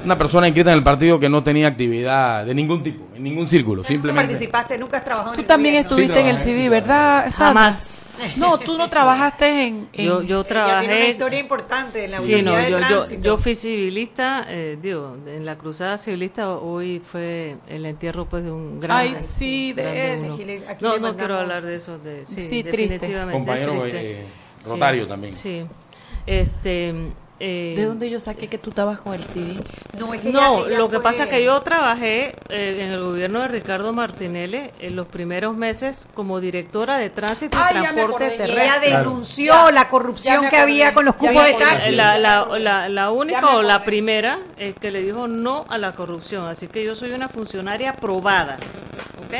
una 0.05 0.17
persona 0.19 0.49
inscrita 0.49 0.73
en 0.73 0.79
el 0.79 0.85
partido 0.85 1.19
que 1.19 1.29
no 1.29 1.43
tenía 1.43 1.69
actividad 1.69 2.45
de 2.45 2.55
ningún 2.55 2.83
tipo, 2.83 3.05
en 3.15 3.23
ningún 3.23 3.47
círculo, 3.47 3.77
Nunca 3.79 3.89
simplemente. 3.89 4.29
participaste, 4.33 4.79
nunca 4.79 4.99
has 4.99 5.05
trabajado 5.05 5.33
en 5.33 5.37
Tú 5.37 5.41
el 5.43 5.47
también 5.47 5.75
gobierno. 5.75 5.91
estuviste 5.91 6.21
en 6.21 6.27
el 6.27 6.37
trabajé, 6.37 6.51
CD, 6.57 6.69
¿verdad? 6.69 7.23
Sandra? 7.31 7.47
Jamás. 7.47 7.99
No, 8.37 8.59
tú 8.59 8.77
no 8.79 8.89
trabajaste 8.91 9.67
en... 9.67 9.89
en- 9.93 10.07
Yo, 10.07 10.23
yo 10.23 10.41
Ella 10.41 10.45
tiene 10.49 10.63
una 10.65 10.77
trabajé. 10.85 11.09
historia 11.11 11.39
importante 11.41 12.05
en 12.05 12.11
la 12.11 12.21
Sí, 12.21 12.43
no, 12.43 12.55
de 12.55 12.63
yo, 12.71 12.79
yo, 12.79 12.87
tránsito. 12.87 13.23
yo 13.23 13.37
fui 13.39 13.55
civilista, 13.55 14.45
eh, 14.49 14.79
digo, 14.81 15.17
en 15.27 15.45
la 15.47 15.57
cruzada 15.57 15.97
civilista 15.99 16.51
hoy 16.51 17.01
fue 17.05 17.57
el 17.69 17.87
entierro 17.87 18.27
pues 18.27 18.45
de 18.45 18.53
un 18.53 18.81
gran... 18.81 18.99
Ay, 18.99 19.15
sí, 19.15 19.73
de 19.73 20.15
él. 20.15 20.21
uno. 20.25 20.35
Aquí 20.35 20.45
le- 20.45 20.69
aquí 20.69 20.85
no, 20.85 20.95
le 20.95 21.01
no 21.01 21.17
quiero 21.17 21.39
hablar 21.39 21.63
de 21.63 21.75
eso, 21.77 21.99
de, 21.99 22.25
sí, 22.27 22.43
Sí, 22.43 22.63
triste. 22.63 22.99
definitivamente, 22.99 23.33
Compañero, 23.39 23.81
triste. 23.81 24.13
eh, 24.21 24.27
Sí, 24.61 24.69
Rotario 24.71 25.09
también. 25.09 25.35
Sí, 25.35 25.65
este... 26.27 26.95
eh, 27.45 27.75
¿De 27.77 27.85
dónde 27.87 28.09
yo 28.09 28.21
saqué 28.21 28.49
que 28.49 28.57
tú 28.57 28.71
estabas 28.71 29.01
con 29.01 29.15
el 29.15 29.25
CD? 29.25 29.59
No, 29.99 30.15
es 30.15 30.21
que 30.21 30.31
no, 30.31 30.59
ella- 30.61 30.69
ella 30.69 30.79
lo 30.79 30.89
que 30.89 30.97
fue- 30.97 31.03
pasa 31.03 31.25
es 31.25 31.29
que 31.29 31.43
yo 31.45 31.61
trabajé 31.63 32.37
eh, 32.51 32.79
en 32.87 32.93
el 32.93 33.03
gobierno 33.03 33.43
de 33.43 33.49
Ricardo 33.49 33.93
Martinelli 33.93 34.71
en 34.79 34.95
los 34.95 35.09
primeros 35.09 35.57
meses 35.57 36.09
como 36.15 36.39
directora 36.41 36.99
de 36.99 37.11
tránsito 37.11 37.57
y 37.59 37.61
Ay, 37.61 37.75
me 37.75 37.81
transporte 37.83 38.31
terrestre. 38.31 38.65
Ella 38.65 38.81
Claro. 38.81 38.99
denunció 39.11 39.71
la 39.73 39.89
corrupción 39.89 40.49
que 40.49 40.57
había 40.57 40.95
con 40.95 41.05
los 41.05 41.17
cupos 41.17 41.45
de 41.45 41.55
taxi. 41.55 41.97
La, 41.97 42.17
la, 42.17 42.47
la, 42.61 42.89
la 42.89 43.11
única 43.11 43.57
o 43.57 43.63
la 43.63 43.85
primera 43.85 44.39
es 44.57 44.77
que 44.77 44.93
le 44.93 45.03
dijo 45.03 45.27
no 45.27 45.67
a 45.69 45.79
la 45.79 45.97
corrupción. 45.97 46.47
Así 46.47 46.69
que 46.69 46.85
yo 46.85 46.95
soy 46.95 47.11
una 47.11 47.29
funcionaria 47.29 47.99
probada. 48.01 48.57
¿Ok? 49.17 49.35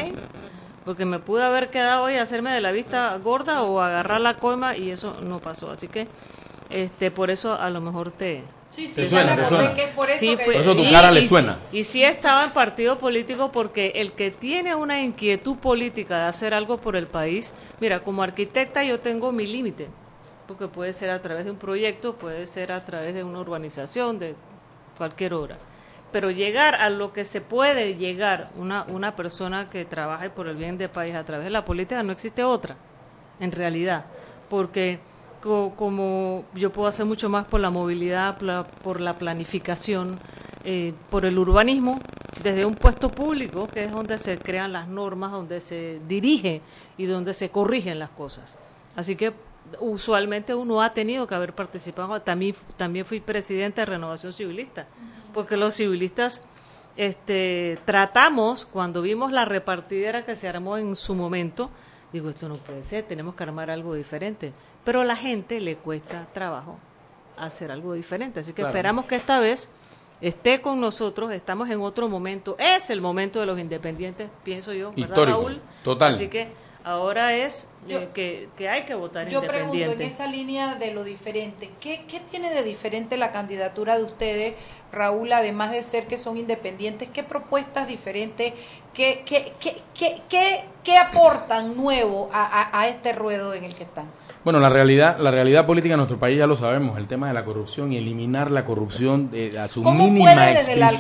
Porque 0.85 1.05
me 1.05 1.21
pude 1.21 1.45
haber 1.45 1.71
quedado 1.71 2.11
y 2.11 2.17
hacerme 2.17 2.53
de 2.53 2.61
la 2.61 2.73
vista 2.73 3.17
gorda 3.23 3.63
o 3.63 3.81
agarrar 3.81 4.21
la 4.21 4.35
coima 4.41 4.77
y 4.77 4.91
eso 4.91 5.21
no 5.23 5.39
pasó. 5.39 5.71
Así 5.71 5.87
que 5.87 6.09
este 6.73 7.11
por 7.11 7.31
eso 7.31 7.55
a 7.59 7.71
lo 7.71 7.81
mejor 7.81 8.11
te... 8.13 8.43
Sí, 8.71 8.89
sí, 8.89 9.03
ya 9.05 9.11
suena, 9.47 9.75
que 9.75 9.85
es 9.85 9.89
por 9.91 10.09
eso 10.09 10.19
Sí, 10.19 10.31
que- 10.37 10.45
fue- 10.45 10.55
Por 10.55 10.63
eso 10.63 10.75
tu 10.75 10.85
y- 10.85 10.91
cara 10.91 11.11
le 11.11 11.21
y 11.21 11.23
sí- 11.25 11.29
suena. 11.29 11.59
y 11.73 11.85
sí 11.85 12.03
estaba 12.03 12.45
en 12.45 12.53
partido 12.53 12.99
político 12.99 13.53
porque 13.53 13.93
el 13.97 14.13
que 14.13 14.31
tiene 14.31 14.75
una 14.75 15.03
inquietud 15.03 15.59
política 15.59 16.17
de 16.21 16.25
hacer 16.25 16.55
algo 16.55 16.79
por 16.79 16.97
el 16.97 17.07
país, 17.07 17.55
mira, 17.81 18.01
como 18.01 18.23
arquitecta 18.23 18.83
yo 18.83 18.99
tengo 19.01 19.31
mi 19.31 19.47
límite, 19.47 19.89
porque 20.47 20.69
puede 20.69 20.95
ser 20.95 21.11
a 21.11 21.21
través 21.21 21.45
de 21.45 21.51
un 21.51 21.59
proyecto, 21.59 22.15
puede 22.15 22.47
ser 22.47 22.73
a 22.73 22.83
través 22.85 23.13
de 23.15 23.23
una 23.25 23.41
urbanización, 23.41 24.19
de 24.19 24.35
cualquier 24.97 25.35
obra. 25.35 25.59
Pero 26.11 26.31
llegar 26.31 26.75
a 26.75 26.89
lo 26.89 27.13
que 27.13 27.25
se 27.25 27.41
puede 27.43 27.95
llegar 27.97 28.51
una, 28.57 28.85
una 28.85 29.17
persona 29.17 29.67
que 29.67 29.85
trabaje 29.85 30.31
por 30.31 30.47
el 30.49 30.57
bien 30.57 30.79
del 30.79 30.89
país 30.91 31.15
a 31.15 31.25
través 31.25 31.45
de 31.45 31.51
la 31.51 31.65
política, 31.67 32.03
no 32.03 32.13
existe 32.13 32.43
otra, 32.43 32.77
en 33.41 33.53
realidad, 33.53 34.07
porque 34.49 34.99
co- 35.43 35.73
como 35.77 36.45
yo 36.55 36.71
puedo 36.73 36.89
hacer 36.89 37.05
mucho 37.05 37.29
más 37.29 37.45
por 37.47 37.61
la 37.61 37.69
movilidad, 37.71 38.39
pla- 38.39 38.65
por 38.83 39.01
la 39.01 39.15
planificación, 39.19 40.19
eh, 40.65 40.95
por 41.11 41.25
el 41.27 41.39
urbanismo, 41.39 41.99
desde 42.43 42.65
un 42.65 42.75
puesto 42.75 43.11
público, 43.11 43.67
que 43.67 43.85
es 43.85 43.93
donde 43.93 44.17
se 44.19 44.39
crean 44.39 44.73
las 44.73 44.89
normas, 44.89 45.33
donde 45.33 45.61
se 45.61 46.01
dirige 46.09 46.63
y 46.97 47.05
donde 47.07 47.35
se 47.35 47.51
corrigen 47.51 47.99
las 47.99 48.11
cosas. 48.11 48.59
Así 48.97 49.17
que 49.17 49.33
usualmente 49.81 50.55
uno 50.55 50.83
ha 50.83 50.93
tenido 50.93 51.27
que 51.27 51.35
haber 51.35 51.55
participado. 51.55 52.21
También, 52.21 52.55
fui 53.05 53.21
presidenta 53.21 53.83
de 53.83 53.87
Renovación 53.87 54.33
Civilista, 54.33 54.87
porque 55.35 55.57
los 55.57 55.75
civilistas 55.75 56.43
este, 56.97 57.79
tratamos, 57.85 58.67
cuando 58.67 59.03
vimos 59.03 59.33
la 59.33 59.45
repartidera 59.45 60.25
que 60.25 60.37
se 60.37 60.49
armó 60.49 60.77
en 60.77 60.95
su 60.97 61.15
momento, 61.15 61.71
digo, 62.13 62.29
esto 62.29 62.49
no 62.49 62.57
puede 62.57 62.83
ser, 62.83 63.05
tenemos 63.05 63.35
que 63.35 63.43
armar 63.45 63.71
algo 63.71 63.95
diferente. 63.95 64.53
Pero 64.85 65.03
a 65.03 65.05
la 65.05 65.17
gente 65.17 65.61
le 65.61 65.77
cuesta 65.77 66.27
trabajo 66.33 66.79
hacer 67.37 67.71
algo 67.71 67.93
diferente. 67.95 68.41
Así 68.41 68.51
que 68.53 68.57
Claro. 68.63 68.69
esperamos 68.71 69.05
que 69.07 69.15
esta 69.17 69.39
vez 69.41 69.71
esté 70.21 70.61
con 70.61 70.81
nosotros, 70.81 71.33
estamos 71.33 71.71
en 71.71 71.81
otro 71.81 72.09
momento, 72.09 72.57
es 72.59 72.91
el 72.91 73.01
momento 73.01 73.41
de 73.41 73.47
los 73.47 73.59
independientes, 73.59 74.29
pienso 74.45 74.73
yo, 74.73 74.91
¿verdad, 74.91 75.09
Histórico, 75.09 75.39
Raúl? 75.41 75.61
total. 75.83 76.15
Así 76.15 76.29
que 76.29 76.49
ahora 76.85 77.35
es 77.35 77.69
eh, 77.89 77.89
Yo- 77.89 78.13
que, 78.13 78.49
que 78.57 78.69
hay 78.69 78.85
que 78.85 78.95
votar 78.95 79.29
Yo 79.29 79.41
pregunto 79.41 79.75
independiente. 79.75 80.05
en 80.05 80.11
esa 80.11 80.27
línea 80.29 80.75
de 80.77 80.93
lo 80.93 81.03
diferente, 81.03 81.71
¿qué, 81.81 82.05
¿qué 82.07 82.21
tiene 82.21 82.51
de 82.55 82.63
diferente 82.63 83.17
la 83.17 83.33
candidatura 83.33 83.97
de 83.99 84.05
ustedes, 84.05 84.55
Raúl, 84.93 85.33
además 85.33 85.73
de 85.73 85.83
ser 85.83 86.07
que 86.07 86.17
son 86.19 86.37
independientes? 86.37 87.09
¿Qué 87.09 87.25
propuestas 87.25 87.89
diferentes, 87.89 88.53
qué, 88.95 89.23
qué, 89.27 89.55
qué, 89.59 89.83
qué, 89.95 90.23
qué, 90.29 90.65
qué 90.85 90.99
aportan 90.99 91.77
nuevo 91.77 92.29
a, 92.33 92.45
a- 92.45 92.81
a 92.81 92.89
este 92.89 93.13
ruedo 93.13 93.55
en 93.55 93.65
el 93.65 93.75
que 93.75 93.83
están? 93.85 94.09
Bueno, 94.45 94.59
la 94.59 94.69
realidad, 94.69 95.19
la 95.19 95.31
realidad 95.31 95.67
política 95.67 95.93
de 95.93 95.99
nuestro 95.99 96.19
país 96.19 96.37
ya 96.37 96.49
lo 96.49 96.57
sabemos, 96.57 96.99
el 96.99 97.07
tema 97.07 97.29
de 97.29 97.35
la 97.35 97.45
corrupción 97.45 97.93
y 97.93 97.97
eliminar 97.99 98.51
la 98.51 98.65
corrupción 98.65 99.31
de- 99.31 99.57
a 99.57 99.69
su 99.69 99.83
¿Cómo 99.85 100.05
mínima 100.05 100.33
puede, 100.35 100.55
desde 100.55 100.77
la 100.77 100.91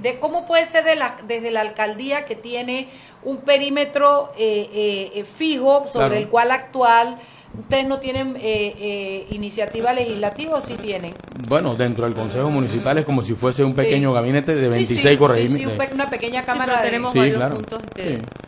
de, 0.00 0.18
¿Cómo 0.20 0.46
puede 0.46 0.64
ser 0.66 0.84
de 0.84 0.94
la, 0.94 1.16
desde 1.26 1.50
la 1.50 1.62
alcaldía 1.62 2.24
que 2.26 2.36
tiene 2.36 2.88
un 3.24 3.38
perímetro 3.38 4.32
eh, 4.38 4.70
eh, 4.72 5.10
eh, 5.16 5.24
fijo 5.24 5.82
sobre 5.86 6.06
Claro. 6.10 6.14
el 6.22 6.28
cual 6.28 6.50
actual? 6.52 7.18
¿Ustedes 7.58 7.86
no 7.86 7.98
tienen 7.98 8.36
eh, 8.36 8.40
eh, 8.78 9.26
iniciativa 9.30 9.92
legislativa 9.92 10.56
o 10.56 10.60
sí 10.60 10.74
tienen? 10.76 11.16
Bueno, 11.28 11.76
dentro 11.76 12.04
del 12.04 12.14
Consejo 12.14 12.50
Municipal 12.50 12.96
es 12.98 13.04
como 13.04 13.22
si 13.22 13.34
fuese 13.34 13.62
un 13.62 13.72
Sí. 13.72 13.76
pequeño 13.82 14.12
gabinete 14.12 14.54
de 14.54 14.68
Sí, 14.68 14.74
26 14.74 15.04
sí, 15.04 15.10
sí, 15.12 15.18
corregimientos. 15.18 15.72
sí, 15.74 15.78
pe- 15.78 15.94
una 15.94 16.08
pequeña 16.10 16.40
Sí, 16.40 16.46
cámara 16.46 16.72
pero 16.72 16.82
tenemos 16.82 17.12
Sí, 17.12 17.18
varios 17.18 17.36
claro. 17.36 17.56
puntos. 17.56 17.82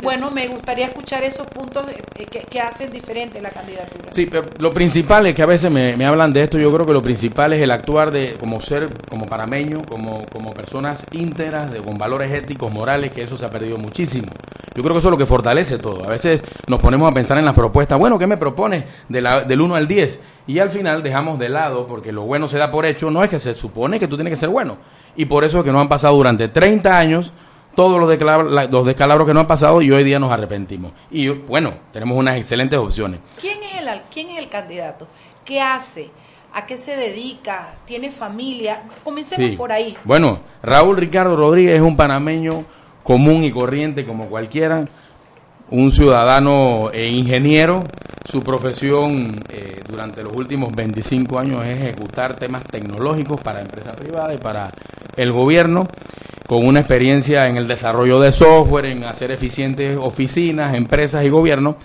Bueno, 0.01 0.31
me 0.31 0.49
gustaría 0.49 0.87
escuchar 0.87 1.23
esos 1.23 1.49
puntos 1.49 1.87
eh, 1.91 2.29
que, 2.31 2.49
que 2.49 2.61
hacen 2.61 2.93
diferente 2.93 3.41
la 3.41 3.53
candidatura. 3.53 4.13
Sí, 4.13 4.27
pero 4.27 4.53
lo 4.59 4.73
principal 4.73 5.27
es 5.27 5.35
que 5.35 5.43
a 5.43 5.47
veces 5.47 5.71
me, 5.71 5.97
me 5.97 6.05
hablan 6.07 6.33
de 6.33 6.43
esto, 6.43 6.59
yo 6.59 6.73
creo 6.73 6.87
que 6.87 6.93
lo 6.93 7.03
principal 7.03 7.53
es 7.53 7.63
el 7.63 7.71
actuar 7.71 8.11
de 8.11 8.37
como 8.39 8.61
ser, 8.61 9.07
como 9.09 9.29
parameño, 9.29 9.87
como, 9.87 10.31
como 10.31 10.55
personas 10.55 11.09
íntegras, 11.13 11.73
de, 11.73 11.83
con 11.83 11.99
valores 11.99 12.33
éticos, 12.33 12.71
morales, 12.71 13.13
que 13.13 13.23
eso 13.23 13.37
se 13.37 13.45
ha 13.45 13.51
perdido 13.53 13.79
muchísimo. 13.79 14.41
Yo 14.77 14.83
creo 14.83 14.95
que 14.95 14.99
eso 14.99 15.09
es 15.09 15.13
lo 15.13 15.19
que 15.19 15.27
fortalece 15.27 15.79
todo. 15.79 16.05
A 16.05 16.09
veces 16.09 16.45
nos 16.67 16.81
ponemos 16.81 17.09
a 17.11 17.15
pensar 17.15 17.39
en 17.39 17.45
las 17.45 17.55
propuestas, 17.55 17.99
bueno, 17.99 18.19
¿qué 18.19 18.27
me 18.27 18.37
propones 18.37 18.85
de 19.09 19.21
la- 19.21 19.45
del 19.45 19.61
1 19.61 19.75
al 19.75 19.87
10? 19.89 20.21
Y 20.47 20.59
al 20.59 20.71
final 20.71 21.03
dejamos 21.03 21.39
de 21.39 21.49
lado, 21.49 21.87
porque 21.87 22.13
lo 22.13 22.23
bueno 22.23 22.49
se 22.49 22.59
da 22.59 22.71
por 22.71 22.85
hecho, 22.87 23.11
no 23.11 23.23
es 23.25 23.31
que 23.31 23.39
se 23.39 23.55
supone 23.55 23.99
que 23.99 24.09
tú 24.09 24.17
tienes 24.17 24.33
que 24.33 24.37
ser 24.37 24.49
bueno. 24.49 24.77
Y 25.17 25.25
por 25.27 25.45
eso 25.45 25.59
es 25.59 25.65
que 25.65 25.73
nos 25.73 25.81
han 25.81 25.89
pasado 25.89 26.17
durante 26.17 26.49
30 26.49 26.99
años 26.99 27.33
todos 27.77 27.99
los, 27.99 28.21
la- 28.51 28.65
los 28.67 28.87
descalabros 28.87 29.27
que 29.27 29.35
nos 29.35 29.43
han 29.43 29.47
pasado 29.49 29.83
y 29.83 29.91
hoy 29.91 30.05
día 30.05 30.19
nos 30.19 30.31
arrepentimos. 30.31 30.93
Y 31.11 31.29
bueno, 31.29 31.75
tenemos 31.93 32.17
unas 32.17 32.37
excelentes 32.37 32.79
opciones. 32.79 33.21
¿Quién 33.41 33.59
es 33.63 33.81
el, 33.81 34.01
quién 34.13 34.31
es 34.31 34.39
el 34.39 34.49
candidato? 34.49 35.09
¿Qué 35.45 35.61
hace? 35.61 36.11
¿A 36.53 36.67
qué 36.67 36.77
se 36.77 36.97
dedica? 36.97 37.75
¿Tiene 37.85 38.13
familia? 38.13 38.83
Comencemos 39.03 39.51
Sí. 39.51 39.57
por 39.57 39.73
ahí. 39.73 39.97
Bueno, 40.05 40.39
Raúl 40.63 40.97
Ricardo 40.97 41.35
Rodríguez 41.37 41.75
es 41.77 41.83
un 41.83 41.97
panameño 41.97 42.65
común 43.03 43.43
y 43.43 43.51
corriente 43.51 44.07
como 44.07 44.27
cualquiera, 44.29 44.85
un 45.75 45.91
ciudadano 45.91 46.91
e 46.93 47.09
ingeniero. 47.09 47.83
Su 48.25 48.43
profesión 48.43 49.41
eh, 49.51 49.81
durante 49.87 50.23
los 50.23 50.33
últimos 50.35 50.73
25 50.75 51.39
años 51.39 51.65
es 51.65 51.77
ejecutar 51.81 52.37
temas 52.37 52.65
tecnológicos 52.65 53.41
para 53.41 53.61
empresas 53.61 53.95
privadas 53.97 54.35
y 54.35 54.39
para 54.39 54.71
el 55.17 55.31
gobierno, 55.33 55.87
con 56.47 56.67
una 56.67 56.81
experiencia 56.81 57.49
en 57.49 57.57
el 57.57 57.67
desarrollo 57.69 58.21
de 58.21 58.33
software, 58.33 58.87
en 58.87 59.05
hacer 59.05 59.31
eficientes 59.31 59.99
oficinas, 60.01 60.75
empresas 60.75 61.25
y 61.25 61.29
gobierno. 61.29 61.77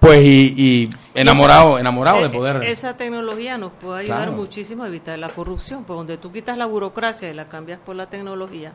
Pues 0.00 0.20
y, 0.22 0.54
y 0.56 0.90
enamorado, 1.14 1.78
enamorado 1.78 2.18
de 2.20 2.26
Eh, 2.26 2.30
poder. 2.30 2.62
Esa 2.64 2.96
tecnología 2.96 3.56
nos 3.56 3.72
puede 3.72 4.00
ayudar 4.00 4.16
Claro. 4.24 4.32
muchísimo 4.32 4.82
a 4.84 4.88
evitar 4.88 5.18
la 5.18 5.28
corrupción, 5.28 5.84
pues 5.84 5.96
donde 5.96 6.18
tú 6.18 6.30
quitas 6.32 6.58
la 6.58 6.66
burocracia 6.66 7.30
y 7.30 7.34
la 7.34 7.48
cambias 7.48 7.78
por 7.78 7.94
la 7.96 8.06
tecnología. 8.06 8.72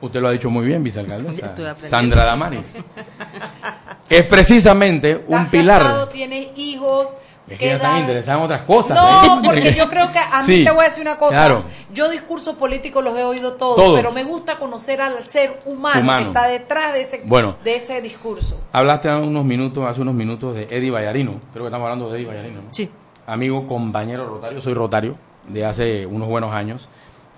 Usted 0.00 0.20
lo 0.20 0.28
ha 0.28 0.30
dicho 0.30 0.48
muy 0.48 0.66
bien, 0.66 0.82
vicealcaldesa. 0.84 1.54
Sandra 1.76 2.24
Damaris. 2.24 2.60
es 4.08 4.24
precisamente 4.24 5.16
un 5.26 5.34
¿Estás 5.34 5.48
pilar. 5.48 5.82
casado? 5.82 6.08
¿Tienes 6.08 6.48
hijos? 6.56 7.16
Es 7.48 7.52
¿Qué 7.52 7.58
que 7.58 7.66
ya 7.68 7.76
están 7.76 7.98
interesadas 8.00 8.38
en 8.40 8.44
otras 8.44 8.62
cosas. 8.62 8.96
No, 8.96 9.38
¿eh? 9.38 9.40
porque 9.44 9.72
yo 9.74 9.88
creo 9.88 10.10
que 10.10 10.18
a 10.18 10.38
mí 10.46 10.46
Sí, 10.46 10.64
te 10.64 10.70
voy 10.72 10.80
a 10.84 10.88
decir 10.88 11.02
una 11.02 11.16
cosa. 11.16 11.30
claro. 11.36 11.64
Yo 11.92 12.08
discursos 12.10 12.56
políticos 12.56 13.04
los 13.04 13.16
he 13.16 13.22
oído 13.22 13.52
todos, 13.54 13.76
Todos. 13.76 13.96
pero 13.96 14.10
me 14.10 14.24
gusta 14.24 14.58
conocer 14.58 15.00
al 15.00 15.24
ser 15.28 15.60
humano, 15.64 16.00
Humano. 16.00 16.22
que 16.22 16.26
está 16.38 16.48
detrás 16.48 16.92
de 16.92 17.02
ese, 17.02 17.22
Bueno. 17.24 17.56
de 17.62 17.76
ese 17.76 18.02
discurso. 18.02 18.58
Hablaste 18.72 19.08
hace 19.10 19.24
unos 19.24 19.44
minutos, 19.44 19.84
hace 19.88 20.00
unos 20.00 20.14
minutos 20.14 20.54
de 20.56 20.64
Eddie 20.70 20.90
Vallarino. 20.90 21.40
Creo 21.52 21.64
que 21.64 21.68
estamos 21.68 21.84
hablando 21.84 22.10
de 22.10 22.18
Eddie 22.18 22.26
Vallarino. 22.28 22.62
¿no? 22.62 22.68
Sí. 22.72 22.90
Amigo, 23.28 23.64
compañero 23.68 24.26
rotario. 24.26 24.60
Soy 24.60 24.74
rotario 24.74 25.16
de 25.46 25.64
hace 25.64 26.04
unos 26.04 26.26
buenos 26.28 26.52
años. 26.52 26.88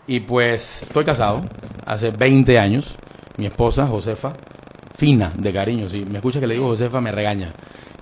Y 0.06 0.20
pues 0.20 0.82
estoy 0.84 1.04
casado 1.04 1.42
hace 1.84 2.10
20 2.12 2.58
años. 2.58 2.94
Mi 3.36 3.44
esposa, 3.44 3.86
Josefa, 3.86 4.32
fina 4.99 5.32
de 5.36 5.53
cariño. 5.53 5.88
Si 5.88 6.05
me 6.05 6.16
escucha 6.16 6.40
que 6.40 6.49
le 6.49 6.55
digo 6.55 6.66
Josefa, 6.66 7.01
me 7.01 7.12
regaña. 7.12 7.53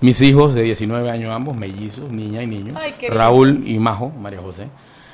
Mis 0.01 0.19
hijos 0.21 0.55
de 0.55 0.63
19 0.63 1.11
años 1.11 1.31
ambos, 1.31 1.55
mellizos, 1.55 2.09
niña 2.09 2.41
y 2.41 2.47
niño. 2.47 2.73
Ay, 2.75 2.95
Raúl 3.09 3.63
y 3.67 3.77
Majo, 3.77 4.09
María 4.09 4.41
José. 4.41 4.67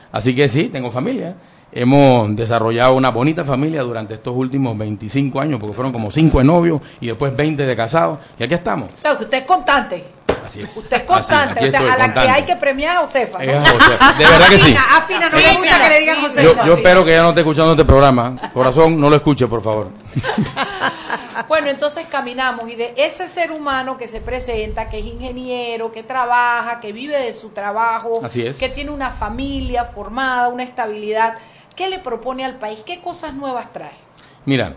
Así 0.09 0.33
que 0.33 0.47
sí, 0.47 0.69
tengo 0.69 0.91
familia. 0.91 1.35
Hemos 1.73 2.33
desarrollado 2.37 2.95
una 2.95 3.09
bonita 3.09 3.43
familia 3.43 3.81
durante 3.81 4.13
estos 4.13 4.33
últimos 4.33 4.77
25 4.77 5.41
años, 5.41 5.59
porque 5.59 5.73
fueron 5.73 5.91
como 5.91 6.09
5 6.09 6.37
de 6.37 6.43
novio 6.45 6.81
y 7.01 7.07
después 7.07 7.35
20 7.35 7.65
de 7.65 7.75
casados. 7.75 8.19
Y 8.39 8.43
aquí 8.43 8.53
estamos. 8.53 8.89
O 8.93 8.97
sea, 8.97 9.17
que 9.17 9.25
usted 9.25 9.39
es 9.39 9.45
constante. 9.45 10.03
Así 10.45 10.61
es. 10.61 10.75
Usted 10.75 10.97
es 10.97 11.03
constante. 11.03 11.59
Así, 11.59 11.67
o 11.69 11.71
sea, 11.71 11.93
a 11.93 11.97
la 11.97 12.13
que 12.13 12.19
hay 12.19 12.43
que 12.43 12.55
premiar 12.55 12.97
a 12.97 12.99
Josefa. 13.01 13.39
¿no? 13.39 13.51
Es 13.51 13.57
a 13.57 13.71
Josefa. 13.71 14.13
De 14.13 14.25
verdad 14.25 14.47
que 14.49 14.57
sí. 14.57 14.75
Afina, 14.75 14.97
afina, 14.97 15.29
no 15.29 15.37
le 15.37 15.53
gusta 15.55 15.81
que 15.81 15.89
le 15.89 15.99
digan 15.99 16.21
José. 16.21 16.43
Yo, 16.43 16.65
yo 16.65 16.73
espero 16.73 17.05
que 17.05 17.11
ella 17.11 17.23
no 17.23 17.29
esté 17.29 17.41
escuchando 17.41 17.71
este 17.71 17.85
programa. 17.85 18.51
Corazón, 18.53 18.99
no 18.99 19.09
lo 19.09 19.15
escuche, 19.15 19.47
por 19.47 19.61
favor. 19.61 19.89
Bueno, 21.47 21.69
entonces 21.69 22.05
caminamos 22.07 22.69
y 22.69 22.75
de 22.75 22.93
ese 22.97 23.27
ser 23.27 23.51
humano 23.51 23.97
que 23.97 24.07
se 24.07 24.21
presenta, 24.21 24.89
que 24.89 24.99
es 24.99 25.05
ingeniero, 25.05 25.91
que 25.91 26.03
trabaja, 26.03 26.79
que 26.79 26.93
vive 26.93 27.17
de 27.17 27.33
su 27.33 27.49
trabajo, 27.49 28.21
Así 28.23 28.45
es. 28.45 28.57
que 28.57 28.69
tiene 28.69 28.91
una 28.91 29.11
familia 29.11 29.83
formada, 29.85 30.49
una 30.49 30.63
estabilidad, 30.63 31.35
¿qué 31.75 31.89
le 31.89 31.99
propone 31.99 32.45
al 32.45 32.55
país? 32.55 32.81
¿Qué 32.85 33.01
cosas 33.01 33.33
nuevas 33.33 33.71
trae? 33.73 33.97
Mira, 34.45 34.75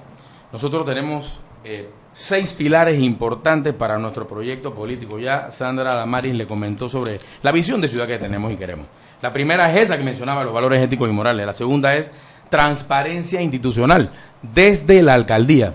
nosotros 0.52 0.84
tenemos 0.84 1.38
eh, 1.64 1.90
seis 2.16 2.54
pilares 2.54 2.98
importantes 2.98 3.74
para 3.74 3.98
nuestro 3.98 4.26
proyecto 4.26 4.72
político. 4.72 5.18
Ya 5.18 5.50
Sandra 5.50 5.94
Damaris 5.94 6.34
le 6.34 6.46
comentó 6.46 6.88
sobre 6.88 7.20
la 7.42 7.52
visión 7.52 7.78
de 7.82 7.88
ciudad 7.88 8.06
que 8.06 8.16
tenemos 8.16 8.50
y 8.50 8.56
queremos. 8.56 8.86
La 9.20 9.34
primera 9.34 9.70
es 9.70 9.82
esa 9.82 9.98
que 9.98 10.02
mencionaba, 10.02 10.42
los 10.42 10.54
valores 10.54 10.82
éticos 10.82 11.10
y 11.10 11.12
morales. 11.12 11.44
La 11.44 11.52
segunda 11.52 11.94
es 11.94 12.10
transparencia 12.48 13.42
institucional 13.42 14.12
desde 14.40 15.02
la 15.02 15.12
alcaldía 15.12 15.74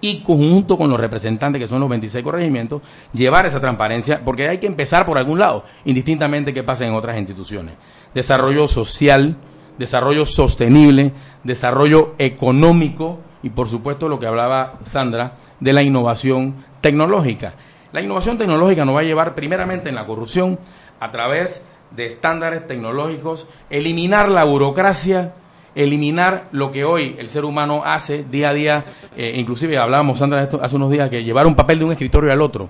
y 0.00 0.22
conjunto 0.24 0.76
con 0.76 0.90
los 0.90 0.98
representantes, 0.98 1.60
que 1.60 1.68
son 1.68 1.78
los 1.78 1.88
26 1.88 2.24
corregimientos, 2.24 2.82
llevar 3.12 3.46
esa 3.46 3.60
transparencia, 3.60 4.24
porque 4.24 4.48
hay 4.48 4.58
que 4.58 4.66
empezar 4.66 5.06
por 5.06 5.16
algún 5.16 5.38
lado, 5.38 5.64
indistintamente 5.84 6.52
que 6.52 6.64
pase 6.64 6.86
en 6.86 6.94
otras 6.94 7.16
instituciones. 7.18 7.74
Desarrollo 8.14 8.66
social, 8.66 9.36
desarrollo 9.78 10.26
sostenible, 10.26 11.12
desarrollo 11.44 12.16
económico 12.18 13.20
y, 13.42 13.50
por 13.50 13.68
supuesto, 13.68 14.08
lo 14.08 14.18
que 14.18 14.26
hablaba 14.26 14.74
Sandra, 14.84 15.32
de 15.60 15.72
la 15.72 15.82
innovación 15.82 16.64
tecnológica. 16.80 17.54
La 17.92 18.02
innovación 18.02 18.38
tecnológica 18.38 18.84
nos 18.84 18.96
va 18.96 19.00
a 19.00 19.04
llevar 19.04 19.34
primeramente 19.34 19.88
en 19.88 19.94
la 19.94 20.06
corrupción 20.06 20.58
a 21.00 21.10
través 21.10 21.64
de 21.90 22.06
estándares 22.06 22.66
tecnológicos, 22.66 23.46
eliminar 23.70 24.28
la 24.28 24.44
burocracia, 24.44 25.32
eliminar 25.74 26.48
lo 26.52 26.70
que 26.70 26.84
hoy 26.84 27.14
el 27.18 27.28
ser 27.28 27.44
humano 27.44 27.82
hace 27.84 28.24
día 28.24 28.50
a 28.50 28.54
día, 28.54 28.84
eh, 29.16 29.32
inclusive 29.36 29.78
hablábamos, 29.78 30.18
Sandra, 30.18 30.42
esto 30.42 30.60
hace 30.62 30.76
unos 30.76 30.90
días, 30.90 31.08
que 31.08 31.24
llevar 31.24 31.46
un 31.46 31.54
papel 31.54 31.78
de 31.78 31.84
un 31.86 31.92
escritorio 31.92 32.32
al 32.32 32.42
otro, 32.42 32.68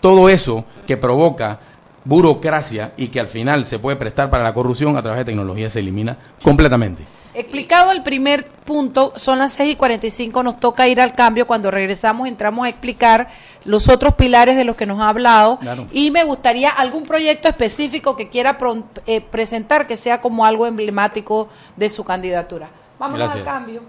todo 0.00 0.28
eso 0.28 0.64
que 0.86 0.96
provoca 0.96 1.60
burocracia 2.04 2.92
y 2.96 3.08
que 3.08 3.20
al 3.20 3.28
final 3.28 3.64
se 3.64 3.78
puede 3.78 3.96
prestar 3.96 4.30
para 4.30 4.44
la 4.44 4.54
corrupción 4.54 4.96
a 4.96 5.02
través 5.02 5.18
de 5.20 5.24
tecnología 5.26 5.70
se 5.70 5.80
elimina 5.80 6.16
completamente. 6.42 7.17
Explicado 7.40 7.92
el 7.92 8.02
primer 8.02 8.46
punto, 8.48 9.12
son 9.16 9.38
las 9.38 9.52
6 9.54 9.72
y 9.74 9.76
45, 9.76 10.42
nos 10.42 10.58
toca 10.60 10.88
ir 10.88 11.00
al 11.00 11.12
cambio. 11.14 11.46
Cuando 11.46 11.70
regresamos 11.70 12.26
entramos 12.26 12.66
a 12.66 12.68
explicar 12.68 13.28
los 13.64 13.88
otros 13.88 14.14
pilares 14.14 14.56
de 14.56 14.64
los 14.64 14.76
que 14.76 14.86
nos 14.86 15.00
ha 15.00 15.08
hablado. 15.08 15.58
Claro. 15.58 15.86
Y 15.92 16.10
me 16.10 16.24
gustaría 16.24 16.70
algún 16.70 17.04
proyecto 17.04 17.48
específico 17.48 18.16
que 18.16 18.28
quiera 18.28 18.58
pro- 18.58 18.84
eh, 19.06 19.20
presentar 19.20 19.86
que 19.86 19.96
sea 19.96 20.20
como 20.20 20.44
algo 20.44 20.66
emblemático 20.66 21.48
de 21.76 21.88
su 21.88 22.02
candidatura. 22.04 22.70
Vámonos 22.98 23.28
Gracias. 23.30 23.46
al 23.48 23.54
cambio. 23.54 23.82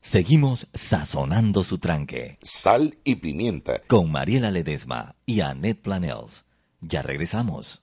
Seguimos 0.00 0.68
sazonando 0.72 1.64
su 1.64 1.78
tranque. 1.78 2.38
Sal 2.42 2.96
y 3.02 3.16
pimienta. 3.16 3.80
Con 3.88 4.12
Mariela 4.12 4.52
Ledesma 4.52 5.16
y 5.26 5.40
Annette 5.40 5.82
Planels. 5.82 6.44
Ya 6.80 7.02
regresamos. 7.02 7.82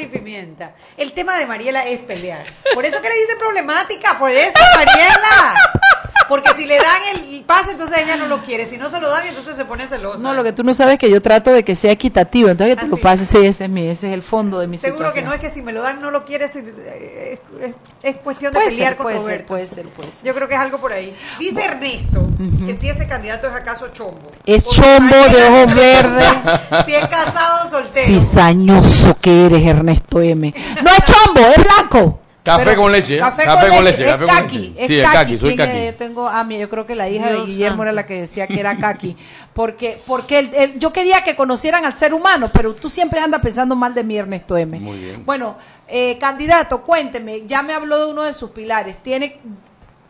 Y 0.00 0.06
Pimienta. 0.06 0.74
El 0.96 1.12
tema 1.12 1.38
de 1.38 1.46
Mariela 1.46 1.86
es 1.86 2.00
pelear. 2.00 2.44
Por 2.74 2.84
eso 2.84 3.00
que 3.00 3.08
le 3.08 3.14
dice 3.14 3.36
problemática, 3.36 4.18
por 4.18 4.30
eso, 4.30 4.58
Mariela. 4.76 5.54
Porque 6.28 6.50
si 6.56 6.64
le 6.66 6.76
dan 6.76 7.00
el 7.14 7.42
pase, 7.42 7.72
entonces 7.72 7.98
ella 7.98 8.16
no 8.16 8.26
lo 8.26 8.42
quiere. 8.42 8.66
Si 8.66 8.76
no 8.78 8.88
se 8.88 9.00
lo 9.00 9.10
dan, 9.10 9.26
entonces 9.26 9.56
se 9.56 9.64
pone 9.64 9.86
celosa. 9.86 10.22
No, 10.22 10.34
lo 10.34 10.42
que 10.42 10.52
tú 10.52 10.62
no 10.64 10.72
sabes 10.74 10.94
es 10.94 10.98
que 10.98 11.10
yo 11.10 11.20
trato 11.20 11.50
de 11.52 11.64
que 11.64 11.74
sea 11.74 11.92
equitativo. 11.92 12.48
Entonces 12.48 12.74
que 12.76 12.80
te 12.80 12.86
Ah, 12.86 12.90
lo 12.90 12.96
sí. 12.96 13.02
pases, 13.02 13.28
sí, 13.28 13.38
ese 13.44 13.64
es, 13.64 13.70
mi, 13.70 13.88
ese 13.88 14.08
es 14.08 14.14
el 14.14 14.22
fondo 14.22 14.58
de 14.60 14.66
mi 14.66 14.78
Seguro 14.78 15.04
que 15.04 15.10
situación. 15.10 15.24
no 15.26 15.34
es 15.34 15.40
que 15.40 15.50
si 15.50 15.62
me 15.62 15.72
lo 15.72 15.82
dan 15.82 16.00
no 16.00 16.10
lo 16.10 16.24
quiere, 16.24 16.48
si- 16.48 16.60
eh, 16.60 17.38
es, 17.62 17.74
es 18.02 18.16
cuestión 18.16 18.52
de 18.52 18.58
Puede 18.58 18.70
pelear 18.70 18.90
ser, 18.92 18.96
con 18.96 19.04
puede 19.04 19.20
ser, 19.20 19.46
puede 19.46 19.66
ser, 19.66 19.84
puede 19.88 20.12
ser. 20.12 20.24
Yo 20.26 20.34
creo 20.34 20.48
que 20.48 20.54
es 20.54 20.60
algo 20.60 20.78
por 20.78 20.92
ahí. 20.92 21.14
Dice 21.38 21.64
Ernesto 21.64 22.26
que 22.66 22.74
si 22.74 22.88
ese 22.88 23.06
candidato 23.06 23.46
es 23.48 23.54
acaso 23.54 23.88
chombo. 23.88 24.30
Es 24.46 24.68
chombo 24.68 25.14
de 25.16 25.44
ojos 25.44 25.74
verdes. 25.74 26.28
Si 26.86 26.94
es 26.94 27.06
casado 27.08 27.68
soltero. 27.70 28.06
Cizañoso 28.06 29.16
que 29.20 29.46
eres, 29.46 29.64
Ernesto 29.66 30.20
M. 30.20 30.52
No 30.82 30.90
es 30.90 30.98
chombo, 31.04 31.40
es 31.48 31.64
blanco. 31.64 32.20
Café 32.44 32.64
Pero- 32.66 32.82
con 32.82 32.92
leche, 32.92 33.16
¿eh? 33.16 33.18
Café, 33.20 33.42
Café 33.44 33.66
con, 33.68 33.76
con 33.76 33.84
leche. 33.84 33.98
leche, 34.04 34.10
café 34.12 34.24
es 34.26 34.30
con 34.30 34.40
kaki. 34.42 34.58
leche. 34.58 34.80
Es 34.82 34.86
Sí, 34.86 34.98
es 34.98 35.04
kaki. 35.04 35.16
kaki, 35.16 35.38
soy 35.38 35.56
¿Quién 35.56 35.68
kaki. 35.70 35.84
Yo 35.86 35.94
tengo 35.94 36.28
a 36.28 36.44
mí, 36.44 36.58
yo 36.58 36.68
creo 36.68 36.84
que 36.86 36.94
la 36.94 37.08
hija 37.08 37.30
Dios 37.30 37.46
de 37.46 37.52
Guillermo 37.52 37.82
era 37.84 37.92
la 37.92 38.04
que 38.04 38.20
decía 38.20 38.46
que 38.46 38.60
era 38.60 38.76
kaki. 38.76 39.16
Porque, 39.54 39.98
porque 40.06 40.38
él- 40.40 40.50
él- 40.54 40.78
yo 40.78 40.92
quería 40.92 41.24
que 41.24 41.36
conocieran 41.36 41.86
al 41.86 41.94
ser 41.94 42.12
humano, 42.12 42.50
pero 42.52 42.74
tú 42.74 42.90
siempre 42.90 43.18
andas 43.18 43.40
pensando 43.40 43.74
mal 43.74 43.94
de 43.94 44.04
mí, 44.04 44.18
Ernesto 44.18 44.58
M. 44.58 44.78
Muy 44.78 44.98
bien. 44.98 45.24
Bueno, 45.24 45.56
eh, 45.88 46.18
candidato, 46.20 46.82
cuénteme, 46.82 47.46
ya 47.46 47.62
me 47.62 47.72
habló 47.72 47.98
de 48.04 48.12
uno 48.12 48.22
de 48.24 48.34
sus 48.34 48.50
pilares. 48.50 48.98
Tiene 49.02 49.40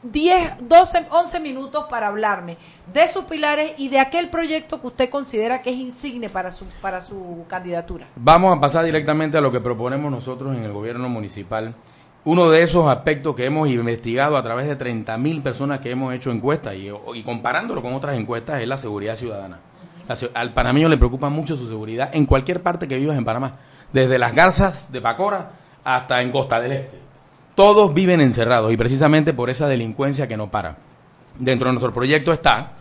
10, 0.02 0.54
12, 0.68 1.06
11 1.10 1.38
minutos 1.40 1.86
para 1.88 2.08
hablarme 2.08 2.56
de 2.92 3.06
sus 3.06 3.24
pilares 3.24 3.72
y 3.78 3.88
de 3.88 4.00
aquel 4.00 4.28
proyecto 4.28 4.80
que 4.80 4.88
usted 4.88 5.08
considera 5.08 5.62
que 5.62 5.70
es 5.70 5.76
insigne 5.76 6.28
para 6.28 6.50
su, 6.50 6.64
para 6.82 7.00
su 7.00 7.44
candidatura. 7.48 8.06
Vamos 8.16 8.56
a 8.56 8.60
pasar 8.60 8.84
directamente 8.84 9.38
a 9.38 9.40
lo 9.40 9.52
que 9.52 9.60
proponemos 9.60 10.10
nosotros 10.10 10.56
en 10.56 10.64
el 10.64 10.72
gobierno 10.72 11.08
municipal. 11.08 11.74
Uno 12.26 12.50
de 12.50 12.62
esos 12.62 12.86
aspectos 12.86 13.36
que 13.36 13.44
hemos 13.44 13.68
investigado 13.68 14.38
a 14.38 14.42
través 14.42 14.66
de 14.66 14.76
30 14.76 15.18
mil 15.18 15.42
personas 15.42 15.80
que 15.80 15.90
hemos 15.90 16.14
hecho 16.14 16.30
encuestas 16.30 16.74
y, 16.74 17.22
comparándolo 17.22 17.82
con 17.82 17.92
otras 17.92 18.16
encuestas 18.16 18.62
es 18.62 18.68
la 18.68 18.78
seguridad 18.78 19.16
ciudadana. 19.16 19.60
Al 20.32 20.54
panameño 20.54 20.88
le 20.88 20.96
preocupa 20.96 21.28
mucho 21.28 21.54
su 21.54 21.68
seguridad 21.68 22.08
en 22.14 22.24
cualquier 22.24 22.62
parte 22.62 22.88
que 22.88 22.96
vivas 22.96 23.18
en 23.18 23.26
Panamá, 23.26 23.52
desde 23.92 24.18
las 24.18 24.34
garzas 24.34 24.90
de 24.90 25.02
Pacora 25.02 25.50
hasta 25.84 26.22
en 26.22 26.32
Costa 26.32 26.60
del 26.60 26.72
Este. 26.72 26.98
Todos 27.54 27.92
viven 27.92 28.22
encerrados 28.22 28.72
y 28.72 28.76
precisamente 28.78 29.34
por 29.34 29.50
esa 29.50 29.68
delincuencia 29.68 30.26
que 30.26 30.38
no 30.38 30.50
para. 30.50 30.76
Dentro 31.38 31.68
de 31.68 31.74
nuestro 31.74 31.92
proyecto 31.92 32.32
está 32.32 32.72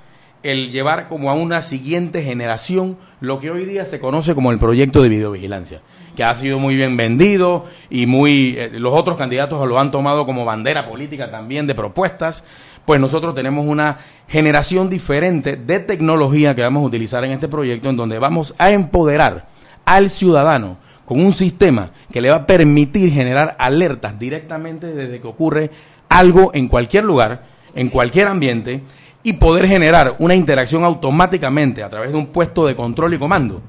el 0.44 0.72
llevar 0.72 1.08
como 1.08 1.32
a 1.32 1.34
una 1.34 1.62
siguiente 1.62 2.22
generación 2.22 2.98
lo 3.22 3.40
que 3.40 3.50
hoy 3.50 3.66
día 3.66 3.86
se 3.86 4.00
conoce 4.00 4.36
como 4.36 4.52
el 4.52 4.60
proyecto 4.60 5.02
de 5.02 5.10
videovigilancia, 5.10 5.82
que 6.16 6.24
ha 6.24 6.36
sido 6.36 6.60
muy 6.60 6.76
bien 6.76 6.98
vendido 6.98 7.66
y 7.90 8.06
muy 8.06 8.56
eh, 8.58 8.72
los 8.74 8.94
otros 8.94 9.18
candidatos 9.18 9.66
lo 9.68 9.80
han 9.80 9.92
tomado 9.92 10.26
como 10.26 10.46
bandera 10.46 10.88
política 10.88 11.32
también 11.32 11.66
de 11.66 11.76
propuestas. 11.76 12.44
Pues 12.86 13.00
nosotros 13.00 13.34
tenemos 13.34 13.66
una 13.66 13.98
generación 14.28 14.90
diferente 14.90 15.56
de 15.56 15.80
tecnología 15.80 16.54
que 16.54 16.64
vamos 16.64 16.84
a 16.84 16.88
utilizar 16.88 17.24
en 17.24 17.32
este 17.32 17.48
proyecto 17.48 17.90
en 17.90 17.96
donde 17.96 18.20
vamos 18.20 18.54
a 18.58 18.72
empoderar 18.72 19.48
al 19.86 20.10
ciudadano 20.10 20.78
con 21.06 21.22
un 21.22 21.32
sistema 21.32 21.92
que 22.12 22.20
le 22.20 22.30
va 22.30 22.38
a 22.38 22.46
permitir 22.46 23.12
generar 23.12 23.56
alertas 23.58 24.20
directamente 24.20 24.88
desde 24.88 25.22
que 25.22 25.28
ocurre 25.28 25.72
algo 26.10 26.52
en 26.54 26.68
cualquier 26.68 27.06
lugar, 27.06 27.46
en 27.74 27.90
cualquier 27.90 28.28
ambiente, 28.28 28.84
y 29.24 29.34
poder 29.34 29.68
generar 29.68 30.16
una 30.20 30.36
interacción 30.36 30.84
automáticamente 30.84 31.82
a 31.82 31.90
través 31.90 32.12
de 32.12 32.18
un 32.18 32.28
puesto 32.28 32.66
de 32.68 32.76
control 32.76 33.14
y 33.14 33.18
comando 33.18 33.62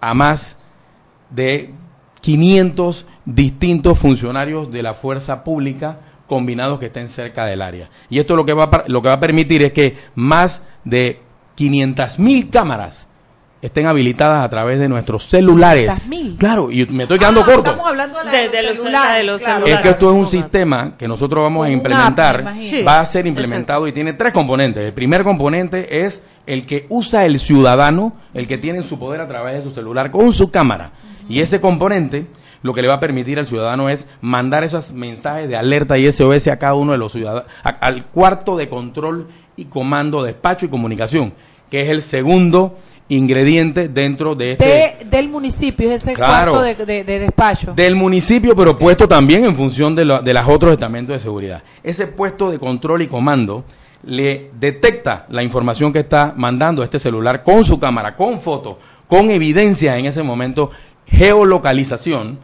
a 0.00 0.14
más 0.14 0.58
de 1.30 1.72
500 2.22 3.04
distintos 3.24 3.98
funcionarios 3.98 4.72
de 4.72 4.82
la 4.82 4.94
fuerza 4.94 5.44
pública 5.44 5.98
combinados 6.26 6.80
que 6.80 6.86
estén 6.86 7.08
cerca 7.08 7.44
del 7.44 7.62
área. 7.62 7.90
Y 8.08 8.18
esto 8.18 8.34
lo 8.34 8.44
que 8.44 8.52
va 8.52 8.64
a, 8.64 8.84
lo 8.88 9.02
que 9.02 9.08
va 9.08 9.14
a 9.14 9.20
permitir 9.20 9.62
es 9.62 9.72
que 9.72 9.96
más 10.14 10.62
de 10.84 11.20
500 11.54 12.18
mil 12.18 12.50
cámaras 12.50 13.05
estén 13.66 13.86
habilitadas 13.86 14.44
a 14.44 14.48
través 14.48 14.78
de 14.78 14.88
nuestros 14.88 15.24
celulares. 15.24 16.08
500.000. 16.10 16.36
Claro, 16.38 16.70
y 16.70 16.86
me 16.86 17.02
estoy 17.04 17.18
quedando 17.18 17.44
corto. 17.44 17.70
Estamos 17.70 17.86
hablando 17.88 18.18
de, 18.18 18.24
la 18.24 18.30
De- 18.32 18.48
de, 18.48 18.56
de 18.56 18.62
los 18.62 18.76
celulares. 18.78 19.16
de 19.18 19.24
los 19.24 19.42
claro. 19.42 19.66
Es 19.66 19.78
que 19.80 19.88
esto 19.90 20.10
es 20.10 20.16
un 20.16 20.26
sistema 20.28 20.96
que 20.96 21.08
nosotros 21.08 21.42
vamos 21.42 21.66
a 21.66 21.70
implementar, 21.70 22.40
app, 22.46 22.86
va 22.86 23.00
a 23.00 23.04
ser 23.04 23.26
implementado 23.26 23.86
y 23.88 23.92
tiene 23.92 24.12
tres 24.14 24.32
componentes. 24.32 24.84
El 24.84 24.92
primer 24.92 25.22
componente 25.24 26.04
es 26.04 26.22
el 26.46 26.64
que 26.64 26.86
usa 26.88 27.24
el 27.24 27.38
ciudadano, 27.40 28.12
el 28.34 28.46
que 28.46 28.58
tiene 28.58 28.78
en 28.78 28.84
su 28.84 28.98
poder 28.98 29.20
a 29.20 29.28
través 29.28 29.56
de 29.56 29.62
su 29.62 29.70
celular 29.74 30.10
con 30.10 30.32
su 30.32 30.50
cámara. 30.50 30.92
Y 31.28 31.40
ese 31.40 31.60
componente 31.60 32.26
lo 32.62 32.72
que 32.72 32.82
le 32.82 32.88
va 32.88 32.94
a 32.94 33.00
permitir 33.00 33.38
al 33.38 33.46
ciudadano 33.46 33.88
es 33.88 34.06
mandar 34.20 34.64
esos 34.64 34.92
mensajes 34.92 35.48
de 35.48 35.56
alerta 35.56 35.98
y 35.98 36.10
SOS 36.10 36.48
a 36.48 36.58
cada 36.58 36.74
uno 36.74 36.92
de 36.92 36.98
los 36.98 37.12
ciudadanos, 37.12 37.44
a- 37.64 37.68
al 37.70 38.06
cuarto 38.06 38.56
de 38.56 38.68
control 38.68 39.28
y 39.56 39.66
comando, 39.66 40.22
despacho 40.22 40.66
y 40.66 40.68
comunicación, 40.68 41.32
que 41.70 41.82
es 41.82 41.88
el 41.90 42.00
segundo 42.02 42.76
ingrediente 43.08 43.88
dentro 43.88 44.34
de 44.34 44.52
este 44.52 44.64
De- 44.64 44.96
del 45.08 45.28
municipio, 45.28 45.90
ese 45.92 46.14
Claro. 46.14 46.52
cuarto 46.52 46.62
de, 46.84 46.86
de- 46.86 47.04
de 47.04 47.18
despacho. 47.20 47.72
del 47.74 47.94
municipio, 47.94 48.56
pero 48.56 48.76
puesto 48.78 49.06
también 49.06 49.44
en 49.44 49.54
función 49.56 49.94
de, 49.94 50.04
lo- 50.04 50.20
de 50.22 50.34
los 50.34 50.48
otros 50.48 50.72
estamentos 50.72 51.14
de 51.14 51.20
seguridad. 51.20 51.62
Ese 51.82 52.08
puesto 52.08 52.50
de 52.50 52.58
control 52.58 53.02
y 53.02 53.06
comando 53.06 53.64
le 54.04 54.50
detecta 54.58 55.26
la 55.30 55.42
información 55.42 55.92
que 55.92 56.00
está 56.00 56.32
mandando 56.36 56.82
este 56.82 56.98
celular 56.98 57.42
con 57.42 57.62
su 57.64 57.78
cámara, 57.78 58.14
con 58.16 58.40
fotos, 58.40 58.76
con 59.06 59.30
evidencias 59.30 59.96
en 59.98 60.06
ese 60.06 60.22
momento, 60.22 60.70
geolocalización, 61.06 62.38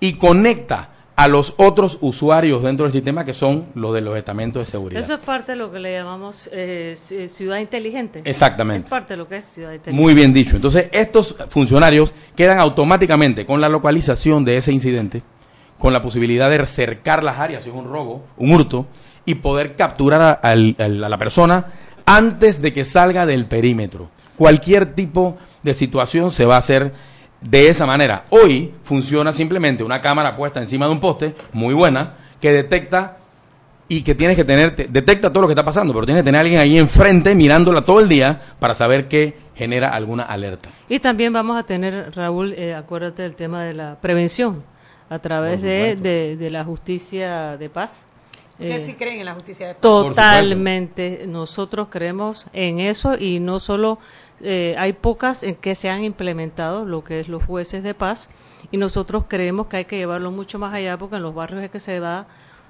y 0.00 0.14
conecta 0.14 0.90
a 1.16 1.28
los 1.28 1.54
otros 1.56 1.96
usuarios 2.02 2.62
dentro 2.62 2.84
del 2.84 2.92
sistema 2.92 3.24
que 3.24 3.32
son 3.32 3.66
los 3.74 3.94
de 3.94 4.02
los 4.02 4.16
estamentos 4.18 4.60
de 4.60 4.70
seguridad. 4.70 5.02
Eso 5.02 5.14
es 5.14 5.20
parte 5.20 5.52
de 5.52 5.56
lo 5.56 5.72
que 5.72 5.78
le 5.78 5.94
llamamos 5.94 6.50
eh, 6.52 6.92
ci- 6.94 7.26
ciudad 7.28 7.56
inteligente. 7.58 8.20
Exactamente. 8.24 8.84
Es 8.84 8.90
parte 8.90 9.14
de 9.14 9.16
lo 9.16 9.26
que 9.26 9.38
es 9.38 9.46
ciudad 9.46 9.72
inteligente. 9.72 10.02
Muy 10.02 10.12
bien 10.12 10.34
dicho. 10.34 10.56
Entonces, 10.56 10.88
estos 10.92 11.34
funcionarios 11.48 12.12
quedan 12.36 12.60
automáticamente 12.60 13.46
con 13.46 13.62
la 13.62 13.68
localización 13.70 14.44
de 14.44 14.58
ese 14.58 14.72
incidente, 14.72 15.22
con 15.78 15.94
la 15.94 16.02
posibilidad 16.02 16.50
de 16.50 16.66
cercar 16.66 17.24
las 17.24 17.38
áreas 17.38 17.62
si 17.62 17.70
es 17.70 17.74
un 17.74 17.86
robo, 17.90 18.22
un 18.36 18.52
hurto, 18.52 18.86
y 19.24 19.36
poder 19.36 19.74
capturar 19.74 20.38
a 20.42 20.54
la 20.54 21.18
persona 21.18 21.66
antes 22.04 22.60
de 22.62 22.72
que 22.74 22.84
salga 22.84 23.24
del 23.26 23.46
perímetro. 23.46 24.10
Cualquier 24.36 24.94
tipo 24.94 25.38
de 25.62 25.72
situación 25.72 26.30
se 26.30 26.44
va 26.44 26.56
a 26.56 26.58
hacer 26.58 26.92
de 27.48 27.68
esa 27.68 27.86
manera. 27.86 28.24
Hoy 28.30 28.72
funciona 28.84 29.32
simplemente 29.32 29.84
una 29.84 30.00
cámara 30.00 30.34
puesta 30.34 30.60
encima 30.60 30.86
de 30.86 30.92
un 30.92 31.00
poste, 31.00 31.34
muy 31.52 31.74
buena, 31.74 32.14
que 32.40 32.52
detecta 32.52 33.18
y 33.88 34.02
que 34.02 34.14
tienes 34.16 34.36
que 34.36 34.44
tener, 34.44 34.74
te- 34.74 34.88
detecta 34.88 35.30
todo 35.30 35.42
lo 35.42 35.46
que 35.48 35.52
está 35.52 35.64
pasando, 35.64 35.92
pero 35.94 36.06
tienes 36.06 36.22
que 36.22 36.26
tener 36.26 36.40
a 36.40 36.42
alguien 36.42 36.60
ahí 36.60 36.76
enfrente 36.76 37.34
mirándola 37.34 37.82
todo 37.82 38.00
el 38.00 38.08
día 38.08 38.40
para 38.58 38.74
saber 38.74 39.06
que 39.08 39.36
genera 39.54 39.90
alguna 39.90 40.24
alerta. 40.24 40.68
Y 40.88 40.98
también 40.98 41.32
vamos 41.32 41.56
a 41.56 41.62
tener, 41.62 42.12
Raúl, 42.14 42.52
eh, 42.54 42.74
acuérdate 42.74 43.22
del 43.22 43.34
tema 43.36 43.62
de 43.62 43.74
la 43.74 43.94
prevención 44.00 44.64
a 45.08 45.20
través 45.20 45.62
de 45.62 46.48
la 46.50 46.64
justicia 46.64 47.56
de 47.56 47.70
paz. 47.70 48.06
¿Ustedes 48.58 48.82
Eh, 48.82 48.84
sí 48.86 48.94
creen 48.94 49.20
en 49.20 49.26
la 49.26 49.34
justicia 49.34 49.68
de 49.68 49.74
paz? 49.74 49.82
Totalmente. 49.82 51.24
Nosotros 51.26 51.88
creemos 51.90 52.46
en 52.52 52.80
eso 52.80 53.16
y 53.18 53.38
no 53.40 53.60
solo 53.60 53.98
eh, 54.40 54.74
hay 54.78 54.92
pocas 54.94 55.42
en 55.42 55.54
que 55.56 55.74
se 55.74 55.88
han 55.90 56.04
implementado 56.04 56.84
lo 56.84 57.04
que 57.04 57.20
es 57.20 57.28
los 57.28 57.44
jueces 57.44 57.82
de 57.82 57.94
paz 57.94 58.28
y 58.70 58.76
nosotros 58.78 59.24
creemos 59.28 59.66
que 59.66 59.78
hay 59.78 59.84
que 59.84 59.96
llevarlo 59.96 60.30
mucho 60.30 60.58
más 60.58 60.72
allá 60.74 60.96
porque 60.96 61.16
en 61.16 61.22
los 61.22 61.34
barrios 61.34 61.62
es 61.62 61.70
que 61.70 61.80
se 61.80 62.00
da 62.00 62.26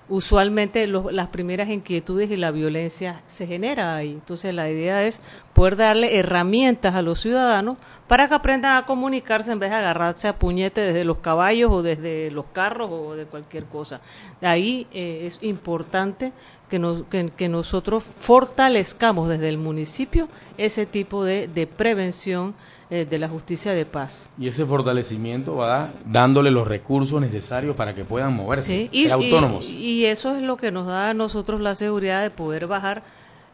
usualmente 0.09 0.87
las 0.87 1.29
primeras 1.29 1.69
inquietudes 1.69 2.31
y 2.31 2.37
la 2.37 2.51
violencia 2.51 3.23
se 3.27 3.47
genera 3.47 3.97
ahí. 3.97 4.13
Entonces 4.13 4.55
la 4.55 4.71
idea 4.71 5.03
es 5.05 5.21
poder 5.53 5.77
darle 5.77 6.19
herramientas 6.19 6.95
a 6.95 7.03
los 7.03 7.21
ciudadanos 7.21 7.77
para 8.07 8.29
que 8.29 8.35
aprendan 8.35 8.77
a 8.77 8.87
comunicarse 8.87 9.51
en 9.53 9.59
vez 9.59 9.71
de 9.71 9.77
agarrarse 9.77 10.29
a 10.29 10.39
puñete 10.39 10.81
desde 10.81 11.05
los 11.05 11.19
caballos 11.19 11.71
o 11.73 11.83
desde 11.83 12.31
los 12.31 12.47
carros 12.47 12.91
o 12.93 13.15
de 13.15 13.27
cualquier 13.27 13.65
cosa. 13.65 14.01
Ahí 14.43 14.87
eh, 14.93 15.23
es 15.25 15.39
importante 15.43 16.33
que, 16.71 16.79
nos- 16.79 17.03
que- 17.05 17.31
que 17.37 17.49
nosotros 17.49 18.05
fortalezcamos 18.21 19.29
desde 19.29 19.49
el 19.49 19.59
municipio 19.59 20.29
ese 20.57 20.87
tipo 20.87 21.25
de, 21.25 21.49
de 21.49 21.67
prevención 21.67 22.55
eh, 22.91 23.05
de 23.09 23.19
la 23.19 23.29
justicia 23.29 23.73
de 23.73 23.85
paz. 23.85 24.29
Y 24.39 24.49
ese 24.49 24.65
fortalecimiento 24.65 25.57
va 25.57 25.91
dándole 26.05 26.51
los 26.51 26.67
recursos 26.69 27.21
necesarios 27.21 27.75
para 27.77 27.95
que 27.95 28.05
puedan 28.05 28.35
moverse, 28.35 28.89
Sí, 28.93 29.03
ser 29.03 29.13
autónomos. 29.13 29.69
Y, 29.69 29.77
y 29.77 30.05
eso 30.07 30.35
es 30.37 30.43
lo 30.43 30.57
que 30.57 30.71
nos 30.71 30.87
da 30.87 31.11
a 31.11 31.15
nosotros 31.15 31.61
la 31.61 31.75
seguridad 31.75 32.23
de 32.23 32.31
poder 32.31 32.67
bajar 32.67 33.03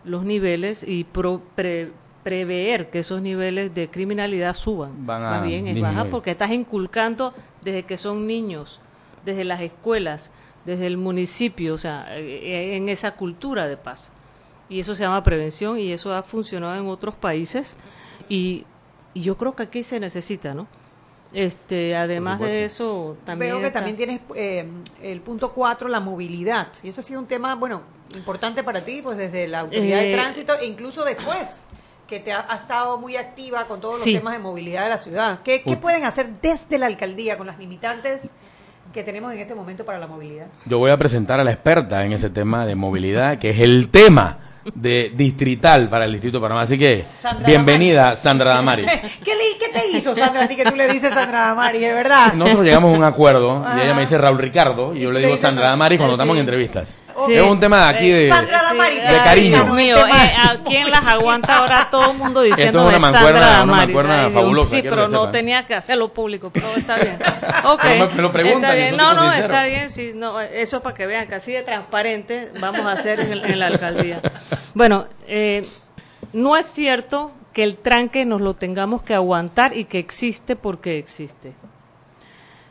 los 0.05 0.24
niveles 0.24 0.85
y 0.87 1.05
pro- 1.05 1.41
pre- 1.55 1.91
prever 2.22 2.91
que 2.91 3.01
esos 3.01 3.20
niveles 3.22 3.74
de 3.74 3.89
criminalidad 3.89 4.55
suban. 4.55 5.07
Van 5.07 5.22
a 5.24 5.30
Más 5.30 5.47
bien, 5.47 5.66
es 5.66 5.80
baja 5.80 6.05
porque 6.11 6.30
estás 6.33 6.51
inculcando 6.51 7.33
desde 7.62 7.83
que 7.85 7.97
son 7.97 8.26
niños, 8.26 8.80
desde 9.24 9.45
las 9.45 9.61
escuelas, 9.61 10.30
desde 10.64 10.87
el 10.87 10.97
municipio, 10.99 11.74
o 11.74 11.78
sea, 11.78 12.07
eh, 12.16 12.76
en 12.76 12.89
esa 12.89 13.12
cultura 13.16 13.66
de 13.66 13.76
paz. 13.76 14.12
Y 14.68 14.78
eso 14.80 14.95
se 14.95 15.03
llama 15.05 15.22
prevención 15.24 15.78
y 15.80 15.91
eso 15.93 16.14
ha 16.14 16.22
funcionado 16.22 16.80
en 16.80 16.87
otros 16.87 17.14
países 17.14 17.76
y, 18.28 18.64
y 19.15 19.23
yo 19.23 19.37
creo 19.37 19.55
que 19.55 19.65
aquí 19.65 19.83
se 19.83 19.99
necesita, 20.01 20.55
¿no? 20.55 20.67
Este, 21.33 21.97
además 21.97 22.41
de 22.41 22.65
eso, 22.65 23.17
también 23.25 23.53
Veo 23.53 23.61
que 23.61 23.67
está- 23.69 23.79
también 23.79 23.97
tienes 23.97 24.21
eh, 24.35 24.69
el 25.03 25.21
punto 25.23 25.53
4, 25.53 25.89
la 25.89 26.01
movilidad. 26.01 26.69
Y 26.83 26.89
ese 26.89 27.01
ha 27.01 27.05
sido 27.05 27.21
un 27.21 27.27
tema, 27.27 27.55
bueno, 27.55 27.81
importante 28.15 28.63
para 28.63 28.85
ti, 28.85 29.01
pues 29.03 29.17
desde 29.17 29.49
la 29.49 29.61
autoridad 29.61 29.99
de 30.01 30.11
Eh, 30.11 30.15
tránsito 30.15 30.53
e 30.59 30.67
incluso 30.67 31.05
después, 31.05 31.67
que 32.07 32.21
te 32.21 32.33
ha, 32.33 32.45
ha 32.53 32.57
estado 32.57 32.99
muy 32.99 33.17
activa 33.17 33.67
con 33.67 33.81
todos 33.81 33.95
los 33.95 34.05
temas 34.05 34.35
de 34.35 34.41
movilidad 34.41 34.83
de 34.83 34.91
la 34.91 34.99
ciudad. 34.99 35.41
¿Qué, 35.43 35.63
qué 35.63 35.77
pueden 35.79 36.05
hacer 36.05 36.29
desde 36.43 36.77
la 36.77 36.85
alcaldía 36.87 37.39
con 37.39 37.47
las 37.47 37.59
limitantes 37.59 38.33
que 38.93 39.03
tenemos 39.03 39.33
en 39.33 39.39
este 39.39 39.55
momento 39.55 39.87
para 39.87 39.99
la 39.99 40.07
movilidad? 40.07 40.49
Yo 40.67 40.79
voy 40.79 40.91
a 40.91 40.99
presentar 40.99 41.41
a 41.41 41.45
la 41.45 41.53
experta 41.53 42.05
en 42.05 42.13
ese 42.13 42.29
tema 42.29 42.67
de 42.67 42.75
movilidad, 42.75 43.39
que 43.39 43.49
es 43.51 43.61
el 43.61 43.89
tema 43.89 44.37
de 44.75 45.13
distrital 45.15 45.89
para 45.89 46.05
el 46.05 46.13
Distrito 46.13 46.39
de 46.39 46.43
Panamá. 46.43 46.63
Así 46.63 46.79
que, 46.79 47.05
Sandra 47.19 47.47
bienvenida, 47.47 48.17
Sandra 48.17 48.55
Damaris. 48.55 48.87
¿Qué, 49.25 49.35
le- 49.35 49.59
qué 49.59 49.69
te 49.73 49.89
hizo 49.97 50.15
Sandra 50.15 50.45
a 50.45 50.49
ti 50.49 50.57
que 50.57 50.65
tú 50.65 50.77
le 50.77 50.89
dices 50.89 51.13
Sandra 51.13 51.47
Damari, 51.49 51.79
de 51.81 51.93
verdad? 51.93 52.33
Nosotros 52.35 52.65
llegamos 52.65 52.95
a 52.95 52.99
un 52.99 53.05
acuerdo 53.05 53.65
y 53.77 53.81
ella 53.81 53.95
me 53.95 54.03
dice 54.03 54.19
Raúl 54.19 54.39
Ricardo 54.39 54.95
y 54.95 55.01
yo 55.01 55.11
le 55.11 55.21
digo 55.21 55.31
Sandra 55.37 55.49
Sandra. 55.49 55.69
Damaris 55.71 55.99
cuando 55.99 56.15
Sí. 56.15 56.21
estamos 56.21 56.37
en 56.37 56.41
entrevistas. 56.41 56.99
Sí. 57.27 57.35
Es 57.35 57.43
un 57.43 57.61
tema 57.61 57.77
de 57.91 57.97
aquí 57.97 58.09
de, 58.11 58.25
de 58.25 59.21
cariño. 59.25 59.65
Dios 59.65 59.75
mío, 59.77 59.97
eh, 60.07 60.11
¿a 60.39 60.57
quién 60.67 60.91
las 60.91 61.05
aguanta 61.07 61.59
ahora 61.59 61.89
todo 61.91 62.13
el 62.13 62.19
mundo 62.19 62.41
diciendo 62.43 62.83
una 62.83 62.93
de 62.93 62.99
mancuerna- 63.01 63.41
Sandra 63.41 63.63
una 63.63 63.73
mancuerna 63.77 64.25
Ay, 64.27 64.33
fabulosa, 64.33 64.71
Sí, 64.77 64.83
pero 64.83 65.09
no 65.09 65.19
sepan. 65.19 65.33
tenía 65.33 65.67
que 65.67 65.75
hacerlo 65.75 66.13
público, 66.13 66.51
pero 66.53 66.67
está 66.77 66.97
bien. 66.97 67.19
Ok. 67.65 67.85
No, 67.85 68.07
me- 68.09 68.15
me 68.15 68.23
lo 68.23 68.33
preguntan, 68.33 68.63
Está 68.63 68.75
bien. 68.75 68.97
No, 68.97 69.15
no, 69.15 69.23
sincero. 69.23 69.45
está 69.47 69.65
bien, 69.65 69.91
sí, 69.91 70.13
no, 70.15 70.41
eso 70.41 70.77
es 70.79 70.83
para 70.83 70.95
que 70.95 71.07
vean 71.07 71.29
que 71.29 71.35
así 71.37 71.53
de 71.53 71.63
transparente 71.63 72.51
vamos 72.61 72.87
a 72.87 72.93
hacer 72.93 73.21
en, 73.21 73.33
el- 73.33 73.45
en 73.45 73.59
la 73.59 73.67
alcaldía. 73.67 74.21
Bueno, 74.75 75.07
eh, 75.29 75.65
no 76.33 76.57
es 76.57 76.67
cierto 76.67 77.33
que 77.53 77.63
el 77.63 77.77
tranque 77.77 78.25
nos 78.25 78.41
lo 78.41 78.55
tengamos 78.55 79.03
que 79.03 79.15
aguantar 79.15 79.77
y 79.77 79.85
que 79.85 79.99
existe 79.99 80.57
porque 80.57 80.99
existe. 80.99 81.53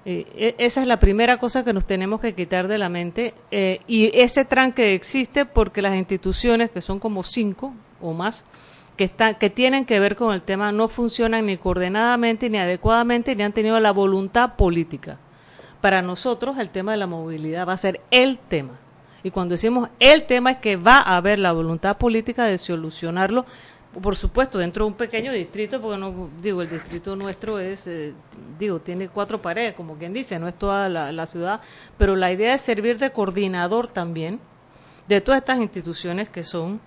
Eh, 0.03 0.25
e- 0.35 0.55
esa 0.57 0.81
es 0.81 0.87
la 0.87 0.99
primera 0.99 1.37
cosa 1.37 1.63
que 1.63 1.73
nos 1.73 1.85
tenemos 1.85 2.19
que 2.21 2.33
quitar 2.33 2.67
de 2.67 2.77
la 2.77 2.89
mente. 2.89 3.33
eh, 3.51 3.81
y 3.87 4.11
ese 4.17 4.45
tranque 4.45 4.93
existe 4.93 5.45
porque 5.45 5.81
las 5.81 5.95
instituciones, 5.95 6.71
que 6.71 6.81
son 6.81 6.99
como 6.99 7.23
cinco 7.23 7.73
o 8.01 8.13
más, 8.13 8.45
que, 8.97 9.05
están, 9.05 9.35
que 9.35 9.49
tienen 9.49 9.85
que 9.85 9.99
ver 9.99 10.15
con 10.15 10.33
el 10.33 10.41
tema, 10.41 10.71
no 10.71 10.87
funcionan 10.87 11.45
ni 11.45 11.57
coordinadamente, 11.57 12.49
ni 12.49 12.57
adecuadamente, 12.57 13.35
ni 13.35 13.43
han 13.43 13.53
tenido 13.53 13.79
la 13.79 13.91
voluntad 13.91 14.55
política. 14.55 15.17
Para 15.81 16.01
nosotros 16.01 16.57
el 16.59 16.69
tema 16.69 16.91
de 16.91 16.97
la 16.97 17.07
movilidad 17.07 17.67
va 17.67 17.73
a 17.73 17.77
ser 17.77 18.01
el 18.11 18.37
tema. 18.37 18.79
Y 19.23 19.29
cuando 19.31 19.53
decimos 19.53 19.89
el 19.99 20.25
tema 20.25 20.51
es 20.51 20.57
que 20.57 20.77
va 20.77 20.97
a 20.97 21.17
haber 21.17 21.37
la 21.39 21.51
voluntad 21.51 21.97
política 21.97 22.45
de 22.45 22.57
solucionarlo, 22.57 23.45
por 24.01 24.15
supuesto, 24.15 24.57
dentro 24.57 24.85
de 24.85 24.91
un 24.91 24.97
pequeño 24.97 25.31
distrito, 25.33 25.81
porque 25.81 25.97
no, 25.97 26.29
digo, 26.41 26.61
el 26.61 26.69
distrito 26.69 27.15
nuestro 27.15 27.59
es, 27.59 27.87
eh, 27.87 28.13
digo, 28.57 28.79
tiene 28.79 29.09
cuatro 29.09 29.41
paredes, 29.41 29.73
como 29.73 29.95
quien 29.97 30.13
dice, 30.13 30.39
no 30.39 30.47
es 30.47 30.55
toda 30.55 30.87
la, 30.87 31.11
la 31.11 31.25
ciudad, 31.25 31.59
pero 31.97 32.15
la 32.15 32.31
idea 32.31 32.53
es 32.53 32.61
servir 32.61 32.97
de 32.99 33.11
coordinador 33.11 33.87
también 33.91 34.39
de 35.07 35.19
todas 35.19 35.39
estas 35.41 35.59
instituciones 35.59 36.29
que 36.29 36.41
son 36.43 36.79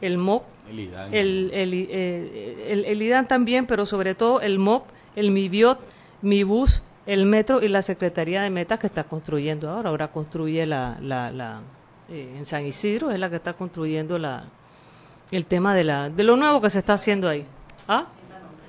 el 0.00 0.16
MOP, 0.18 0.44
El 0.70 0.80
IDAN. 0.80 1.14
el, 1.14 1.50
el, 1.52 1.74
eh, 1.90 2.66
el- 2.68 2.84
el 2.84 3.02
IDAN 3.02 3.26
también, 3.26 3.66
pero 3.66 3.84
sobre 3.86 4.14
todo 4.14 4.40
el 4.40 4.58
MOP, 4.60 4.84
el 5.16 5.30
MIBIOT, 5.32 5.80
MIBUS, 6.22 6.82
el 7.06 7.26
Metro 7.26 7.62
y 7.62 7.68
la 7.68 7.82
Secretaría 7.82 8.42
de 8.42 8.50
Metas 8.50 8.78
que 8.78 8.86
está 8.86 9.04
construyendo 9.04 9.68
ahora. 9.70 9.90
Ahora 9.90 10.08
construye 10.08 10.66
la, 10.66 10.96
la, 11.00 11.30
la 11.30 11.60
eh, 12.08 12.34
en 12.36 12.44
San 12.44 12.64
Isidro, 12.66 13.10
es 13.10 13.18
la 13.18 13.28
que 13.28 13.36
está 13.36 13.54
construyendo 13.54 14.18
la, 14.18 14.44
el 15.36 15.46
tema 15.46 15.74
de, 15.74 15.84
la, 15.84 16.08
de 16.10 16.22
lo 16.24 16.36
nuevo 16.36 16.60
que 16.60 16.70
se 16.70 16.78
está 16.78 16.94
haciendo 16.94 17.28
ahí. 17.28 17.44
¿Ah? 17.88 18.04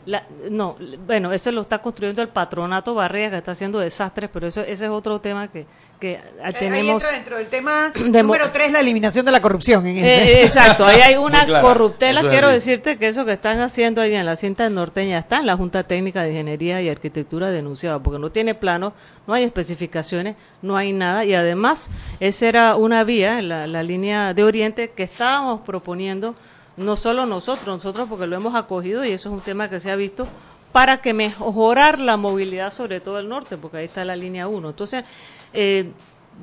La- 0.05 0.23
no, 0.51 0.75
bueno, 1.07 1.31
eso 1.31 1.51
lo 1.51 1.61
está 1.61 1.79
construyendo 1.79 2.21
el 2.21 2.27
patronato 2.29 2.93
Barrea 2.93 3.31
que 3.31 3.37
está 3.37 3.51
haciendo 3.53 3.79
desastres, 3.79 4.29
pero 4.31 4.45
eso 4.47 4.61
ese 4.61 4.85
es 4.85 4.91
otro 4.91 5.19
tema 5.19 5.47
que, 5.47 5.65
que 5.99 6.17
ah, 6.17 6.43
Ahí 6.49 6.53
tenemos. 6.53 7.01
entra 7.01 7.09
dentro 7.17 7.37
del 7.37 7.47
tema 7.47 7.91
de 7.95 8.21
número 8.21 8.51
3, 8.51 8.71
la 8.71 8.81
eliminación 8.81 9.25
de 9.25 9.31
la 9.31 9.41
corrupción. 9.41 9.83
En 9.87 9.97
ese. 9.97 10.23
Eh, 10.25 10.43
exacto, 10.43 10.85
ahí 10.85 11.01
hay 11.01 11.15
una 11.15 11.39
Muy 11.39 11.45
clara. 11.47 11.61
corruptela. 11.63 12.21
Quiero 12.21 12.49
así. 12.49 12.53
decirte 12.53 12.97
que 12.99 13.07
eso 13.07 13.25
que 13.25 13.31
están 13.31 13.59
haciendo 13.61 13.99
ahí 13.99 14.13
en 14.13 14.27
la 14.27 14.35
cinta 14.35 14.69
norteña 14.69 15.17
está 15.17 15.37
en 15.37 15.47
la 15.47 15.57
Junta 15.57 15.81
Técnica 15.81 16.21
de 16.21 16.29
Ingeniería 16.29 16.83
y 16.83 16.89
Arquitectura 16.89 17.49
denunciada, 17.49 17.97
porque 17.97 18.19
no 18.19 18.29
tiene 18.29 18.53
planos, 18.53 18.93
no 19.25 19.33
hay 19.33 19.43
especificaciones, 19.43 20.37
no 20.61 20.77
hay 20.77 20.93
nada. 20.93 21.25
Y 21.25 21.33
además, 21.33 21.89
esa 22.19 22.47
era 22.47 22.75
una 22.75 23.03
vía, 23.03 23.41
la, 23.41 23.65
la 23.65 23.81
línea 23.81 24.35
de 24.35 24.43
Oriente, 24.43 24.91
que 24.95 25.01
estábamos 25.01 25.61
proponiendo, 25.61 26.35
no 26.77 26.95
solo 26.95 27.25
nosotros, 27.25 27.67
nosotros 27.67 28.07
porque 28.09 28.27
lo 28.27 28.35
hemos 28.35 28.55
acogido 28.55 29.05
y 29.05 29.11
eso 29.11 29.29
es 29.29 29.35
un 29.35 29.41
tema 29.41 29.69
que 29.69 29.79
se 29.79 29.91
ha 29.91 29.95
visto, 29.95 30.27
para 30.71 31.01
que 31.01 31.13
mejorar 31.13 31.99
la 31.99 32.17
movilidad, 32.17 32.69
sobre 32.71 32.99
todo 32.99 33.19
el 33.19 33.29
norte, 33.29 33.55
porque 33.57 33.77
ahí 33.77 33.85
está 33.85 34.03
la 34.03 34.15
línea 34.17 34.47
1. 34.47 34.69
Entonces, 34.69 35.05
eh, 35.53 35.89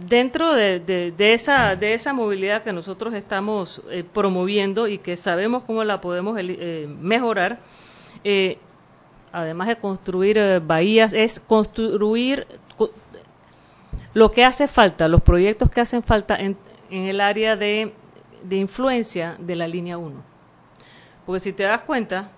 dentro 0.09 0.55
de, 0.55 0.81
de- 0.81 1.35
esa, 1.35 1.77
de 1.77 1.93
esa 1.93 2.15
movilidad 2.15 2.63
que 2.63 2.73
nosotros 2.73 3.13
estamos 3.13 3.83
eh, 3.91 4.05
promoviendo 4.11 4.89
y 4.89 4.97
que 4.99 5.19
sabemos 5.19 5.65
cómo 5.65 5.85
la 5.85 6.01
podemos 6.01 6.39
eh, 6.41 6.87
mejorar, 6.99 7.59
además 9.33 9.69
de 9.69 9.77
construir 9.77 10.61
bahías, 10.65 11.13
es 11.13 11.39
construir 11.41 12.47
co- 12.79 12.91
lo 14.15 14.31
que 14.31 14.45
hace 14.45 14.67
falta, 14.69 15.09
los 15.09 15.21
proyectos 15.21 15.71
que 15.71 15.83
hacen 15.83 16.03
falta 16.03 16.37
en 16.37 16.57
el 16.91 17.21
área 17.21 17.57
de, 17.57 17.93
de 18.45 18.57
influencia 18.57 19.37
de 19.39 19.57
la 19.57 19.67
línea 19.69 19.99
1. 19.99 20.15
Porque 21.27 21.41
si 21.41 21.53
te 21.53 21.63
das 21.65 21.83
cuenta, 21.83 22.31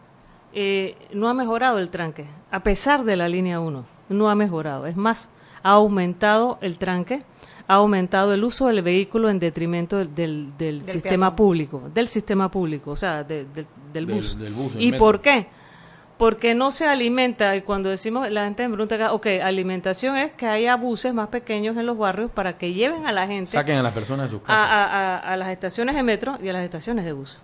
eh, 0.53 0.97
no 1.13 1.29
ha 1.29 1.35
mejorado 1.35 1.79
el 1.79 1.89
tranque, 1.91 2.27
a 2.51 2.61
pesar 2.63 3.05
de 3.05 3.17
la 3.17 3.29
línea 3.29 3.61
1, 3.61 3.85
no 4.11 4.29
ha 4.31 4.35
mejorado. 4.35 4.87
Es 4.87 4.97
más, 4.97 5.31
ha 5.63 5.71
aumentado 5.71 6.59
el 6.61 6.77
tranque, 6.79 7.23
ha 7.67 7.75
aumentado 7.75 8.35
el 8.35 8.45
uso 8.45 8.67
del 8.67 8.83
vehículo 8.83 9.31
en 9.31 9.39
detrimento 9.39 9.97
del, 9.97 10.15
del- 10.15 10.53
del 10.59 10.81
Del 10.81 10.91
sistema 10.91 11.29
peatón. 11.31 11.37
público, 11.37 11.83
del 11.95 12.09
sistema 12.09 12.51
público, 12.51 12.91
o 12.91 12.97
sea, 12.97 13.25
de- 13.25 13.47
del- 13.47 13.67
del 13.93 14.07
Del- 14.07 14.17
bus. 14.17 14.39
del 14.39 14.53
bus, 14.53 14.73
¿Y 14.79 14.91
metro. 14.91 14.99
por 14.99 15.21
qué? 15.23 15.49
Porque 16.25 16.55
no 16.55 16.71
se 16.71 16.87
alimenta, 16.87 17.55
y 17.55 17.61
cuando 17.61 17.91
decimos, 17.91 18.31
la 18.31 18.45
gente 18.45 18.67
me 18.67 18.75
pregunta, 18.77 19.13
ok, 19.13 19.27
alimentación 19.43 20.17
es 20.17 20.33
que 20.33 20.47
haya 20.47 20.75
buses 20.75 21.13
más 21.13 21.29
pequeños 21.29 21.77
en 21.77 21.85
los 21.85 21.99
barrios 21.99 22.31
para 22.31 22.57
que 22.57 22.73
lleven 22.73 23.07
a 23.07 23.13
la 23.13 23.27
gente 23.27 23.51
Saquen 23.51 23.77
a 23.77 23.83
las 23.83 23.93
personas 23.93 24.31
de 24.31 24.31
sus 24.31 24.41
casas. 24.41 24.57
a- 24.71 25.17
a- 25.17 25.19
a 25.19 25.37
las 25.37 25.51
estaciones 25.51 25.95
de 25.95 26.03
metro 26.03 26.39
y 26.43 26.49
a 26.49 26.55
las 26.55 26.65
estaciones 26.65 27.05
de 27.05 27.13
bus. 27.13 27.43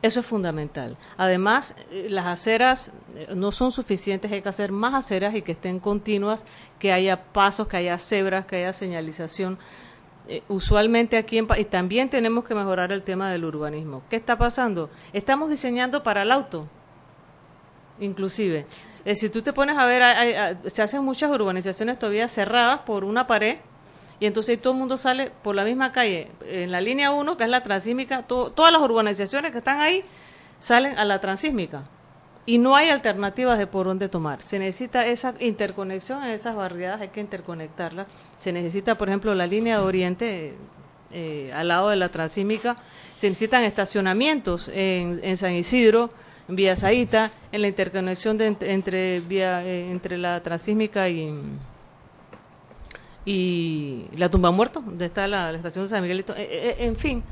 Eso 0.00 0.20
es 0.20 0.26
fundamental. 0.26 0.96
Además, 1.18 1.76
las 2.08 2.24
aceras 2.24 2.92
eh, 3.14 3.26
no 3.34 3.52
son 3.52 3.70
suficientes, 3.72 4.32
hay 4.32 4.40
que 4.40 4.48
hacer 4.48 4.72
más 4.72 4.94
aceras 4.94 5.34
y 5.34 5.42
que 5.42 5.52
estén 5.52 5.78
continuas, 5.78 6.46
que 6.78 6.94
haya 6.94 7.24
pasos, 7.24 7.68
que 7.68 7.76
haya 7.76 7.98
cebras, 7.98 8.46
que 8.46 8.56
haya 8.56 8.72
señalización. 8.72 9.58
Eh, 10.28 10.42
usualmente 10.48 11.18
aquí 11.18 11.36
en, 11.36 11.46
Pa- 11.46 11.58
y 11.58 11.66
también 11.66 12.08
tenemos 12.08 12.44
que 12.44 12.54
mejorar 12.54 12.90
el 12.90 13.02
tema 13.02 13.30
del 13.30 13.44
urbanismo. 13.44 14.02
¿Qué 14.08 14.16
está 14.16 14.38
pasando? 14.38 14.88
Estamos 15.12 15.50
diseñando 15.50 16.02
para 16.02 16.22
el 16.22 16.30
auto, 16.32 16.68
inclusive. 18.02 18.66
Eh, 19.04 19.14
si 19.16 19.28
tú 19.30 19.42
te 19.42 19.52
pones 19.52 19.76
a 19.78 19.86
ver, 19.86 20.58
se 20.66 20.82
hacen 20.82 21.02
muchas 21.04 21.30
urbanizaciones 21.30 21.98
todavía 21.98 22.28
cerradas 22.28 22.80
por 22.80 23.04
una 23.04 23.26
pared 23.26 23.56
y 24.20 24.26
entonces 24.26 24.60
todo 24.60 24.72
el 24.74 24.78
mundo 24.78 24.96
sale 24.96 25.30
por 25.42 25.54
la 25.56 25.64
misma 25.64 25.90
calle. 25.92 26.30
En 26.46 26.70
la 26.70 26.80
línea 26.80 27.10
1, 27.10 27.36
que 27.36 27.44
es 27.44 27.50
la 27.50 27.62
transísmica, 27.62 28.22
to- 28.22 28.52
todas 28.52 28.70
las 28.72 28.80
urbanizaciones 28.82 29.50
que 29.52 29.58
están 29.58 29.80
ahí 29.80 30.04
salen 30.58 30.96
a 30.98 31.04
la 31.04 31.20
transísmica. 31.20 31.84
Y 32.44 32.58
no 32.58 32.74
hay 32.76 32.88
alternativas 32.90 33.58
de 33.58 33.66
por 33.68 33.86
dónde 33.86 34.08
tomar. 34.08 34.42
Se 34.42 34.58
necesita 34.58 35.06
esa 35.06 35.34
interconexión 35.38 36.24
en 36.24 36.30
esas 36.30 36.54
barriadas, 36.56 37.00
hay 37.00 37.08
que 37.08 37.20
interconectarlas. 37.20 38.08
Se 38.36 38.52
necesita, 38.52 38.96
por 38.96 39.08
ejemplo, 39.08 39.32
la 39.34 39.46
línea 39.46 39.78
de 39.78 39.84
Oriente 39.84 40.54
eh, 41.12 41.52
al 41.54 41.68
lado 41.68 41.88
de 41.90 41.96
la 41.96 42.08
transísmica. 42.08 42.76
Se 43.16 43.28
necesitan 43.28 43.62
estacionamientos 43.64 44.68
en, 44.72 45.20
en 45.22 45.36
San 45.36 45.52
Isidro, 45.54 46.10
en 46.48 46.56
Villa 46.56 46.76
Zaita, 46.76 47.30
en 47.52 47.62
la 47.62 47.68
interconexión 47.68 48.36
de 48.38 48.50
ent- 48.50 48.62
entre, 48.66 49.20
vía, 49.20 49.64
eh, 49.64 49.90
entre 49.90 50.18
la 50.18 50.42
transísmica 50.42 51.08
y, 51.08 51.32
y 53.24 54.06
la 54.16 54.28
tumba 54.30 54.50
muerto, 54.50 54.80
donde 54.84 55.06
está 55.06 55.26
la, 55.28 55.50
la 55.52 55.56
estación 55.58 55.84
de 55.84 55.88
San 55.88 56.02
Miguelito. 56.02 56.34
Eh, 56.36 56.46
eh, 56.50 56.76
en 56.80 56.96
fin, 56.96 57.22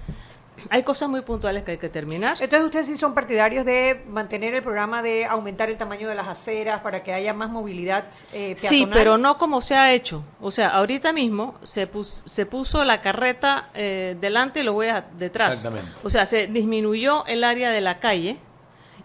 hay 0.68 0.82
cosas 0.84 1.08
muy 1.08 1.22
puntuales 1.22 1.64
que 1.64 1.72
hay 1.72 1.78
que 1.78 1.88
terminar. 1.88 2.36
Entonces 2.40 2.64
ustedes 2.66 2.86
sí 2.86 2.96
son 2.96 3.12
partidarios 3.14 3.64
de 3.64 4.04
mantener 4.08 4.54
el 4.54 4.62
programa 4.62 5.02
de 5.02 5.24
aumentar 5.24 5.68
el 5.70 5.76
tamaño 5.78 6.08
de 6.08 6.14
las 6.14 6.28
aceras 6.28 6.80
para 6.82 7.02
que 7.02 7.12
haya 7.12 7.32
más 7.32 7.50
movilidad 7.50 8.04
eh, 8.32 8.54
Sí, 8.56 8.86
pero 8.92 9.18
no 9.18 9.36
como 9.38 9.60
se 9.60 9.74
ha 9.74 9.92
hecho. 9.92 10.22
O 10.40 10.50
sea, 10.50 10.68
ahorita 10.68 11.12
mismo 11.12 11.54
se, 11.64 11.90
pus- 11.90 12.22
se 12.26 12.46
puso 12.46 12.84
la 12.84 13.00
carreta 13.00 13.70
eh, 13.74 14.16
delante 14.20 14.60
y 14.60 14.62
lo 14.62 14.74
voy 14.74 14.88
a 14.88 15.06
detrás. 15.16 15.56
Exactamente. 15.56 15.90
O 16.04 16.10
sea, 16.10 16.24
se 16.26 16.46
disminuyó 16.46 17.26
el 17.26 17.42
área 17.42 17.70
de 17.70 17.80
la 17.80 17.98
calle 17.98 18.36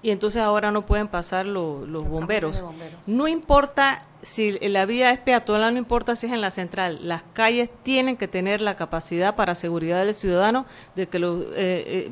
y 0.05 0.11
entonces 0.11 0.39
ahora 0.43 0.69
no 0.69 0.85
pueden 0.85 1.07
pasar 1.07 1.47
lo- 1.47 1.83
los 1.87 2.07
bomberos. 2.07 2.61
bomberos. 2.61 2.99
No 3.07 3.27
importa 3.27 4.03
si 4.21 4.51
la 4.69 4.85
vía 4.85 5.09
es 5.09 5.17
peatonal, 5.17 5.73
no 5.73 5.79
importa 5.79 6.15
si 6.15 6.27
es 6.27 6.33
en 6.33 6.41
la 6.41 6.51
central. 6.51 6.99
Las 7.01 7.23
calles 7.33 7.71
tienen 7.81 8.15
que 8.15 8.27
tener 8.27 8.61
la 8.61 8.75
capacidad 8.75 9.35
para 9.35 9.55
seguridad 9.55 10.05
del 10.05 10.13
ciudadano 10.13 10.67
de 10.95 11.07
que 11.07 11.17
los 11.17 11.41
eh, 11.41 11.45
eh, 11.55 12.11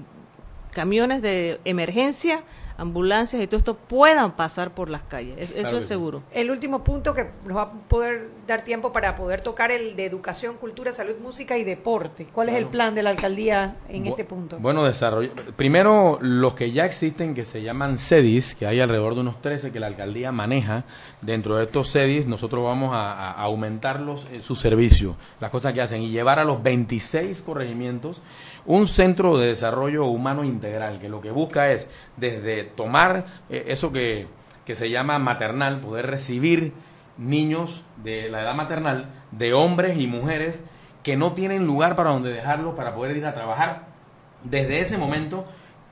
camiones 0.72 1.22
de 1.22 1.60
emergencia, 1.66 2.42
ambulancias 2.78 3.42
y 3.42 3.48
todo 3.48 3.58
esto 3.58 3.76
puedan 3.76 4.34
pasar 4.36 4.72
por 4.74 4.90
las 4.90 5.04
calles. 5.04 5.36
Es- 5.38 5.52
eso 5.52 5.78
es 5.78 5.86
seguro. 5.86 6.24
El 6.32 6.52
último 6.52 6.84
punto 6.84 7.14
que 7.14 7.28
nos 7.46 7.58
va 7.58 7.62
a 7.64 7.72
poder 7.72 8.30
dar 8.48 8.64
tiempo 8.64 8.92
para 8.92 9.16
poder 9.16 9.42
tocar 9.42 9.72
el 9.72 9.96
de 9.96 10.06
educación, 10.06 10.56
cultura, 10.58 10.92
salud, 10.92 11.16
música 11.22 11.58
y 11.58 11.64
deporte. 11.64 12.26
¿Cuál 12.34 12.50
es 12.50 12.56
el 12.56 12.66
plan 12.66 12.96
de 12.96 13.04
la 13.04 13.12
alcaldía 13.12 13.76
en 13.90 14.06
Bu- 14.06 14.10
este 14.10 14.26
punto? 14.26 14.58
Bueno, 14.60 14.84
desarrollo. 14.84 15.32
Primero, 15.56 16.18
los 16.22 16.54
que 16.56 16.72
ya 16.72 16.86
existen, 16.86 17.34
que 17.36 17.46
se 17.46 17.62
llaman 17.62 17.98
CEDIS, 17.98 18.56
que 18.56 18.68
hay 18.68 18.80
alrededor 18.80 19.16
de 19.16 19.22
unos 19.22 19.42
13 19.42 19.72
que 19.72 19.80
la 19.80 19.88
alcaldía 19.88 20.32
maneja. 20.32 20.84
Dentro 21.22 21.56
de 21.58 21.64
estos 21.66 21.92
CEDIS, 21.92 22.28
nosotros 22.28 22.64
vamos 22.64 22.92
a, 22.94 23.14
a 23.14 23.42
aumentarlos 23.44 24.28
eh, 24.32 24.42
su 24.42 24.56
servicio, 24.56 25.16
las 25.40 25.52
cosas 25.52 25.74
que 25.74 25.82
hacen, 25.82 26.02
y 26.02 26.10
llevar 26.10 26.40
a 26.40 26.44
los 26.44 26.62
26 26.62 27.42
corregimientos 27.42 28.22
un 28.66 28.88
centro 28.88 29.38
de 29.38 29.48
desarrollo 29.48 30.06
humano 30.06 30.44
integral, 30.44 31.00
que 31.00 31.10
lo 31.10 31.22
que 31.22 31.32
busca 31.32 31.72
es 31.72 31.90
desde 32.18 32.64
tomar 32.64 33.26
eh, 33.50 33.66
eso 33.68 33.92
que, 33.92 34.28
que 34.66 34.76
se 34.76 34.90
llama 34.90 35.20
maternal, 35.20 35.80
poder 35.80 36.08
recibir 36.08 36.74
niños 37.18 37.84
de 38.04 38.30
la 38.30 38.42
edad 38.42 38.56
maternal, 38.56 39.08
de 39.32 39.54
hombres 39.54 40.00
y 40.00 40.08
mujeres 40.08 40.64
que 41.04 41.18
no 41.18 41.34
tienen 41.34 41.66
lugar 41.66 41.96
para 41.96 42.12
donde 42.12 42.32
dejarlos 42.32 42.74
para 42.76 42.96
poder 42.96 43.18
ir 43.18 43.26
a 43.26 43.34
trabajar 43.34 43.88
desde 44.44 44.80
ese 44.80 44.98
momento 44.98 45.46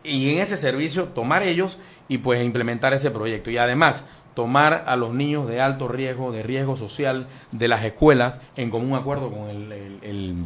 y 0.03 0.33
en 0.33 0.41
ese 0.41 0.57
servicio 0.57 1.09
tomar 1.09 1.43
ellos 1.43 1.77
y 2.07 2.17
pues 2.19 2.43
implementar 2.43 2.93
ese 2.93 3.11
proyecto. 3.11 3.51
Y 3.51 3.57
además 3.57 4.03
tomar 4.33 4.85
a 4.87 4.95
los 4.95 5.13
niños 5.13 5.47
de 5.47 5.59
alto 5.61 5.87
riesgo, 5.89 6.31
de 6.31 6.41
riesgo 6.43 6.75
social 6.77 7.27
de 7.51 7.67
las 7.67 7.83
escuelas 7.83 8.39
en 8.55 8.69
común 8.69 8.97
acuerdo 8.97 9.29
con 9.29 9.49
el, 9.49 9.71
el- 9.71 9.99
el- 10.01 10.45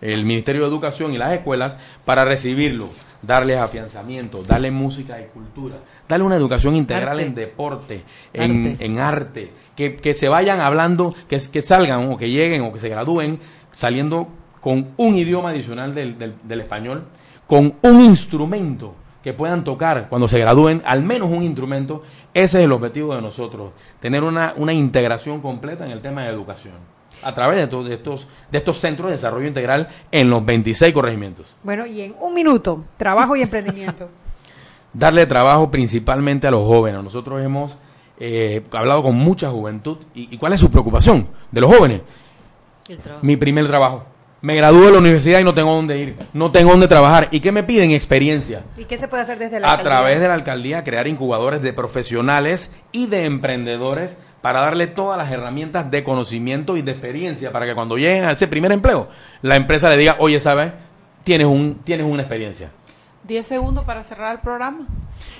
el 0.00 0.24
Ministerio 0.24 0.62
de 0.62 0.68
Educación 0.68 1.12
y 1.14 1.18
las 1.18 1.32
escuelas 1.32 1.76
para 2.04 2.24
recibirlos, 2.24 2.88
darles 3.22 3.58
afianzamiento, 3.58 4.42
darles 4.42 4.72
música 4.72 5.20
y 5.20 5.26
cultura, 5.26 5.76
darle 6.08 6.24
una 6.26 6.36
educación 6.36 6.76
integral 6.76 7.18
Arte. 7.18 7.22
en 7.22 7.34
deporte, 7.34 8.02
en 8.32 8.66
Arte. 8.72 8.84
en 8.86 8.98
arte, 8.98 9.52
que, 9.76 9.96
que 9.96 10.14
se 10.14 10.28
vayan 10.28 10.60
hablando, 10.60 11.14
que, 11.28 11.38
que 11.52 11.62
salgan 11.62 12.10
o 12.10 12.16
que 12.16 12.30
lleguen 12.30 12.62
o 12.62 12.72
que 12.72 12.78
se 12.78 12.88
gradúen 12.88 13.38
saliendo 13.72 14.28
con 14.60 14.88
un 14.96 15.16
idioma 15.16 15.50
adicional 15.50 15.94
del, 15.94 16.18
del- 16.18 16.34
del 16.42 16.60
español, 16.60 17.04
con 17.46 17.74
un 17.82 18.00
instrumento 18.00 18.94
que 19.22 19.32
puedan 19.34 19.64
tocar 19.64 20.08
cuando 20.08 20.28
se 20.28 20.38
gradúen, 20.38 20.80
al 20.84 21.02
menos 21.02 21.30
un 21.30 21.42
instrumento, 21.42 22.02
ese 22.32 22.58
es 22.58 22.64
el 22.64 22.72
objetivo 22.72 23.14
de 23.14 23.20
nosotros, 23.20 23.72
tener 24.00 24.22
una, 24.22 24.54
una 24.56 24.72
integración 24.72 25.40
completa 25.42 25.84
en 25.84 25.90
el 25.90 26.00
tema 26.00 26.22
de 26.22 26.28
educación, 26.30 26.74
a 27.22 27.34
través 27.34 27.58
de, 27.58 27.66
to- 27.66 27.84
de 27.84 27.94
estos, 27.94 28.26
de 28.50 28.58
estos 28.58 28.78
centros 28.78 29.08
de 29.08 29.12
desarrollo 29.16 29.46
integral 29.46 29.88
en 30.10 30.30
los 30.30 30.44
26 30.44 30.92
corregimientos. 30.94 31.54
Bueno, 31.62 31.86
y 31.86 32.00
en 32.02 32.14
un 32.20 32.34
minuto, 32.34 32.84
trabajo 32.96 33.36
y 33.36 33.42
emprendimiento. 33.42 34.08
darle 34.92 35.26
trabajo 35.26 35.70
principalmente 35.70 36.46
a 36.46 36.50
los 36.50 36.64
jóvenes. 36.66 37.02
Nosotros 37.02 37.40
hemos 37.42 37.76
eh, 38.18 38.62
hablado 38.72 39.02
con 39.02 39.14
mucha 39.16 39.50
juventud. 39.50 39.98
¿Y, 40.14 40.34
y 40.34 40.38
cuál 40.38 40.52
es 40.52 40.60
su 40.60 40.70
preocupación 40.70 41.28
de 41.50 41.60
los 41.60 41.74
jóvenes? 41.74 42.00
Mi 43.22 43.36
primer 43.36 43.66
trabajo. 43.68 44.04
Me 44.42 44.54
gradué 44.56 44.86
de 44.86 44.92
la 44.92 44.98
universidad 44.98 45.38
y 45.40 45.44
no 45.44 45.52
tengo 45.52 45.74
dónde 45.74 45.98
ir, 45.98 46.16
no 46.32 46.50
tengo 46.50 46.70
dónde 46.70 46.88
trabajar. 46.88 47.28
¿Y 47.30 47.40
qué 47.40 47.52
me 47.52 47.62
piden? 47.62 47.90
Experiencia. 47.90 48.62
¿Y 48.78 48.84
qué 48.86 48.96
se 48.96 49.06
puede 49.06 49.22
hacer 49.22 49.38
desde 49.38 49.60
la 49.60 49.66
A 49.68 49.70
alcaldía? 49.72 49.90
través 49.92 50.20
de 50.20 50.28
la 50.28 50.34
alcaldía, 50.34 50.82
crear 50.82 51.06
incubadores 51.06 51.60
de 51.60 51.72
profesionales 51.74 52.70
y 52.90 53.06
de 53.06 53.26
emprendedores 53.26 54.16
para 54.40 54.60
darle 54.60 54.86
todas 54.86 55.18
las 55.18 55.30
herramientas 55.30 55.90
de 55.90 56.02
conocimiento 56.02 56.78
y 56.78 56.82
de 56.82 56.92
experiencia 56.92 57.52
para 57.52 57.66
que 57.66 57.74
cuando 57.74 57.98
lleguen 57.98 58.24
a 58.24 58.30
ese 58.32 58.48
primer 58.48 58.72
empleo, 58.72 59.08
la 59.42 59.56
empresa 59.56 59.90
le 59.90 59.98
diga, 59.98 60.16
oye, 60.20 60.40
¿sabes? 60.40 60.72
Tienes, 61.24 61.46
un, 61.46 61.80
tienes 61.84 62.06
una 62.06 62.22
experiencia. 62.22 62.70
10 63.30 63.46
segundos 63.46 63.84
para 63.84 64.02
cerrar 64.02 64.32
el 64.34 64.40
programa. 64.40 64.88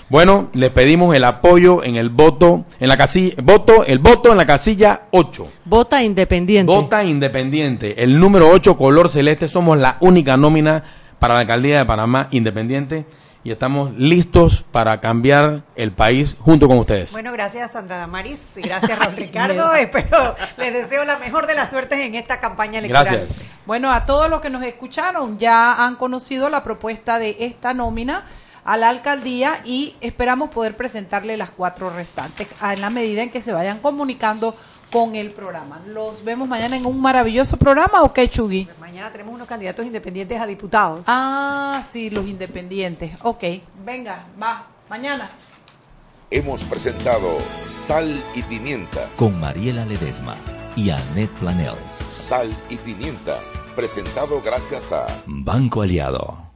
Bueno, 0.08 0.48
les 0.52 0.70
pedimos 0.70 1.14
el 1.14 1.24
apoyo 1.24 1.82
en 1.82 1.96
el 1.96 2.08
voto, 2.08 2.64
en 2.78 2.88
la 2.88 2.96
casilla, 2.96 3.34
voto, 3.42 3.84
el 3.84 3.98
voto 3.98 4.30
en 4.30 4.38
la 4.38 4.46
casilla 4.46 5.02
8. 5.10 5.48
Vota 5.64 6.00
independiente. 6.00 6.72
Vota 6.72 7.02
independiente. 7.02 8.00
El 8.00 8.20
número 8.20 8.48
8, 8.48 8.76
color 8.76 9.08
celeste, 9.08 9.48
somos 9.48 9.76
la 9.76 9.96
única 10.00 10.36
nómina 10.36 10.84
para 11.18 11.34
la 11.34 11.40
alcaldía 11.40 11.78
de 11.78 11.84
Panamá 11.84 12.28
independiente 12.30 13.06
y 13.42 13.50
estamos 13.50 13.92
listos 13.96 14.64
para 14.70 15.00
cambiar 15.00 15.62
el 15.76 15.92
país 15.92 16.36
junto 16.40 16.68
con 16.68 16.78
ustedes. 16.78 17.12
Bueno, 17.12 17.32
gracias 17.32 17.72
Sandra 17.72 17.96
Damaris 17.96 18.56
y 18.58 18.62
gracias 18.62 18.98
Raúl 18.98 19.16
Ricardo. 19.16 19.72
Espero, 19.74 20.36
les 20.58 20.72
deseo 20.74 21.04
la 21.04 21.16
mejor 21.18 21.46
de 21.46 21.54
las 21.54 21.70
suertes 21.70 22.00
en 22.00 22.14
esta 22.14 22.38
campaña 22.40 22.78
electoral. 22.80 23.04
Gracias. 23.06 23.38
Bueno, 23.66 23.90
a 23.92 24.04
todos 24.06 24.28
los 24.28 24.40
que 24.40 24.50
nos 24.50 24.62
escucharon 24.64 25.38
ya 25.38 25.86
han 25.86 25.96
conocido 25.96 26.50
la 26.50 26.62
propuesta 26.62 27.18
de 27.18 27.36
esta 27.40 27.72
nómina 27.72 28.24
a 28.62 28.76
la 28.76 28.90
alcaldía 28.90 29.60
y 29.64 29.96
esperamos 30.02 30.50
poder 30.50 30.76
presentarle 30.76 31.36
las 31.38 31.50
cuatro 31.50 31.88
restantes 31.88 32.46
a- 32.60 32.74
en 32.74 32.82
la 32.82 32.90
medida 32.90 33.22
en 33.22 33.30
que 33.30 33.40
se 33.40 33.52
vayan 33.54 33.78
comunicando 33.78 34.54
con 34.90 35.14
el 35.14 35.30
programa. 35.30 35.80
Los 35.86 36.24
vemos 36.24 36.48
mañana 36.48 36.76
en 36.76 36.86
un 36.86 37.00
maravilloso 37.00 37.56
programa, 37.56 38.02
¿o 38.02 38.12
qué, 38.12 38.28
Chugui? 38.28 38.68
Mañana 38.80 39.10
tenemos 39.10 39.34
unos 39.34 39.46
candidatos 39.46 39.86
independientes 39.86 40.40
a 40.40 40.46
diputados. 40.46 41.02
Ah, 41.06 41.80
sí, 41.84 42.10
los 42.10 42.26
independientes. 42.26 43.12
Ok, 43.22 43.44
venga, 43.84 44.26
va, 44.40 44.66
mañana. 44.88 45.30
Hemos 46.32 46.62
presentado 46.64 47.38
Sal 47.66 48.22
y 48.34 48.42
Pimienta. 48.42 49.08
con 49.16 49.38
Mariela 49.40 49.84
Ledesma 49.84 50.36
y 50.76 50.90
Annette 50.90 51.32
Planels. 51.40 51.90
Sal 52.10 52.50
y 52.68 52.76
Pimienta. 52.76 53.36
Presentado 53.74 54.40
gracias 54.40 54.92
a 54.92 55.06
Banco 55.26 55.82
Aliado. 55.82 56.50